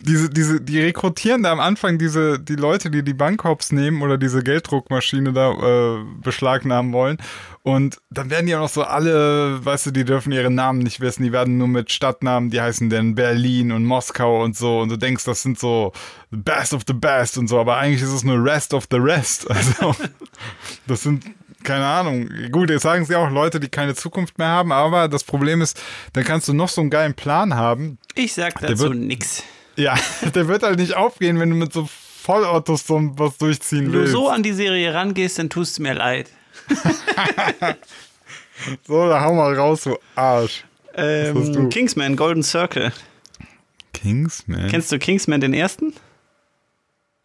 [0.00, 4.18] diese, diese, die rekrutieren da am Anfang diese, die Leute, die die Bankhops nehmen oder
[4.18, 7.18] diese Gelddruckmaschine da äh, beschlagnahmen wollen.
[7.62, 11.00] Und dann werden die auch noch so alle, weißt du, die dürfen ihre Namen nicht
[11.00, 14.80] wissen, die werden nur mit Stadtnamen, die heißen dann Berlin und Moskau und so.
[14.80, 15.92] Und du denkst, das sind so
[16.30, 18.98] the best of the best und so, aber eigentlich ist es nur rest of the
[18.98, 19.46] rest.
[19.60, 19.94] Also,
[20.86, 21.24] das sind
[21.62, 22.30] keine Ahnung.
[22.50, 25.80] Gut, jetzt sagen sie auch Leute, die keine Zukunft mehr haben, aber das Problem ist,
[26.14, 27.98] dann kannst du noch so einen geilen Plan haben.
[28.14, 29.42] Ich sag dazu nix.
[29.80, 29.94] Ja,
[30.34, 31.88] der wird halt nicht aufgehen, wenn du mit so
[32.22, 34.12] Vollautos so was durchziehen Wenn du willst.
[34.12, 36.30] so an die Serie rangehst, dann tust du mir leid.
[38.86, 40.64] So, da hau mal raus, du Arsch.
[40.94, 41.68] Ähm, du?
[41.70, 42.92] Kingsman, Golden Circle.
[43.94, 44.68] Kingsman?
[44.68, 45.94] Kennst du Kingsman den ersten?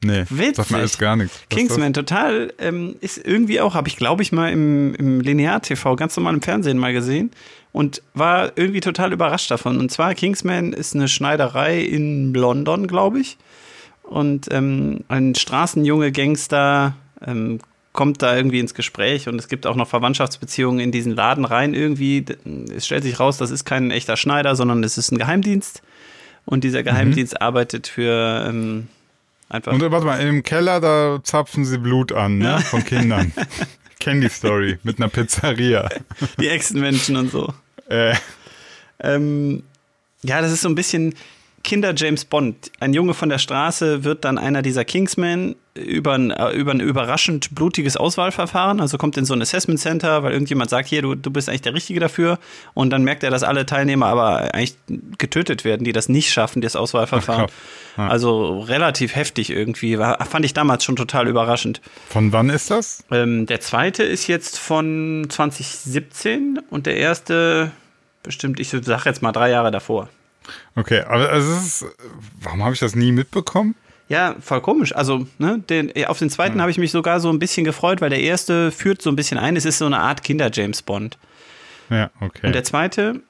[0.02, 0.56] nee, Witzig.
[0.56, 1.40] sagt mir alles gar nichts.
[1.42, 5.96] Was Kingsman, total, ähm, ist irgendwie auch, habe ich glaube ich mal im, im Linear-TV,
[5.96, 7.32] ganz normal im Fernsehen mal gesehen
[7.76, 9.80] und war irgendwie total überrascht davon.
[9.80, 13.38] Und zwar, Kingsman ist eine Schneiderei in London, glaube ich.
[14.02, 17.60] Und ähm, ein straßenjunge Gangster ähm,
[17.92, 21.74] kommt da irgendwie ins Gespräch und es gibt auch noch Verwandtschaftsbeziehungen in diesen Laden rein
[21.74, 22.24] irgendwie.
[22.74, 25.82] Es stellt sich raus, das ist kein echter Schneider, sondern es ist ein Geheimdienst.
[26.46, 28.88] Und dieser Geheimdienst arbeitet für ähm,
[29.50, 32.58] einfach Und äh, warte mal, im Keller, da zapfen sie Blut an, ne?
[32.60, 33.34] Von Kindern.
[34.06, 35.90] Die Story mit einer Pizzeria.
[36.40, 37.52] die Echsenmenschen und so.
[37.90, 38.16] Äh,
[39.00, 39.64] Ähm,
[40.24, 41.14] Ja, das ist so ein bisschen
[41.66, 42.72] Kinder James Bond.
[42.80, 46.80] Ein Junge von der Straße wird dann einer dieser Kingsmen über ein, äh, über ein
[46.80, 48.80] überraschend blutiges Auswahlverfahren.
[48.80, 51.64] Also kommt in so ein Assessment Center, weil irgendjemand sagt, hier, du, du bist eigentlich
[51.64, 52.38] der Richtige dafür.
[52.76, 54.76] Und dann merkt er, dass alle Teilnehmer aber eigentlich
[55.18, 57.48] getötet werden, die das nicht schaffen, das Auswahlverfahren.
[57.48, 58.08] Ach, ja.
[58.10, 59.98] Also relativ heftig irgendwie.
[59.98, 61.82] War, fand ich damals schon total überraschend.
[62.10, 63.04] Von wann ist das?
[63.10, 67.72] Ähm, der zweite ist jetzt von 2017 und der erste
[68.22, 70.10] bestimmt, ich sag jetzt mal drei Jahre davor.
[70.76, 71.86] Okay, aber es ist,
[72.42, 73.76] warum habe ich das nie mitbekommen?
[74.08, 74.96] Ja, voll komisch.
[74.96, 76.62] Also, ne, den, auf den zweiten Ja.
[76.62, 79.38] habe ich mich sogar so ein bisschen gefreut, weil der erste führt so ein bisschen
[79.40, 79.56] ein.
[79.56, 81.18] Es ist so eine Art Kinder-James Bond.
[81.90, 82.46] Ja, okay.
[82.48, 83.22] Und der zweite,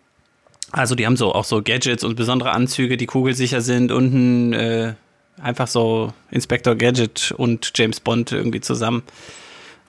[0.71, 4.53] also die haben so auch so Gadgets und besondere Anzüge, die kugelsicher sind und ein,
[4.53, 4.93] äh,
[5.41, 9.03] einfach so Inspector Gadget und James Bond irgendwie zusammen.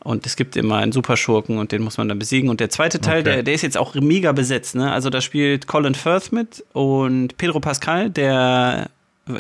[0.01, 2.49] Und es gibt immer einen Superschurken und den muss man dann besiegen.
[2.49, 3.25] Und der zweite Teil, Okay.
[3.35, 4.75] der, der ist jetzt auch mega besetzt.
[4.77, 4.93] Ne?
[4.93, 8.89] Also da spielt Colin Firth mit und Pedro Pascal, der,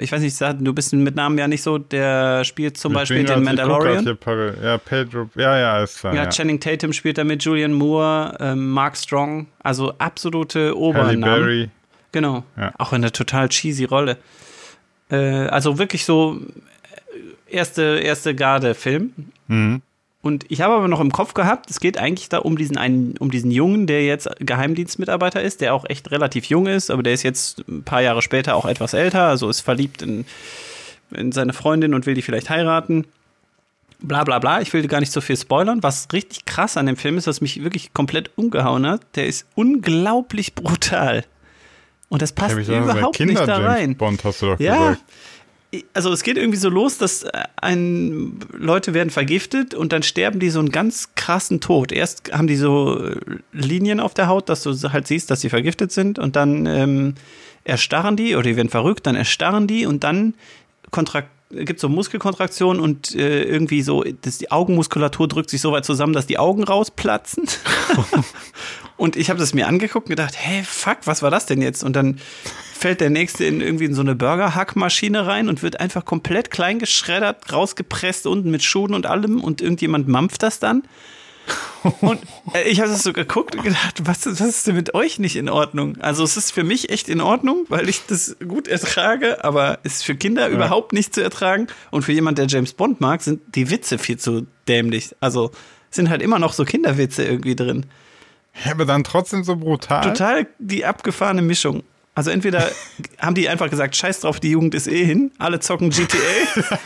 [0.01, 3.23] ich weiß nicht, du bist mit Namen ja nicht so, der spielt zum Ich Beispiel
[3.25, 4.17] den Mandalorian.
[4.19, 4.59] parallel.
[4.61, 5.31] Ja, Pedro.
[5.37, 6.15] Ja, ja, ist klar.
[6.15, 10.75] Ja, Ja, Channing Tatum spielt da mit, Julian Moore, ähm, Mark Strong, also absolute Halle
[10.77, 11.21] Obernamen.
[11.21, 11.71] Berry.
[12.11, 12.43] Genau.
[12.57, 12.73] Ja.
[12.79, 14.17] Auch in einer total cheesy Rolle.
[15.11, 16.41] Äh, also wirklich so
[17.49, 19.13] erste, erste Garde-Film.
[19.47, 19.83] Mhm.
[20.23, 23.17] Und ich habe aber noch im Kopf gehabt, es geht eigentlich da um diesen einen,
[23.19, 27.12] um diesen Jungen, der jetzt Geheimdienstmitarbeiter ist, der auch echt relativ jung ist, aber der
[27.12, 30.25] ist jetzt ein paar Jahre später auch etwas älter, also ist verliebt in,
[31.12, 33.05] in seine Freundin und will die vielleicht heiraten.
[34.01, 35.83] Bla bla bla, ich will gar nicht so viel spoilern.
[35.83, 39.47] Was richtig krass an dem Film ist, was mich wirklich komplett umgehauen hat, der ist
[39.55, 41.25] unglaublich brutal.
[42.09, 43.97] Und das passt überhaupt nicht da rein.
[43.97, 44.91] Bond hast du doch Ja.
[44.91, 45.05] gesagt.
[45.95, 50.41] Also es geht irgendwie so los, dass äh, ein, Leute werden vergiftet und dann sterben
[50.41, 51.93] die so einen ganz krassen Tod.
[51.93, 53.20] Erst haben die so äh,
[53.53, 57.14] Linien auf der Haut, dass du halt siehst, dass sie vergiftet sind und dann ähm,
[57.64, 60.35] erstarren die oder die werden verrückt, dann erstarren die und dann
[60.91, 65.85] kontrakt gibt so Muskelkontraktionen und äh, irgendwie so, dass die Augenmuskulatur drückt sich so weit
[65.85, 67.45] zusammen, dass die Augen rausplatzen.
[68.97, 71.85] und ich habe das mir angeguckt und gedacht, hey, fuck, was war das denn jetzt?
[71.85, 72.18] Und dann
[72.77, 76.79] fällt der nächste in irgendwie in so eine Burger-Hackmaschine rein und wird einfach komplett klein
[76.79, 80.83] geschreddert, rausgepresst unten mit Schuhen und allem und irgendjemand mampft das dann.
[82.01, 82.18] Und
[82.55, 85.20] äh, ich habe das so geguckt und gedacht, was, ist- was ist denn mit euch
[85.20, 85.97] nicht in Ordnung?
[86.01, 90.05] Also es ist für mich echt in Ordnung, weil ich das gut ertrage, aber ist
[90.05, 91.68] für Kinder überhaupt nicht zu ertragen.
[91.93, 95.14] Und für jemand, der James Bond mag, sind die Witze viel zu dämlich.
[95.20, 95.53] Also
[95.91, 97.87] sind halt immer noch so Kinderwitze irgendwie drin.
[98.64, 100.01] Ja, aber dann trotzdem so brutal.
[100.03, 101.85] Total die abgefahrene Mischung.
[102.17, 102.71] Also entweder
[103.19, 106.17] haben die einfach gesagt, scheiß drauf, die Jugend ist eh hin, alle zocken GTA.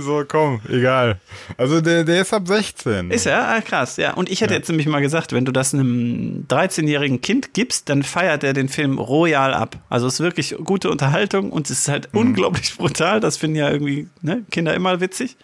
[0.00, 1.20] So, komm, egal.
[1.56, 3.10] Also der, der ist ab 16.
[3.10, 3.48] Ist er?
[3.48, 4.14] Ah, krass, ja.
[4.14, 8.02] Und ich hätte jetzt nämlich mal gesagt, wenn du das einem 13-jährigen Kind gibst, dann
[8.02, 9.76] feiert er den Film royal ab.
[9.88, 13.20] Also es ist wirklich gute Unterhaltung und es ist halt unglaublich brutal.
[13.20, 15.36] Das finden ja irgendwie ne, Kinder immer witzig.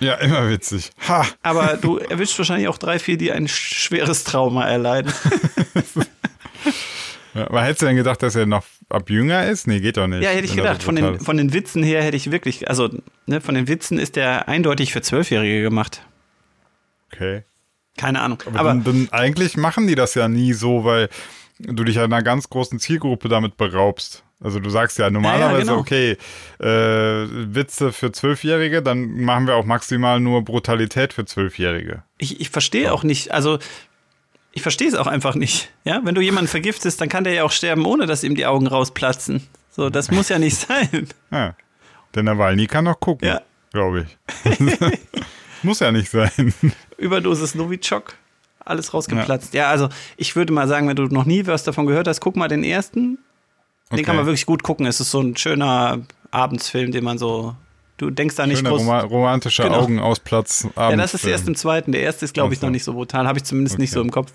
[0.00, 0.90] Ja, immer witzig.
[1.08, 1.26] Ha!
[1.42, 5.12] Aber du erwischst wahrscheinlich auch drei, vier, die ein schweres Trauma erleiden.
[7.34, 9.66] Ja, aber hättest du denn gedacht, dass er noch ab jünger ist?
[9.66, 10.22] Nee, geht doch nicht.
[10.22, 10.82] Ja, hätte ich gedacht.
[10.82, 12.88] so Von den, von den Witzen her hätte ich wirklich, also
[13.26, 16.02] ne, von den Witzen ist der eindeutig für Zwölfjährige gemacht.
[17.12, 17.42] Okay.
[17.96, 18.38] Keine Ahnung.
[18.46, 21.08] Aber, Aber, dann, dann eigentlich machen die das ja nie so, weil
[21.58, 24.24] du dich ja einer ganz großen Zielgruppe damit beraubst.
[24.40, 25.78] Also du sagst ja normalerweise, genau.
[25.78, 26.18] okay,
[26.60, 32.02] äh, Witze für Zwölfjährige, dann machen wir auch maximal nur Brutalität für Zwölfjährige.
[32.18, 33.58] ich, ich verstehe auch nicht, also
[34.54, 35.70] ich verstehe es auch einfach nicht.
[35.84, 38.46] Ja, wenn du jemanden vergiftest, dann kann der ja auch sterben, ohne dass ihm die
[38.46, 39.46] Augen rausplatzen.
[39.70, 41.08] So, das muss ja nicht sein.
[41.30, 41.54] Ja.
[42.14, 43.40] Der Nawalny kann noch gucken, Ja.
[43.72, 44.68] glaube ich.
[45.64, 46.30] Muss ja nicht sein.
[46.98, 48.14] Überdosis Novichok,
[48.64, 49.54] alles rausgeplatzt.
[49.54, 49.70] Ja.
[49.70, 52.48] also ich würde mal sagen, wenn du noch nie was davon gehört hast, guck mal
[52.48, 53.00] den ersten.
[53.90, 54.02] Den Okay.
[54.02, 54.86] kann man wirklich gut gucken.
[54.86, 57.54] Es ist so ein schöner Abendsfilm, den man so.
[57.96, 58.80] Du denkst da nicht Schöner groß.
[58.80, 59.80] Roma romantischer Genau.
[59.82, 60.66] Augenausplatz.
[60.76, 61.92] ja, das ist erst im zweiten.
[61.92, 63.26] Der erste ist, glaube ich, noch nicht so brutal.
[63.26, 63.94] Habe ich zumindest nicht Okay.
[63.94, 64.32] so im Kopf.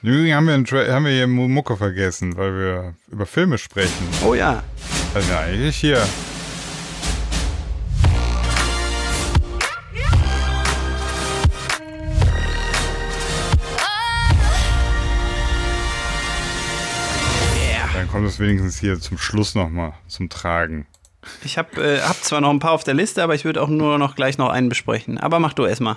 [0.00, 4.06] Übrigens haben wir, einen haben wir hier Mu- Mucke vergessen, weil wir über Filme sprechen.
[4.24, 4.62] Oh ja.
[5.12, 6.00] Also ja, eigentlich hier.
[17.94, 20.86] Dann kommt es wenigstens hier zum Schluss nochmal zum Tragen.
[21.44, 23.68] Ich habe äh, hab zwar noch ein paar auf der Liste, aber ich würde auch
[23.68, 25.18] nur noch gleich noch einen besprechen.
[25.18, 25.96] Aber mach du erst mal.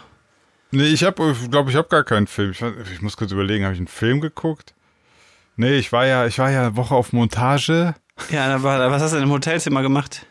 [0.72, 2.52] Nee, ich habe, glaube ich, habe gar keinen Film.
[2.52, 2.62] Ich,
[2.94, 4.74] ich muss kurz überlegen, habe ich einen Film geguckt?
[5.58, 7.94] Nee, ich war ja, ich war ja eine Woche auf Montage,
[8.30, 10.26] Ja, war, was hast du denn im Hotelzimmer gemacht?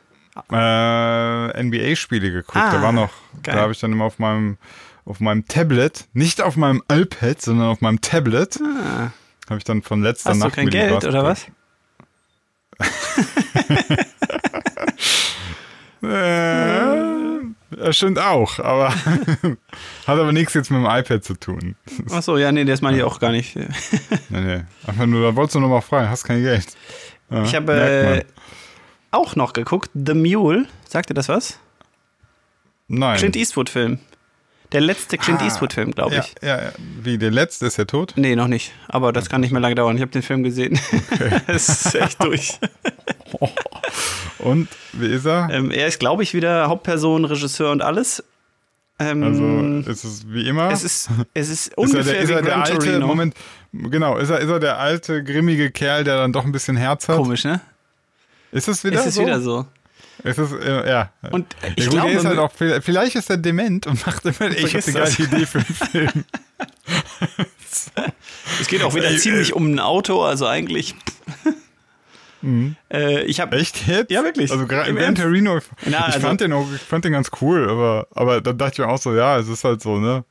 [0.51, 2.57] äh, NBA-Spiele geguckt.
[2.57, 3.11] Ah, da war noch,
[3.42, 3.55] geil.
[3.55, 4.57] da habe ich dann immer auf meinem,
[5.05, 9.11] auf meinem Tablet, nicht auf meinem iPad, sondern auf meinem Tablet, Ah,
[9.48, 11.46] habe ich dann von letzter hast du Nacht kein mir die Geld oder was?
[16.03, 19.57] Äh, das stimmt auch, aber hat
[20.07, 21.76] aber nichts jetzt mit dem iPad zu tun.
[22.11, 23.55] Achso, ja, nee, das meine ich auch gar nicht.
[23.57, 23.66] Nee,
[24.30, 24.61] nee.
[24.86, 26.66] Einfach nur, da wolltest du nochmal frei, hast kein Geld.
[27.30, 28.24] Ja, Ich habe äh,
[29.12, 30.66] auch noch geguckt, The Mule.
[30.88, 31.59] Sagt ihr das was?
[32.88, 33.18] Nein.
[33.18, 33.98] Clint Eastwood-Film.
[34.72, 36.34] Der letzte Clint Ah, Eastwood-Film, glaube ich.
[36.46, 36.70] ja, ja.
[37.03, 38.14] Wie, der letzte ist ja tot?
[38.16, 38.72] Nee, noch nicht.
[38.88, 39.96] Aber das kann nicht mehr lange dauern.
[39.96, 40.78] Ich habe den Film gesehen.
[41.48, 42.59] Es ist echt durch.
[44.43, 45.49] Und, wie ist er?
[45.51, 48.22] Ähm, er ist, glaube ich, wieder Hauptperson, Regisseur und alles.
[48.99, 50.70] Ähm, Also, ist es wie immer?
[50.70, 53.07] es ist, es ist ist er ungefähr der, ist er der alte, Torino.
[53.07, 53.34] Moment,
[53.72, 57.09] genau, ist er, ist er der alte, grimmige Kerl, der dann doch ein bisschen Herz
[57.09, 57.16] hat?
[57.16, 57.61] Komisch, ne?
[58.53, 59.22] Ist es wieder ist es so?
[59.22, 59.66] wieder so.
[60.22, 61.11] Ist es, äh, ja.
[61.30, 64.51] Und ja, ich gut, glaube, ist halt auch, vielleicht ist er dement und macht immer,
[64.51, 65.11] ich habe eine geile.
[65.18, 66.24] Idee für einen Film.
[68.61, 70.95] es geht auch wieder ziemlich um ein Auto, also eigentlich.
[72.93, 73.62] Äh, ich habe Mhm.
[73.62, 74.11] Echt jetzt?
[74.11, 74.51] Ja, wirklich.
[74.51, 75.14] Also Gra Im Gran?
[75.14, 78.41] Torino, ich, Na, ich also- fand den auch, ich fand den ganz cool, aber, aber
[78.41, 80.24] dann dachte ich mir auch so, ja, es ist halt so, ne?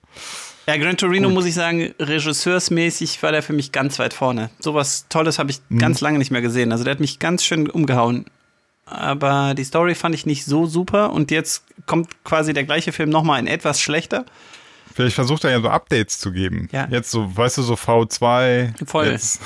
[0.68, 4.50] Ja, Gran Torino muss ich sagen, regisseursmäßig war der für mich ganz weit vorne.
[4.60, 5.80] Sowas Tolles habe ich Mhm.
[5.80, 6.72] ganz lange nicht mehr gesehen.
[6.72, 8.26] Also der hat mich ganz schön umgehauen.
[8.86, 13.10] Aber die Story fand ich nicht so super und jetzt kommt quasi der gleiche Film
[13.10, 14.26] nochmal in etwas schlechter.
[14.96, 16.68] Vielleicht versucht er ja so Updates zu geben.
[16.72, 16.88] Ja.
[16.90, 18.74] Jetzt so, weißt du, so V2.
[18.86, 19.08] Voll.
[19.08, 19.40] Jetzt,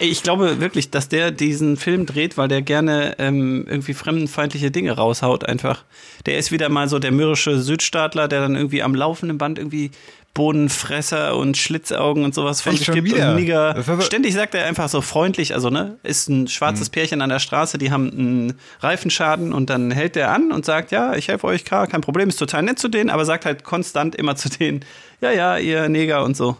[0.00, 4.92] Ich glaube wirklich, dass der diesen Film dreht, weil der gerne ähm, irgendwie fremdenfeindliche Dinge
[4.92, 5.84] raushaut einfach.
[6.26, 9.90] Der ist wieder mal so der mürrische Südstaatler, der dann irgendwie am laufenden Band irgendwie
[10.34, 13.74] Bodenfresser und Schlitzaugen und sowas von Echt sich gibt und Nigger.
[13.76, 17.40] Er- Ständig sagt er einfach so freundlich, also ne, ist ein schwarzes Pärchen an der
[17.40, 21.46] Straße, die haben einen Reifenschaden und dann hält der an und sagt, ja, ich helfe
[21.48, 24.48] euch, klar, kein Problem, ist total nett zu denen, aber sagt halt konstant immer zu
[24.48, 24.84] denen,
[25.20, 26.56] ja, ja, ihr Neger und so.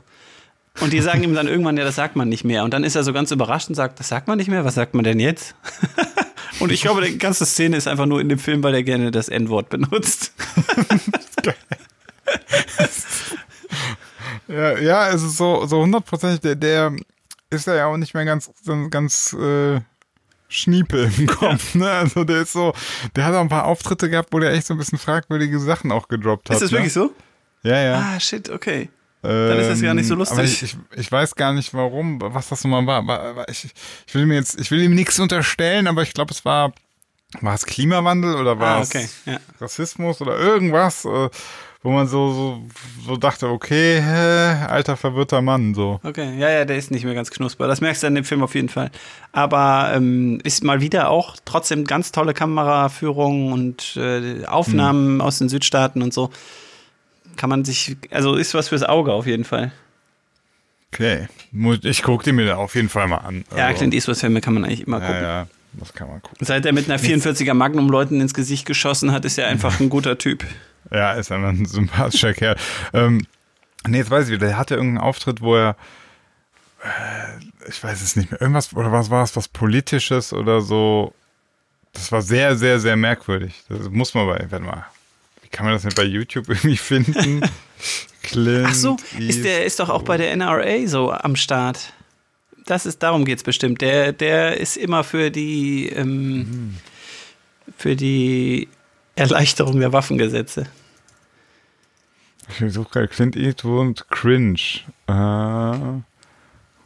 [0.81, 2.65] Und die sagen ihm dann irgendwann, ja, das sagt man nicht mehr.
[2.65, 4.75] Und dann ist er so ganz überrascht und sagt, das sagt man nicht mehr, was
[4.75, 5.55] sagt man denn jetzt?
[6.61, 9.11] und ich glaube, die ganze Szene ist einfach nur in dem Film, weil er gerne
[9.11, 10.33] das N-Wort benutzt.
[14.49, 16.93] ja, ja, es ist so, so hundertprozentig, der, der
[17.51, 18.51] ist ja auch nicht mehr ganz,
[18.91, 19.81] ganz, äh,
[20.51, 21.91] Schniepel im Kopf, ne?
[21.91, 22.73] Also der ist so,
[23.15, 25.93] der hat auch ein paar Auftritte gehabt, wo der echt so ein bisschen fragwürdige Sachen
[25.93, 26.57] auch gedroppt hat.
[26.57, 26.79] ist das ne?
[26.79, 27.13] wirklich so?
[27.63, 27.99] Ja, ja.
[27.99, 28.89] Ah, shit, okay.
[29.29, 30.39] Dann ist das gar nicht so Ähm, lustig.
[30.39, 33.07] Aber ich, ich, ich weiß gar nicht warum, was das nochmal war.
[33.07, 33.69] war, ich,
[34.07, 36.73] ich will ihm jetzt, ich will ihm nichts unterstellen, aber ich glaube, es war,
[37.41, 39.39] war es Klimawandel oder war Ah, es okay, ja.
[39.61, 41.29] Rassismus oder irgendwas, äh,
[41.83, 42.63] wo man so, so,
[43.07, 46.01] so dachte, okay, hä, alter verwirrter Mann, so.
[46.03, 47.69] Okay, ja, ja, der ist nicht mehr ganz knusper.
[47.69, 48.91] Das merkst du in dem Film auf jeden Fall.
[49.31, 55.21] Aber ähm, ist mal wieder auch trotzdem ganz tolle Kameraführung und äh, Aufnahmen Hm.
[55.21, 56.31] aus den Südstaaten und so.
[57.39, 59.73] Kann man sich, also ist was fürs Auge auf jeden Fall.
[60.93, 61.29] Okay,
[61.83, 63.45] ich gucke den mir auf jeden Fall mal an.
[63.57, 65.23] Ja, Also, Clint Eastwood-Filme kann man eigentlich immer ja, gucken.
[65.23, 66.45] ja, das kann man gucken.
[66.45, 69.89] Seit er mit einer 44er Magnum Leuten ins Gesicht geschossen hat, ist er einfach ein
[69.89, 70.45] guter Typ.
[70.91, 72.57] Ja, ist einfach ein sympathischer Kerl.
[72.93, 73.25] Ähm,
[73.87, 75.77] nee, jetzt weiß ich wieder, der hatte irgendeinen Auftritt, wo er,
[76.83, 81.15] äh, ich weiß es nicht mehr, irgendwas, oder was war es, was Politisches oder so.
[81.93, 83.63] Das war sehr, sehr, sehr merkwürdig.
[83.69, 84.87] Das muss man bei, warte mal,
[85.49, 87.41] wie kann man das denn bei YouTube irgendwie finden?
[88.23, 91.95] Clint Ach so, ist der ist doch auch bei der NRA so am Start.
[92.67, 93.81] Das ist, darum geht's bestimmt.
[93.81, 96.77] Der, der ist immer für die, ähm,
[97.79, 98.69] für die
[99.15, 100.67] Erleichterung der Waffengesetze.
[102.61, 104.61] Ich suche gerade Clint Eastwood Cringe.
[105.07, 106.03] Äh,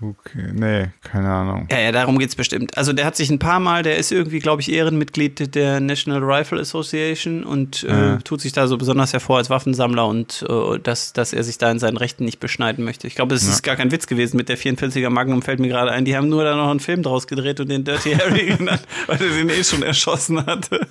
[0.02, 1.68] okay, nee, keine Ahnung.
[1.70, 2.76] Ja, ja, darum geht's bestimmt.
[2.76, 6.22] Also der hat sich ein paar Mal, der ist irgendwie, glaube ich, Ehrenmitglied der National
[6.22, 8.16] Rifle Association und äh, Ja.
[8.18, 11.70] tut sich da so besonders hervor als Waffensammler und äh, dass, dass er sich da
[11.70, 13.06] in seinen Rechten nicht beschneiden möchte.
[13.06, 15.90] Ich glaube, es ist gar kein Witz gewesen mit der 44er Magnum, fällt mir gerade
[15.92, 16.04] ein.
[16.04, 19.20] Die haben nur da noch einen Film draus gedreht und den Dirty Harry genannt, weil
[19.22, 20.86] er den eh schon erschossen hatte.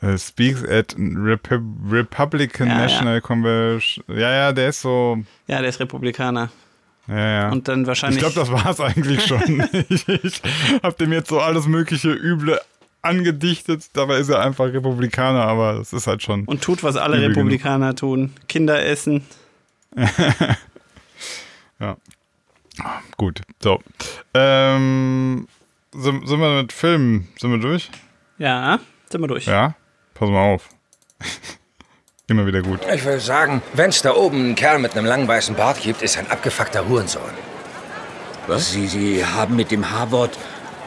[0.00, 1.60] Äh, speaks at Repu
[1.90, 2.80] Republican Ja, ja.
[2.82, 4.04] National Convention.
[4.08, 5.18] Ja, ja, der ist so.
[5.46, 6.50] Ja, der ist Republikaner.
[7.06, 7.52] Ja, ja.
[7.52, 8.20] Und dann ich wahrscheinlich.
[8.20, 9.68] glaube, das war es eigentlich schon.
[9.88, 10.42] ich ich
[10.82, 12.58] habe dem jetzt so alles mögliche Üble
[13.02, 13.90] angedichtet.
[13.92, 16.44] Dabei ist er einfach Republikaner, aber das ist halt schon.
[16.44, 17.38] und tut, was alle Übel genug.
[17.38, 18.32] Republikaner tun.
[18.48, 19.22] Kinder essen.
[21.80, 21.96] Ja.
[23.16, 23.80] Gut, so.
[24.32, 25.46] Ähm,
[25.92, 27.90] sind, sind wir mit Filmen, sind wir durch?
[28.38, 29.46] Ja, sind wir durch.
[29.46, 29.74] Ja?
[30.14, 30.68] Pass mal auf.
[32.26, 32.80] Immer wieder gut.
[32.94, 36.16] Ich will sagen, wenn's da oben einen Kerl mit einem langen weißen Bart gibt, ist
[36.16, 37.20] er ein abgefuckter Hurensohn.
[38.56, 40.30] Sie, Sie haben mit dem H-Wort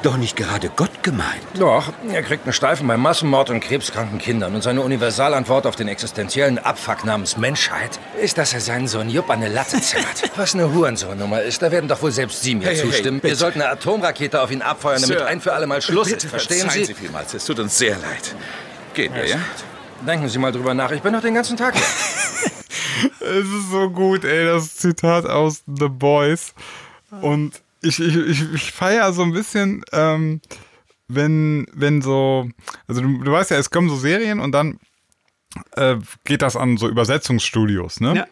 [0.02, 1.42] doch nicht gerade Gott gemeint.
[1.54, 4.56] Doch, er kriegt einen Steifen bei Massenmord und krebskranken Kindern.
[4.56, 9.30] Und seine Universalantwort auf den existenziellen Abfuck namens Menschheit ist, dass er seinen Sohn Jupp
[9.30, 10.24] an eine Latte zimmert.
[10.38, 13.20] Was eine Hurensohn-Nummer ist, da werden doch wohl selbst Sie mir Hey, hey, hey, zustimmen.
[13.20, 13.34] bitte.
[13.34, 16.26] Wir sollten eine Atomrakete auf ihn abfeuern, damit Sir, ein für alle Mal Schluss Bitte
[16.26, 16.30] ist.
[16.32, 16.94] Verstehen verzeihen Sie?
[16.94, 17.34] Sie vielmals.
[17.36, 18.36] Es tut uns sehr leid.
[18.96, 19.38] Gehen wir, ja?
[20.06, 20.92] Denken Sie mal drüber nach.
[20.92, 21.76] Ich bin noch den ganzen Tag.
[23.20, 26.54] Es ist so gut, ey, das Zitat aus The Boys.
[27.22, 30.42] Und ich, ich, ich, ich feiere so ein bisschen, ähm,
[31.08, 32.50] wenn, wenn so,
[32.88, 34.80] also du, du weißt ja, es kommen so Serien und dann
[35.76, 38.16] äh, geht das an so Übersetzungsstudios, ne?
[38.16, 38.28] Ja.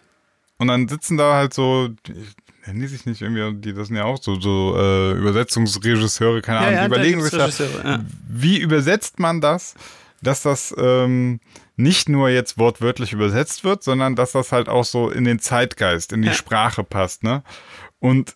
[0.57, 2.35] Und dann sitzen da halt so, ich-
[2.65, 6.59] nennen die sich nicht irgendwie, die das sind ja auch so, so äh, Übersetzungsregisseure, keine
[6.59, 7.47] Ahnung, die da überlegen sich da,
[7.83, 8.03] ja.
[8.27, 9.75] wie übersetzt man das,
[10.25, 11.39] dass das ähm,
[11.77, 16.11] nicht nur jetzt wortwörtlich übersetzt wird, sondern dass das halt auch so in den Zeitgeist,
[16.13, 16.33] in die Ja.
[16.33, 17.43] Sprache passt, ne?
[17.99, 18.35] Und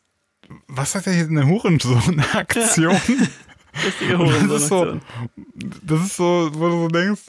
[0.68, 2.96] was hat er hier eine Hurensohn-Aktion?
[3.86, 5.02] Richtige Das ist so, Hurensohn-Aktion.
[5.84, 7.22] das ist so, wo du so denkst,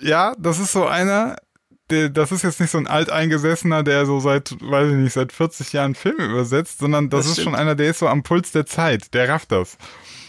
[0.00, 1.36] ja, das ist so einer,
[1.90, 5.32] der, das ist jetzt nicht so ein alteingesessener, der so seit, weiß ich nicht, seit
[5.32, 7.44] 40 Jahren Filme übersetzt, sondern das, Das ist stimmt.
[7.46, 9.78] schon einer, der ist so am Puls der Zeit, der rafft das.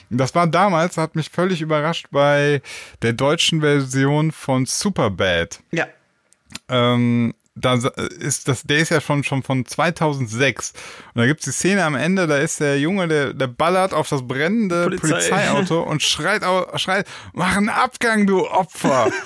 [0.09, 2.61] Das war damals, hat mich völlig überrascht bei
[3.01, 5.59] der deutschen Version von Superbad.
[5.71, 5.87] Ja.
[6.67, 7.75] Ähm, da
[8.19, 10.73] ist das, der ist ja schon, schon von 2006.
[11.13, 14.09] Und da gibt's die Szene am Ende, da ist der Junge, der, der ballert auf
[14.09, 15.09] das brennende Polizei.
[15.09, 16.43] Polizeiauto und schreit,
[16.75, 19.11] schreit, mach einen Abgang, du Opfer.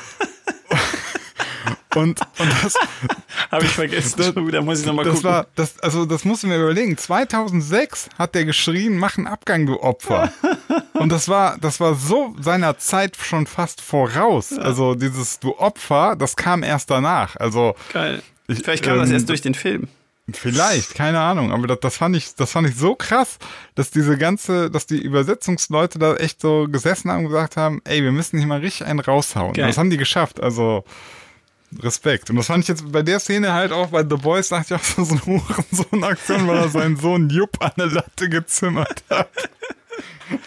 [1.96, 2.76] und, und das,
[3.52, 4.24] Habe ich vergessen.
[4.24, 5.30] Schon wieder muss ich nochmal das gucken.
[5.30, 6.98] war, das, also das musst du mir überlegen.
[6.98, 10.32] 2006 hat der geschrien, mach einen Abgang, du Opfer.
[10.94, 14.58] Und das war, das war so seiner Zeit schon fast voraus.
[14.58, 17.36] Also dieses du Opfer, das kam erst danach.
[17.36, 18.22] Also Geil.
[18.48, 19.88] Ich, Vielleicht kam das ähm, erst durch den Film.
[20.32, 23.40] Vielleicht, keine Ahnung, aber das, das fand ich, das fand ich so krass,
[23.76, 28.02] dass diese ganze, dass die Übersetzungsleute da echt so gesessen haben und gesagt haben, ey,
[28.04, 29.52] wir müssen hier mal richtig einen raushauen.
[29.52, 29.68] Geil.
[29.68, 30.86] Das haben die geschafft, also
[31.82, 32.30] Respekt.
[32.30, 34.80] Und das fand ich jetzt bei der Szene halt auch bei The Boys, dachte ich
[34.80, 39.30] auch so, so eine Hurensohn-Aktion, weil er seinen Sohn Jupp an der Latte gezimmert hat.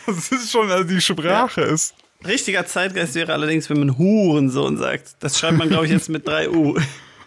[0.07, 1.95] Das ist schon, also die Sprache ist.
[2.27, 5.17] Richtiger Zeitgeist wäre allerdings, wenn man Hurensohn sagt.
[5.21, 6.79] Das schreibt man, glaube ich, jetzt mit drei U.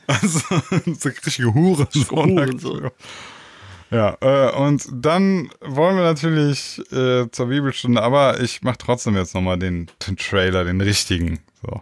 [0.07, 0.39] Also,
[0.85, 2.31] so richtige Hurensohn-Aktion.
[2.31, 2.91] Hurensohn.
[3.91, 9.33] Ja, äh, und dann wollen wir natürlich äh, zur Bibelstunde, aber ich mache trotzdem jetzt
[9.33, 11.39] nochmal den, den Trailer, den richtigen.
[11.61, 11.81] So.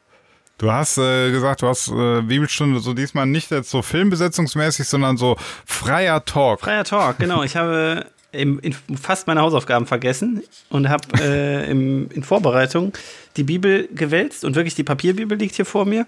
[0.61, 5.17] Du hast äh, gesagt, du hast äh, Bibelstunde so diesmal nicht jetzt so filmbesetzungsmäßig, sondern
[5.17, 5.35] so
[5.65, 6.59] freier Talk.
[6.59, 7.41] Freier Talk, genau.
[7.41, 12.93] Ich habe im, in fast meine Hausaufgaben vergessen und habe äh, im, in Vorbereitung
[13.37, 16.05] die Bibel gewälzt und wirklich die Papierbibel liegt hier vor mir.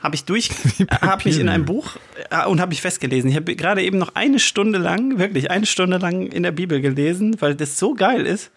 [0.00, 0.50] Habe ich durch,
[1.00, 1.98] habe mich in einem Buch
[2.30, 3.30] äh, und habe mich festgelesen.
[3.30, 6.80] Ich habe gerade eben noch eine Stunde lang, wirklich eine Stunde lang in der Bibel
[6.80, 8.50] gelesen, weil das so geil ist.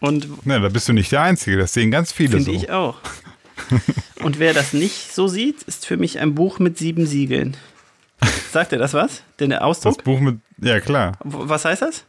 [0.00, 2.56] Und Ne, da bist du nicht der Einzige, das sehen ganz viele finde so.
[2.56, 2.96] ich auch.
[4.22, 7.56] Und wer das nicht so sieht, ist für mich ein Buch mit sieben Siegeln.
[8.52, 9.22] Sagt dir das was?
[9.40, 10.02] Den Das Ausdruck?
[10.04, 12.04] Buch mit, ja klar, Was heißt das?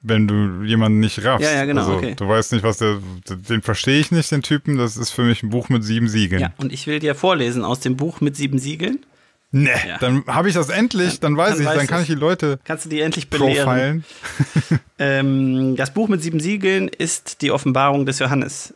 [0.00, 1.44] wenn du jemanden nicht raffst.
[1.44, 2.14] Ja, ja, genau, Also, okay.
[2.16, 2.98] Du weißt nicht, was der,
[3.28, 6.40] den verstehe ich nicht, den Typen, das ist für mich ein Buch mit sieben Siegeln.
[6.40, 9.04] Ja, und ich will dir vorlesen aus dem Buch mit sieben Siegeln.
[9.50, 9.98] Ne, Ja.
[9.98, 12.60] dann habe ich das endlich, dann weiß Dann ich, weiß dann kann ich die Leute
[12.64, 14.04] Kannst du die endlich belehren?
[15.00, 18.74] Ähm, das Buch mit sieben Siegeln ist die Offenbarung des Johannes.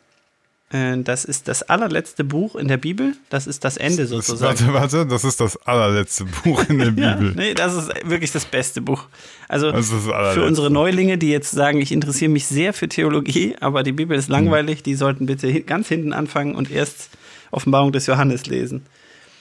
[0.73, 3.15] Äh, Das ist das allerletzte Buch in der Bibel.
[3.31, 4.73] Das ist das Ende Das, sozusagen.
[4.73, 7.35] warte, warte, das ist das allerletzte Buch in der Ja, Bibel.
[7.37, 9.05] nee, das ist wirklich das beste Buch.
[9.49, 13.93] Also für unsere Neulinge, die jetzt sagen, ich interessiere mich sehr für Theologie, aber die
[13.93, 17.11] Bibel ist langweilig, die sollten bitte ganz hinten anfangen und erst
[17.51, 18.87] Offenbarung des Johannes lesen.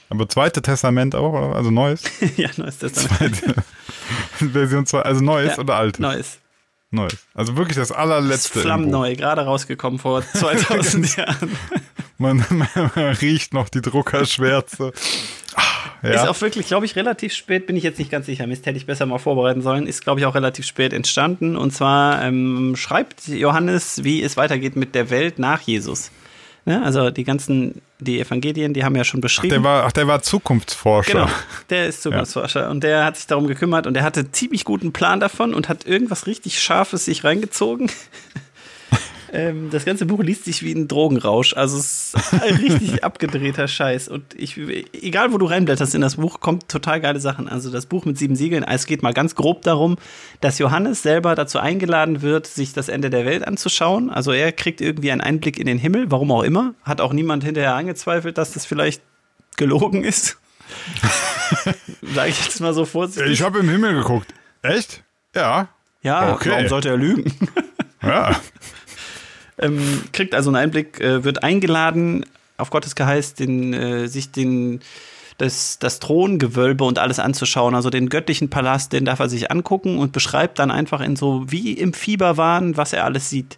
[0.10, 1.56] Aber zweite Testament auch, oder?
[1.56, 2.04] also neues.
[2.36, 3.38] ja, Neues Testament.
[3.38, 3.56] Zweite
[4.52, 6.00] Version 2, also neues Ja, oder altes?
[6.02, 6.38] Neues.
[6.92, 7.18] Neues.
[7.34, 8.54] Also wirklich das Das ist allerletzte.
[8.56, 8.62] Buch.
[8.62, 11.58] flammneu, gerade rausgekommen vor 2000 Jahren.
[12.18, 12.68] Man, man
[13.22, 14.92] riecht noch die Druckerschwärze.
[15.56, 15.62] Ah,
[16.08, 16.30] Ist Ja.
[16.30, 18.46] auch wirklich, glaube ich, relativ spät, bin ich jetzt nicht ganz sicher.
[18.46, 19.88] Mist, hätte ich besser mal vorbereiten sollen.
[19.88, 21.56] Ist, glaube ich, auch relativ spät entstanden.
[21.56, 26.12] Und zwar ähm, schreibt Johannes, wie es weitergeht mit der Welt nach Jesus.
[26.66, 26.84] Ne?
[26.84, 29.50] Also die ganzen, die Evangelien, die haben ja schon beschrieben.
[29.50, 31.14] Der war, ach, der war Zukunftsforscher.
[31.14, 31.30] Genau,
[31.70, 35.20] der ist Zukunftsforscher und der hat sich darum gekümmert und der hatte ziemlich guten Plan
[35.20, 37.90] davon und hat irgendwas richtig Scharfes sich reingezogen.
[39.32, 43.68] Ähm, das ganze Buch liest sich wie ein Drogenrausch, also es ist ein richtig abgedrehter
[43.68, 47.48] Scheiß und ich, egal wo du reinblätterst in das Buch, kommt total geile Sachen.
[47.48, 49.98] Also das Buch mit sieben Siegeln, es geht mal ganz grob darum,
[50.42, 54.10] dass Johannes selber dazu eingeladen wird, sich das Ende der Welt anzuschauen.
[54.10, 56.74] Also er kriegt irgendwie einen Einblick in den Himmel, warum auch immer.
[56.84, 59.02] Hat auch niemand hinterher angezweifelt, dass das vielleicht
[59.58, 60.38] gelogen ist.
[62.14, 63.32] Sage ich jetzt mal so vorsichtig.
[63.32, 64.34] Ich habe im Himmel geguckt.
[64.62, 65.04] Echt?
[65.36, 65.68] Ja.
[66.02, 66.50] ja, Okay.
[66.52, 67.34] warum sollte er lügen?
[68.02, 68.36] Ja.
[69.62, 72.26] ähm, kriegt also einen Einblick, äh, wird eingeladen,
[72.58, 74.82] auf Gottes Geheiß, den, äh, sich den,
[75.38, 77.74] das, das Throngewölbe und alles anzuschauen.
[77.74, 81.46] Also den göttlichen Palast, den darf er sich angucken und beschreibt dann einfach in so
[81.52, 83.58] wie im Fieberwahn, was er alles sieht.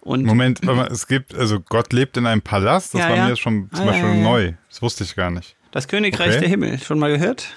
[0.00, 0.60] Und Moment,
[0.90, 3.28] es gibt, also Gott lebt in einem Palast, das Ja, war ja.
[3.28, 4.14] mir schon zum Ah, Beispiel ja.
[4.22, 4.52] neu.
[4.68, 5.56] Das wusste ich gar nicht.
[5.70, 6.40] das Königreich Okay.
[6.40, 7.48] der Himmel, schon mal gehört?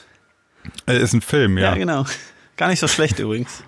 [0.88, 1.72] Äh, ist ein Film, ja.
[1.72, 2.06] Ja, genau.
[2.58, 3.64] Gar nicht so schlecht übrigens.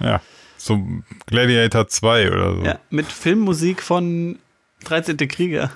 [0.00, 0.20] Ja.
[0.58, 0.84] So
[1.26, 2.62] Gladiator 2 oder so.
[2.64, 4.38] Ja, mit Filmmusik von
[4.84, 5.16] 13.
[5.28, 5.70] Krieger.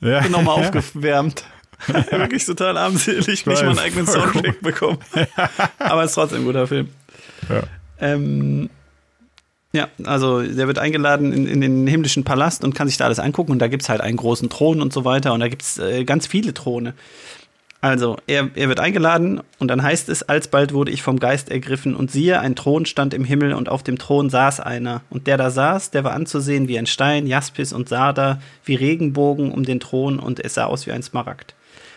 [0.00, 0.28] ja.
[0.28, 1.44] nochmal aufgewärmt.
[2.10, 4.98] Wirklich total armselig, nicht weiß, mal einen eigenen Soundtrack bekommen.
[5.78, 6.88] Aber ist trotzdem ein guter Film.
[7.50, 7.62] Ja.
[8.00, 8.70] Ähm,
[9.72, 13.18] ja, also der wird eingeladen in, in den himmlischen Palast und kann sich da alles
[13.18, 13.52] angucken.
[13.52, 15.34] Und da gibt es halt einen großen Thron und so weiter.
[15.34, 16.94] Und da gibt es äh, ganz viele Throne.
[17.80, 21.94] Also, er, er wird eingeladen und dann heißt es, alsbald wurde ich vom Geist ergriffen
[21.94, 25.02] und siehe, ein Thron stand im Himmel und auf dem Thron saß einer.
[25.10, 29.52] Und der da saß, der war anzusehen wie ein Stein, Jaspis und Sarder, wie Regenbogen
[29.52, 31.54] um den Thron und es sah aus wie ein Smaragd.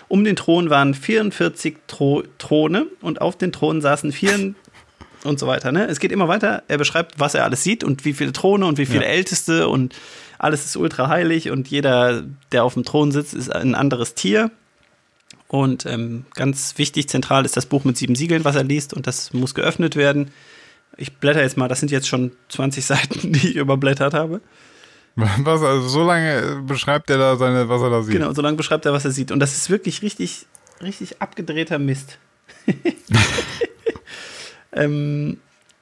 [0.10, 4.54] Um den Thron waren 44 Thro Throne und auf den Thronen saßen vier
[5.24, 5.72] und so weiter.
[5.72, 5.88] Ne?
[5.88, 6.64] Es geht immer weiter.
[6.68, 9.10] Er beschreibt, was er alles sieht und wie viele Throne und wie viele Ja.
[9.12, 9.96] Älteste und
[10.40, 14.52] alles ist ultra heilig und jeder, der auf dem Thron sitzt, ist ein anderes Tier.
[15.50, 19.08] Und ähm, ganz wichtig, zentral ist das Buch mit sieben Siegeln, was er liest und
[19.08, 20.30] das muss geöffnet werden.
[20.96, 24.42] Ich blätter jetzt mal, das sind jetzt schon 20 Seiten, die ich überblättert habe.
[25.16, 28.14] Was, also so lange beschreibt er da seine, was er da sieht.
[28.14, 29.32] Genau, so lange beschreibt er, was er sieht.
[29.32, 30.46] Und das ist wirklich richtig,
[30.84, 32.20] richtig abgedrehter Mist.
[34.72, 35.40] ähm,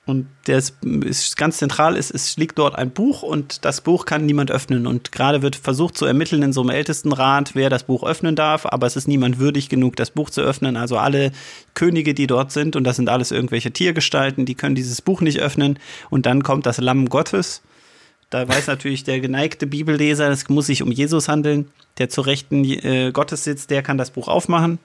[0.08, 4.06] und der ist, ist ganz zentral ist, es liegt dort ein Buch und das Buch
[4.06, 4.88] kann niemand öffnen.
[4.88, 8.66] Und gerade wird versucht zu ermitteln in so einem Ältestenrat, wer das Buch öffnen darf,
[8.66, 10.78] aber es ist niemand würdig genug, das Buch zu öffnen.
[10.78, 11.34] Also alle
[11.74, 15.42] Könige, die dort sind, und das sind alles irgendwelche Tiergestalten, die können dieses Buch nicht
[15.42, 15.78] öffnen.
[16.10, 17.62] Und dann kommt das Lamm Gottes.
[18.30, 22.64] Da weiß natürlich der geneigte Bibelleser, es muss sich um Jesus handeln, der zur Rechten
[22.64, 24.80] äh, Gottes sitzt, der kann das Buch aufmachen.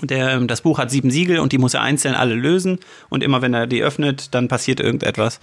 [0.00, 2.78] Und der, ähm, das Buch hat sieben Siegel und die muss er einzeln alle lösen.
[3.08, 5.40] Und immer wenn er die öffnet, dann passiert irgendetwas.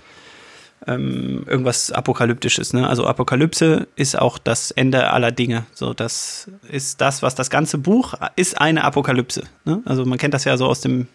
[0.85, 2.73] Ähm, irgendwas Apokalyptisches.
[2.73, 2.87] Ne?
[2.87, 5.65] Also Apokalypse ist auch das Ende aller Dinge.
[5.73, 9.43] So, das ist das, was das ganze Buch ist eine Apokalypse.
[9.63, 9.81] Ne?
[9.85, 11.07] Also man kennt das ja so aus dem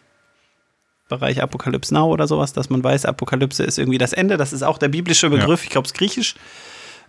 [1.08, 4.36] Bereich Apokalypse Now oder sowas, dass man weiß, Apokalypse ist irgendwie das Ende.
[4.36, 6.34] Das ist auch der biblische Begriff, ich glaube es griechisch,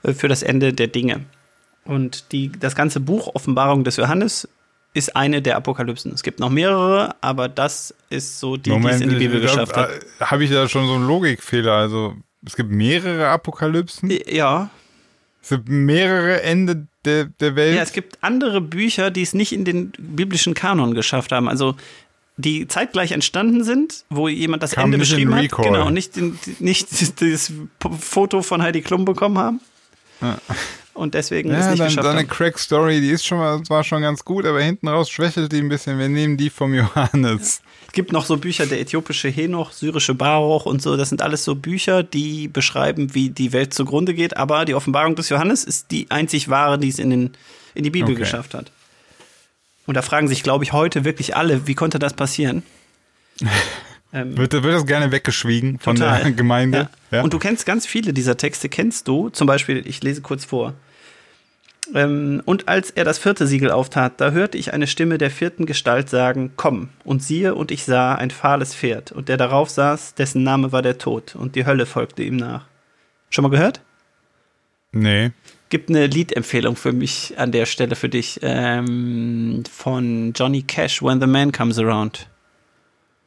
[0.03, 1.25] äh, für das Ende der Dinge.
[1.85, 4.47] Und die, das ganze Buch Offenbarung des Johannes
[4.94, 6.11] ist eine der Apokalypsen.
[6.14, 9.76] Es gibt noch mehrere, aber das ist so die, die es in die Bibel geschafft
[9.78, 9.90] hat.
[10.20, 11.74] Habe ich da schon so einen Logikfehler?
[11.74, 14.70] Also es gibt mehrere Apokalypsen, Ja,
[15.41, 17.76] es gibt mehrere Ende der, der Welt.
[17.76, 21.48] ja, es gibt andere Bücher, die es nicht in den biblischen Kanon geschafft haben.
[21.48, 21.76] Also
[22.38, 26.40] die zeitgleich entstanden sind, wo jemand das Kam Ende beschrieben hat, genau, und nicht, den,
[26.60, 26.88] nicht
[27.22, 27.52] das
[27.99, 29.60] Foto von Heidi Klum bekommen haben.
[30.99, 32.27] Und deswegen es ja, nicht dann, geschafft haben.
[32.27, 35.69] Crack-Story, die ist schon mal, war schon ganz gut, aber hinten raus schwächelt die ein
[35.69, 35.97] bisschen.
[35.97, 37.61] Wir nehmen die vom Johannes.
[37.88, 40.97] Es gibt noch so Bücher, der äthiopische Henoch, syrische Baruch und so.
[40.97, 44.35] Das sind alles so Bücher, die beschreiben, wie die Welt zugrunde geht.
[44.35, 47.31] Aber die Offenbarung des Johannes ist die einzig wahre, die es in, den,
[47.76, 48.19] in die Bibel Okay.
[48.19, 48.69] geschafft hat.
[49.85, 52.63] Und da fragen sich, glaube ich, heute wirklich alle, wie konnte das passieren?
[54.13, 56.23] ähm, Wird, wird das gerne weggeschwiegen von Total.
[56.23, 56.89] der Gemeinde?
[57.09, 57.21] Ja.
[57.21, 59.30] Und du kennst ganz viele dieser Texte, kennst du.
[59.30, 60.73] Zum Beispiel, ich lese kurz vor.
[61.94, 65.66] Ähm, und als er das vierte Siegel auftat, da hörte ich eine Stimme der vierten
[65.66, 66.90] Gestalt sagen, komm.
[67.03, 69.11] Und siehe, und ich sah ein fahles Pferd.
[69.11, 71.36] Und der darauf saß, dessen Name war der Tod.
[71.36, 72.66] Und die Hölle folgte ihm nach.
[73.30, 73.82] Schon mal gehört?
[74.91, 75.32] nee.
[75.72, 78.40] Gibt eine Liedempfehlung für mich an der Stelle für dich.
[78.41, 82.28] Ähm, von Johnny Cash, When the Man Comes Around.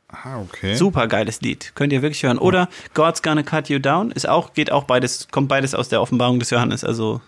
[0.08, 0.74] Ah, okay.
[0.74, 1.72] Super geiles Lied.
[1.76, 2.38] Könnt ihr wirklich hören.
[2.38, 6.02] Oder God's Gonna Cut You Down ist auch, geht auch beides, kommt beides aus der
[6.02, 6.82] Offenbarung des Johannes.
[6.82, 7.20] Also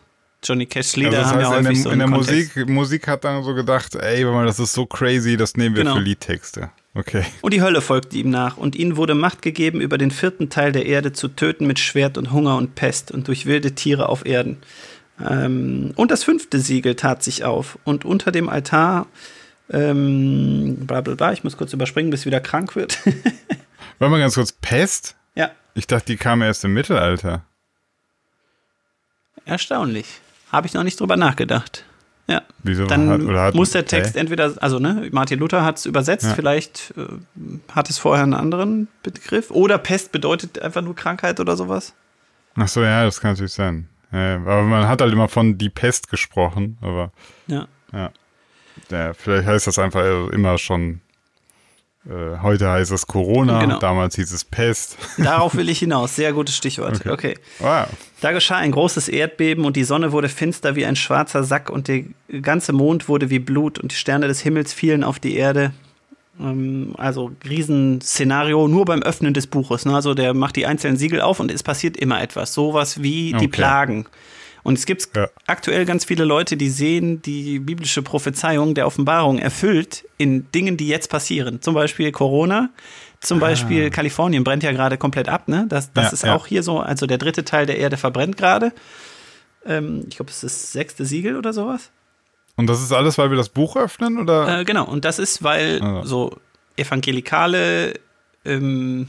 [0.45, 2.57] Johnny Cash Also Lieder das haben ja heißt, in häufig der, so in der Kontext.
[2.57, 5.97] Musik, Musik hat dann so gedacht, ey, das ist so crazy, das nehmen wir Genau.
[5.97, 6.71] für Liedtexte.
[6.97, 7.25] Okay.
[7.41, 10.71] Und die Hölle folgte ihm nach, und ihnen wurde Macht gegeben, über den vierten Teil
[10.71, 14.25] der Erde zu töten mit Schwert und Hunger und Pest und durch wilde Tiere auf
[14.27, 14.59] Erden.
[15.25, 19.07] Ähm, und das fünfte Siegel tat sich auf, und unter dem Altar,
[19.71, 22.99] ähm, bla bla bla, ich muss kurz überspringen, bis wieder krank wird.
[23.99, 25.17] Warte mal ganz kurz, Pest?
[25.35, 27.43] ja, Ich dachte, die kam erst im Mittelalter.
[29.47, 30.07] erstaunlich.
[30.55, 31.85] Habe ich noch nicht drüber nachgedacht.
[32.27, 32.41] Ja.
[32.63, 32.87] Wieso?
[32.87, 34.21] Dann Hat- hat- muss der Text okay.
[34.21, 36.33] entweder, also ne, Martin Luther hat es übersetzt, Ja.
[36.35, 37.03] vielleicht äh,
[37.73, 39.51] hat es vorher einen anderen Begriff.
[39.51, 41.93] Oder Pest bedeutet einfach nur Krankheit oder sowas.
[42.57, 43.89] Ach so, ja, das kann natürlich sein.
[44.13, 47.13] Ja, aber man hat halt immer von die Pest gesprochen, aber
[47.47, 47.67] Ja.
[47.93, 48.11] ja.
[48.91, 51.01] ja vielleicht heißt das einfach immer schon,
[52.07, 53.79] heute heißt es Corona, Genau.
[53.79, 54.99] damals hieß es Pest.
[55.17, 56.15] Darauf will ich hinaus.
[56.17, 56.97] Sehr gutes Stichwort.
[57.01, 57.11] Okay.
[57.11, 57.35] Okay.
[57.61, 57.87] Wow.
[58.21, 61.89] Da geschah ein großes Erdbeben und die Sonne wurde finster wie ein schwarzer Sack und
[61.89, 62.05] der
[62.43, 65.73] ganze Mond wurde wie Blut und die Sterne des Himmels fielen auf die Erde.
[66.41, 69.85] Ähm, Also Riesenszenario nur beim Öffnen des Buches.
[69.87, 69.95] Ne?
[69.95, 72.53] Also der macht die einzelnen Siegel auf und es passiert immer etwas.
[72.55, 73.49] Sowas wie die Okay.
[73.49, 74.07] Plagen.
[74.65, 75.29] Und es gibt Ja.
[75.47, 80.89] aktuell ganz viele Leute, die sehen die biblische Prophezeiung der Offenbarung erfüllt in Dingen, die
[80.89, 81.63] jetzt passieren.
[81.63, 82.71] Zum Beispiel Corona,
[83.21, 85.47] zum Beispiel Kalifornien brennt ja gerade komplett ab.
[85.49, 85.67] Ne?
[85.69, 86.09] Das, das Ah.
[86.09, 86.35] Ja, ist ja.
[86.35, 86.81] auch hier so.
[86.81, 88.73] Also der dritte Teil der Erde verbrennt gerade.
[89.67, 91.91] Ähm, ich glaube, es ist das sechste Siegel oder sowas.
[92.57, 94.61] Und das ist alles, weil wir das Buch öffnen, oder?
[94.61, 96.03] Äh, genau, und das ist, weil Ah.
[96.05, 96.37] so
[96.77, 97.95] evangelikale
[98.45, 99.09] ähm,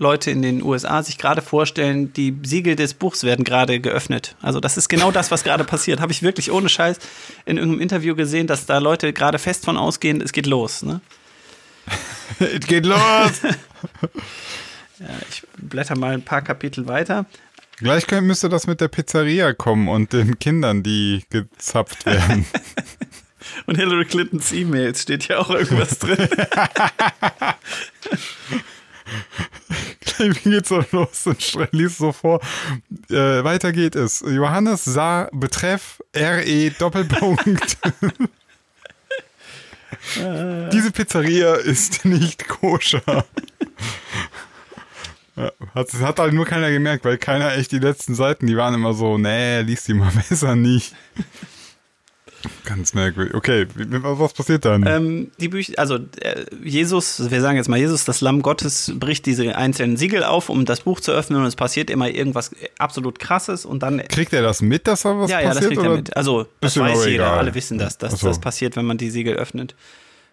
[0.00, 4.34] Leute in den USA sich gerade vorstellen, die Siegel des Buchs werden gerade geöffnet.
[4.40, 6.00] Also das ist genau das, was gerade passiert.
[6.00, 6.98] Habe ich wirklich ohne Scheiß
[7.44, 10.82] in irgendeinem Interview gesehen, dass da Leute gerade fest von ausgehen, es geht los.
[10.82, 11.00] Ne?
[12.38, 12.98] Es geht los!
[15.30, 17.24] Ich blätter mal ein paar Kapitel weiter.
[17.78, 22.44] Gleich müsste das mit der Pizzeria kommen und den Kindern, die gezapft werden.
[23.64, 26.28] Und Hillary Clintons E-Mails steht ja auch irgendwas drin.
[30.20, 32.40] Gleich geht's so los und liest so vor.
[33.08, 34.20] Äh, weiter geht es.
[34.20, 37.78] Johannes sah Betreff RE Doppelpunkt.
[40.72, 43.24] Diese Pizzeria ist nicht koscher.
[45.74, 48.92] Hat, hat halt nur keiner gemerkt, weil keiner echt die letzten Seiten, die waren immer
[48.92, 50.94] so, nee, liest die mal besser nicht.
[52.70, 53.34] Ganz merkwürdig.
[53.34, 54.86] Okay, was passiert dann?
[54.86, 59.26] Ähm, die Bücher, also äh, Jesus, wir sagen jetzt mal Jesus, das Lamm Gottes bricht
[59.26, 63.18] diese einzelnen Siegel auf, um das Buch zu öffnen und es passiert immer irgendwas absolut
[63.18, 65.64] krasses und dann Kriegt er das mit, dass da was ja, ja, passiert?
[65.64, 65.96] das kriegt er oder?
[65.96, 66.16] mit.
[66.16, 67.38] Also das weiß jeder, egal.
[67.38, 68.28] alle wissen das, dass so.
[68.28, 69.74] das passiert, wenn man die Siegel öffnet.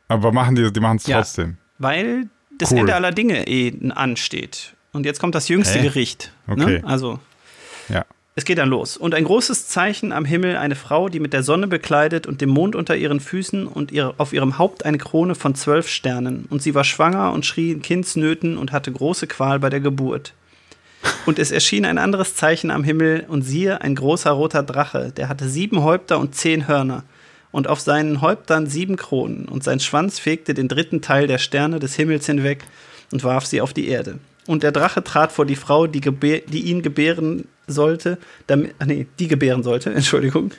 [0.07, 1.17] Aber machen die, die machen es Ja.
[1.17, 1.57] trotzdem.
[1.79, 2.27] Weil
[2.59, 2.79] das Cool.
[2.81, 4.73] Ende aller Dinge eh ansteht.
[4.93, 5.83] Und jetzt kommt das jüngste Hä?
[5.83, 6.33] Gericht.
[6.47, 6.81] Okay.
[6.81, 6.83] Ne?
[6.85, 7.19] Also
[7.89, 8.05] Ja.
[8.37, 8.97] Es geht dann los.
[8.97, 12.49] Und ein großes Zeichen am Himmel, eine Frau, die mit der Sonne bekleidet und dem
[12.49, 16.45] Mond unter ihren Füßen und ihre, auf ihrem Haupt eine Krone von zwölf Sternen.
[16.51, 20.33] Und sie war schwanger und schrie in Kindsnöten und hatte große Qual bei der Geburt.
[21.25, 25.29] Und es erschien ein anderes Zeichen am Himmel, und siehe, ein großer roter Drache, der
[25.29, 27.05] hatte sieben Häupter und zehn Hörner,
[27.51, 31.79] und auf seinen Häuptern sieben Kronen, und sein Schwanz fegte den dritten Teil der Sterne
[31.79, 32.65] des Himmels hinweg
[33.11, 34.19] und warf sie auf die Erde.
[34.45, 38.17] Und der Drache trat vor die Frau, die, die ihn gebären sollte,
[38.47, 40.51] damit, ach nee, die gebären sollte, Entschuldigung.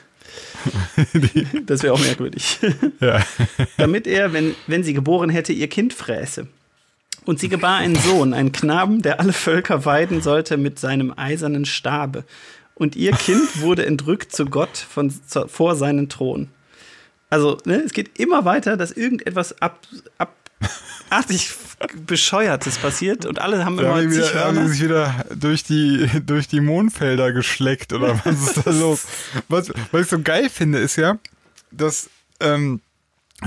[1.65, 2.59] das wäre auch merkwürdig.
[2.99, 3.23] Ja.
[3.77, 6.47] damit er, wenn, wenn sie geboren hätte, ihr Kind fräße.
[7.25, 11.65] Und sie gebar einen Sohn, einen Knaben, der alle Völker weiden sollte mit seinem eisernen
[11.65, 12.23] Stabe.
[12.75, 16.49] Und ihr Kind wurde entrückt zu Gott von, zu, vor seinen Thron.
[17.29, 19.79] Also, ne, es geht immer weiter, dass irgendetwas ab,
[21.09, 21.51] abartig
[22.05, 26.47] Bescheuertes passiert und alle haben Da immer haben wieder, haben sich wieder durch die, durch
[26.47, 29.05] die Mondfelder geschleckt oder was ist da los?
[29.47, 31.17] Was, was ich so geil finde, ist ja,
[31.71, 32.09] dass
[32.41, 32.81] ähm,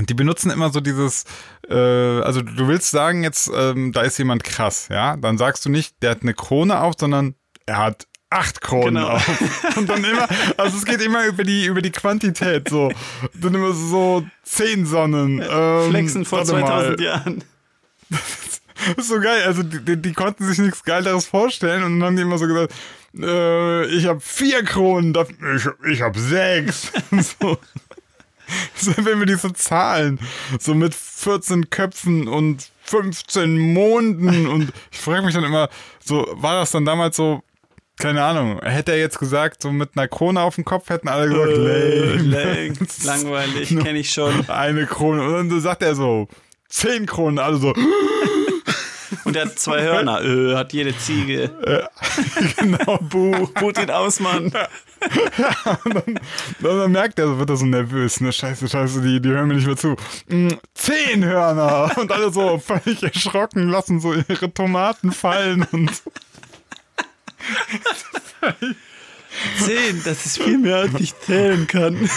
[0.01, 1.25] die benutzen immer so dieses,
[1.69, 5.17] äh, also du willst sagen jetzt, ähm, da ist jemand krass, ja?
[5.19, 7.35] Dann sagst du nicht, der hat eine Krone auf, sondern
[7.67, 9.09] er hat acht Kronen Genau.
[9.09, 9.77] auf.
[9.77, 12.91] Und dann immer, also es geht immer über die, über die Quantität so.
[13.35, 15.43] Dann immer so zehn Sonnen.
[15.49, 16.67] Ähm, Flexen vor warte mal.
[16.67, 17.45] 2000 Jahren.
[18.11, 19.43] Das ist so geil.
[19.45, 22.73] Also die, die, konnten sich nichts Geileres vorstellen und dann haben die immer so gesagt,
[23.19, 25.15] äh, ich habe vier Kronen,
[25.57, 26.93] ich, ich habe sechs.
[27.41, 27.59] so.
[28.75, 30.19] So, wenn wir diese Zahlen,
[30.59, 35.71] so mit 14 Köpfen und 15 Monden und ich frage mich dann immer,
[36.05, 37.43] so war das dann damals so,
[37.99, 41.29] keine Ahnung, hätte er jetzt gesagt, so mit einer Krone auf dem Kopf, hätten alle
[41.29, 42.67] gesagt, Äh, lame.
[42.69, 44.49] lang- Langweilig, kenne ich schon.
[44.49, 45.23] Eine Krone.
[45.39, 46.27] Und dann sagt er so,
[46.69, 47.75] zehn Kronen, alle so.
[49.25, 50.21] Und er hat zwei Hörner.
[50.25, 51.51] Äh, hat jede Ziege.
[52.57, 52.99] genau.
[53.03, 53.47] Buh,
[53.81, 54.51] ihn aus, Mann.
[55.85, 56.19] Dann,
[56.63, 58.33] dann merkt er, wird er so nervös, ne?
[58.33, 59.97] Scheiße, scheiße, die, die hören mir nicht mehr zu.
[60.29, 61.91] Mm, Zehn Hörner!
[61.99, 65.91] Und alle so völlig erschrocken, lassen so ihre Tomaten fallen und.
[69.65, 72.09] Zehn, das ist viel mehr, als ich zählen kann.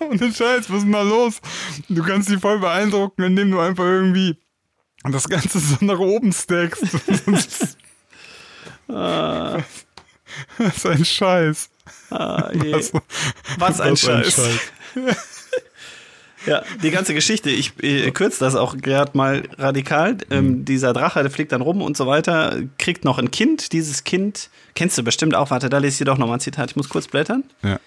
[0.00, 1.40] Ohne Scheiß, was ist denn da los?
[1.88, 4.38] Du kannst dich voll beeindrucken, indem du einfach irgendwie
[5.04, 6.84] das Ganze so nach oben stackst.
[8.88, 9.58] Ah.
[10.58, 11.70] Was ein Scheiß.
[12.10, 12.50] Ah.
[12.52, 12.92] Was,
[13.58, 14.40] Was ein was Scheiß.
[16.46, 20.16] Ja, die ganze Geschichte, ich äh, kürze das auch gerade mal radikal.
[20.30, 23.72] Ähm, dieser Drache, der fliegt dann rum und so weiter, kriegt noch ein Kind.
[23.72, 25.50] Dieses Kind kennst du bestimmt auch.
[25.50, 26.70] Warte, da lese ich dir doch nochmal ein Zitat.
[26.70, 27.44] Ich muss kurz blättern.
[27.62, 27.78] Ja.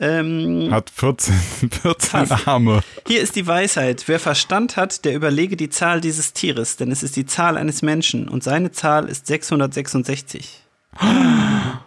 [0.00, 1.34] Ähm, Hat 14,
[1.82, 2.48] 14 Fast.
[2.48, 2.82] Arme.
[3.06, 4.04] hier ist die Weisheit.
[4.06, 7.82] Wer Verstand hat, der überlege die Zahl dieses Tieres, denn es ist die Zahl eines
[7.82, 10.62] Menschen und seine Zahl ist 666.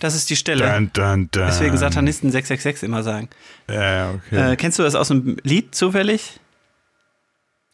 [0.00, 0.70] Das ist die Stelle.
[0.70, 1.42] Dun, dun, dun.
[1.46, 3.28] Deswegen Satanisten 666 immer sagen.
[3.70, 4.52] Ja, okay.
[4.52, 6.38] Äh, kennst du das aus einem Lied zufällig?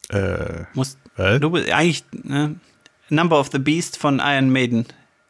[0.09, 2.55] Äh, Musst, du bist eigentlich ne?
[3.09, 4.85] Number of the Beast von Iron Maiden.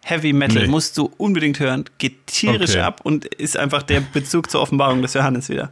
[0.06, 0.68] Heavy Metal Nee.
[0.68, 1.86] musst du unbedingt hören.
[1.98, 2.82] Geht tierisch Okay.
[2.82, 5.72] ab und ist einfach der Bezug zur Offenbarung des Johannes wieder.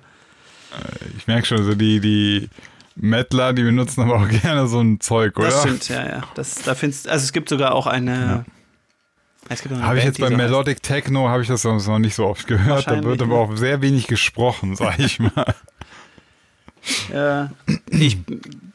[1.17, 2.49] Ich merke schon, so die, die
[2.95, 5.47] Mettler, die benutzen aber auch gerne so ein Zeug, oder?
[5.49, 6.23] Das stimmt, ja, ja.
[6.35, 8.13] Das, da findest, also es gibt sogar auch eine.
[8.13, 8.45] Eine
[9.81, 10.37] Habe ich jetzt bei so heißt.
[10.37, 12.87] Melodic Techno, habe ich das sonst noch nicht so oft gehört.
[12.87, 15.55] Da wird aber auch sehr wenig gesprochen, sag ich mal.
[17.13, 17.51] Ja,
[17.91, 18.17] ich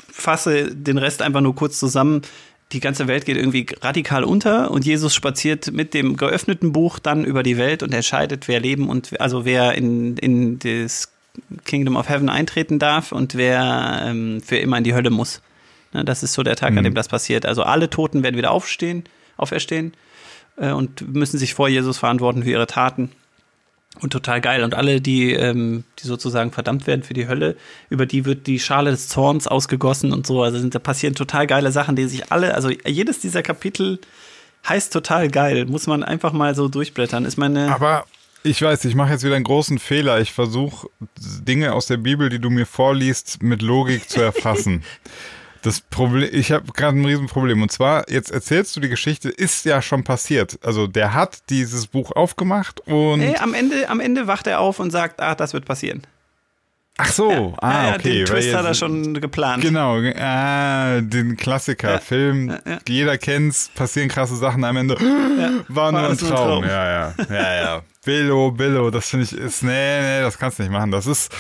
[0.09, 2.23] fasse den Rest einfach nur kurz zusammen.
[2.71, 7.25] Die ganze Welt geht irgendwie radikal unter und Jesus spaziert mit dem geöffneten Buch dann
[7.25, 11.13] über die Welt und entscheidet, wer leben und also wer in, in das
[11.65, 15.43] Kingdom of Heaven eintreten darf und wer ähm, für immer in die Hölle muss.
[15.93, 17.45] Ne, das ist so der Tag, an dem das passiert.
[17.45, 19.03] Also alle Toten werden wieder aufstehen,
[19.37, 19.93] auferstehen
[20.57, 23.11] äh, und müssen sich vor Jesus verantworten für ihre Taten.
[24.01, 24.63] Und total geil.
[24.63, 27.57] Und alle, die, ähm, die sozusagen verdammt werden für die Hölle,
[27.89, 30.43] über die wird die Schale des Zorns ausgegossen und so.
[30.43, 33.99] Also sind, da passieren total geile Sachen, die sich alle, also jedes dieser Kapitel
[34.69, 35.65] heißt total geil.
[35.65, 37.25] Muss man einfach mal so durchblättern.
[37.25, 37.75] Ist meine.
[37.75, 38.05] Aber
[38.43, 40.21] ich weiß, ich mache jetzt wieder einen großen Fehler.
[40.21, 40.89] Ich versuche
[41.19, 44.85] Dinge aus der Bibel, die du mir vorliest, mit Logik zu erfassen.
[45.67, 47.61] Das Problem, ich habe gerade ein Riesenproblem.
[47.61, 50.61] Und zwar, jetzt erzählst du die Geschichte, ist ja schon passiert.
[50.63, 53.21] Also der hat dieses Buch aufgemacht und.
[53.21, 56.07] Ey, am Ende, am Ende wacht er auf und sagt, ah, das wird passieren.
[56.99, 58.19] Ach so, ah, ja, ja, okay.
[58.19, 59.61] Den Twist hat er schon geplant.
[59.61, 62.79] Genau, ah, den Klassiker, Ja, Film, ja, ja.
[62.87, 64.95] jeder kennt's, passieren krasse Sachen am Ende.
[65.67, 66.63] war nur ein alles nur ein Traum.
[66.63, 66.65] Traum.
[66.65, 67.83] Ja, ja, ja, ja.
[68.05, 70.93] Billo, Billo, das finde ich ist, nee, nee, das kannst du nicht machen.
[70.93, 71.35] Das ist,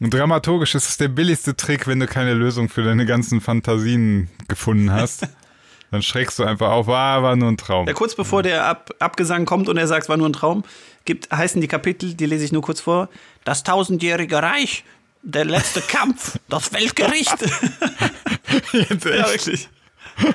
[0.00, 4.92] dramaturgisch ist es der billigste Trick, wenn du keine Lösung für deine ganzen Fantasien gefunden
[4.92, 5.26] hast.
[5.90, 7.86] Dann schreckst du einfach auf, ah, war nur ein Traum.
[7.86, 10.64] Ja, kurz bevor der Ab Abgesang kommt und er sagt, es war nur ein Traum,
[11.06, 13.08] gibt, heißen die Kapitel, die lese ich nur kurz vor,
[13.44, 14.84] das tausendjährige Reich,
[15.22, 17.36] der letzte Kampf, das Weltgericht.
[18.72, 19.68] Jetzt ja, wirklich.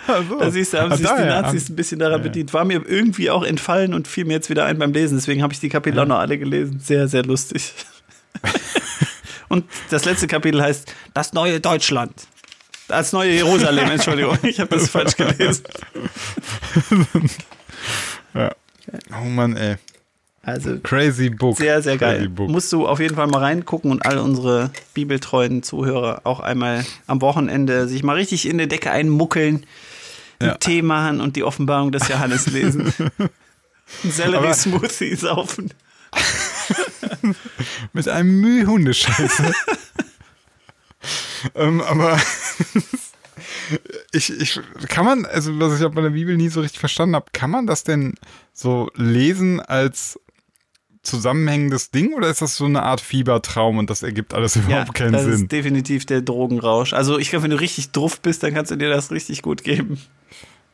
[0.08, 1.26] Also, Da siehst du, haben ah, sich die.
[1.26, 2.54] Nazis ein bisschen daran bedient.
[2.54, 5.18] War mir irgendwie auch entfallen und fiel mir jetzt wieder ein beim Lesen.
[5.18, 6.80] Deswegen habe ich die Kapitel auch noch alle gelesen.
[6.80, 7.74] Sehr, sehr lustig.
[9.54, 12.12] und das letzte Kapitel heißt Das neue Deutschland.
[12.88, 14.38] Das neue Jerusalem, Entschuldigung.
[14.44, 15.64] Ich habe das falsch gelesen.
[19.16, 19.76] Oh Mann, ey.
[20.42, 21.58] Also Crazy Book.
[21.58, 22.30] Sehr, sehr geil.
[22.36, 27.22] Musst du auf jeden Fall mal reingucken und all unsere bibeltreuen Zuhörer auch einmal am
[27.22, 29.66] Wochenende sich mal richtig in die Decke einmuckeln,
[30.40, 30.58] einen Ja.
[30.58, 32.94] Tee machen und die Offenbarung des Johannes lesen.
[34.04, 35.72] Sellerie-Smoothie saufen.
[37.94, 39.54] Mit einem Mühe Hundescheiße.
[41.56, 42.20] ähm, aber
[44.12, 47.16] ich, ich, kann man, also was ich auch bei der Bibel nie so richtig verstanden
[47.16, 48.16] habe, kann man das denn
[48.54, 50.20] so lesen als
[51.04, 55.12] zusammenhängendes Ding oder ist das so eine Art Fiebertraum und das ergibt alles überhaupt keinen
[55.12, 55.34] das Sinn?
[55.34, 56.94] ist definitiv der Drogenrausch.
[56.94, 59.64] Also ich glaube, wenn du richtig druff bist, dann kannst du dir das richtig gut
[59.64, 60.00] geben.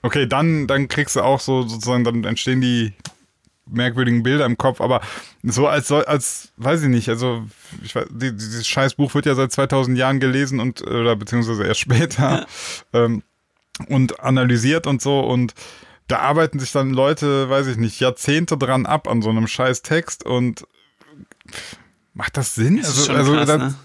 [0.03, 2.93] Okay, dann, dann kriegst du auch so sozusagen, dann entstehen die
[3.71, 5.01] merkwürdigen Bilder im Kopf, aber
[5.43, 7.43] so als, als weiß ich nicht, also
[7.83, 11.65] ich weiß, die, dieses scheiß Buch wird ja seit 2000 Jahren gelesen und, oder beziehungsweise
[11.65, 12.45] erst später
[12.93, 13.23] ähm,
[13.87, 15.53] und analysiert und so und
[16.07, 19.83] da arbeiten sich dann Leute, weiß ich nicht, Jahrzehnte dran ab an so einem scheiß
[19.83, 20.65] Text und
[22.13, 22.77] macht das Sinn?
[22.77, 23.75] Das ist schon krass, das, ne?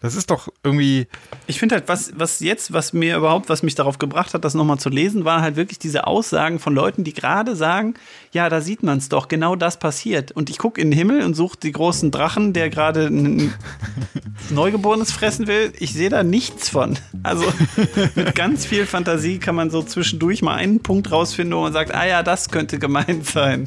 [0.00, 1.06] Das ist doch irgendwie.
[1.46, 4.54] Ich finde halt, was, was jetzt, was mir überhaupt, was mich darauf gebracht hat, das
[4.54, 7.94] nochmal zu lesen, waren halt wirklich diese Aussagen von Leuten, die gerade sagen,
[8.32, 10.32] ja, da sieht man es doch, genau das passiert.
[10.32, 13.52] Und ich gucke in den Himmel und suche die großen Drachen, der gerade ein
[14.48, 15.72] Neugeborenes fressen will.
[15.78, 16.98] Ich sehe da nichts von.
[17.22, 17.44] Also
[18.14, 21.94] mit ganz viel Fantasie kann man so zwischendurch mal einen Punkt rausfinden, wo man sagt,
[21.94, 23.66] ah ja, das könnte gemeint sein.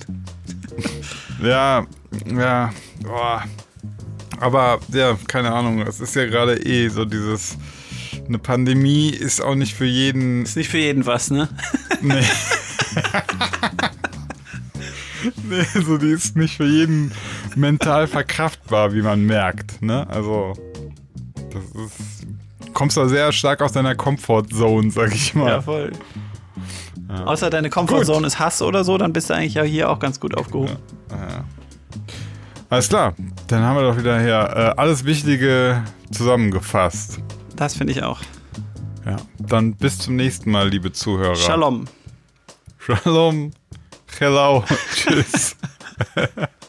[1.44, 1.86] Ja,
[2.26, 2.72] ja,
[3.04, 3.44] boah.
[4.40, 7.58] Aber ja, keine Ahnung, es ist ja gerade eh so dieses.
[8.28, 10.44] Eine Pandemie ist auch nicht für jeden.
[10.44, 11.50] Ist nicht für jeden was, ne?
[12.02, 12.22] Nee.
[15.50, 17.14] nee, so die ist nicht für jeden
[17.56, 20.06] mental verkraftbar, wie man merkt, ne?
[20.10, 20.54] Also,
[21.52, 22.28] das ist.
[22.74, 25.50] Kommst da sehr stark aus deiner Comfortzone, sag ich mal.
[25.50, 25.92] Ja, voll.
[27.08, 30.20] Außer deine Comfortzone ist Hass oder so, dann bist du eigentlich ja hier auch ganz
[30.20, 30.76] gut aufgehoben.
[31.12, 31.46] Ja.
[32.74, 33.14] Alles klar,
[33.50, 37.20] dann haben wir doch wieder hier äh, alles Wichtige zusammengefasst.
[37.56, 38.20] Das finde ich auch.
[39.06, 41.36] Ja, dann bis zum nächsten Mal, liebe Zuhörer.
[41.36, 41.86] Shalom.
[42.80, 43.52] Shalom.
[44.18, 44.64] Hello.
[44.96, 45.56] Tschüss.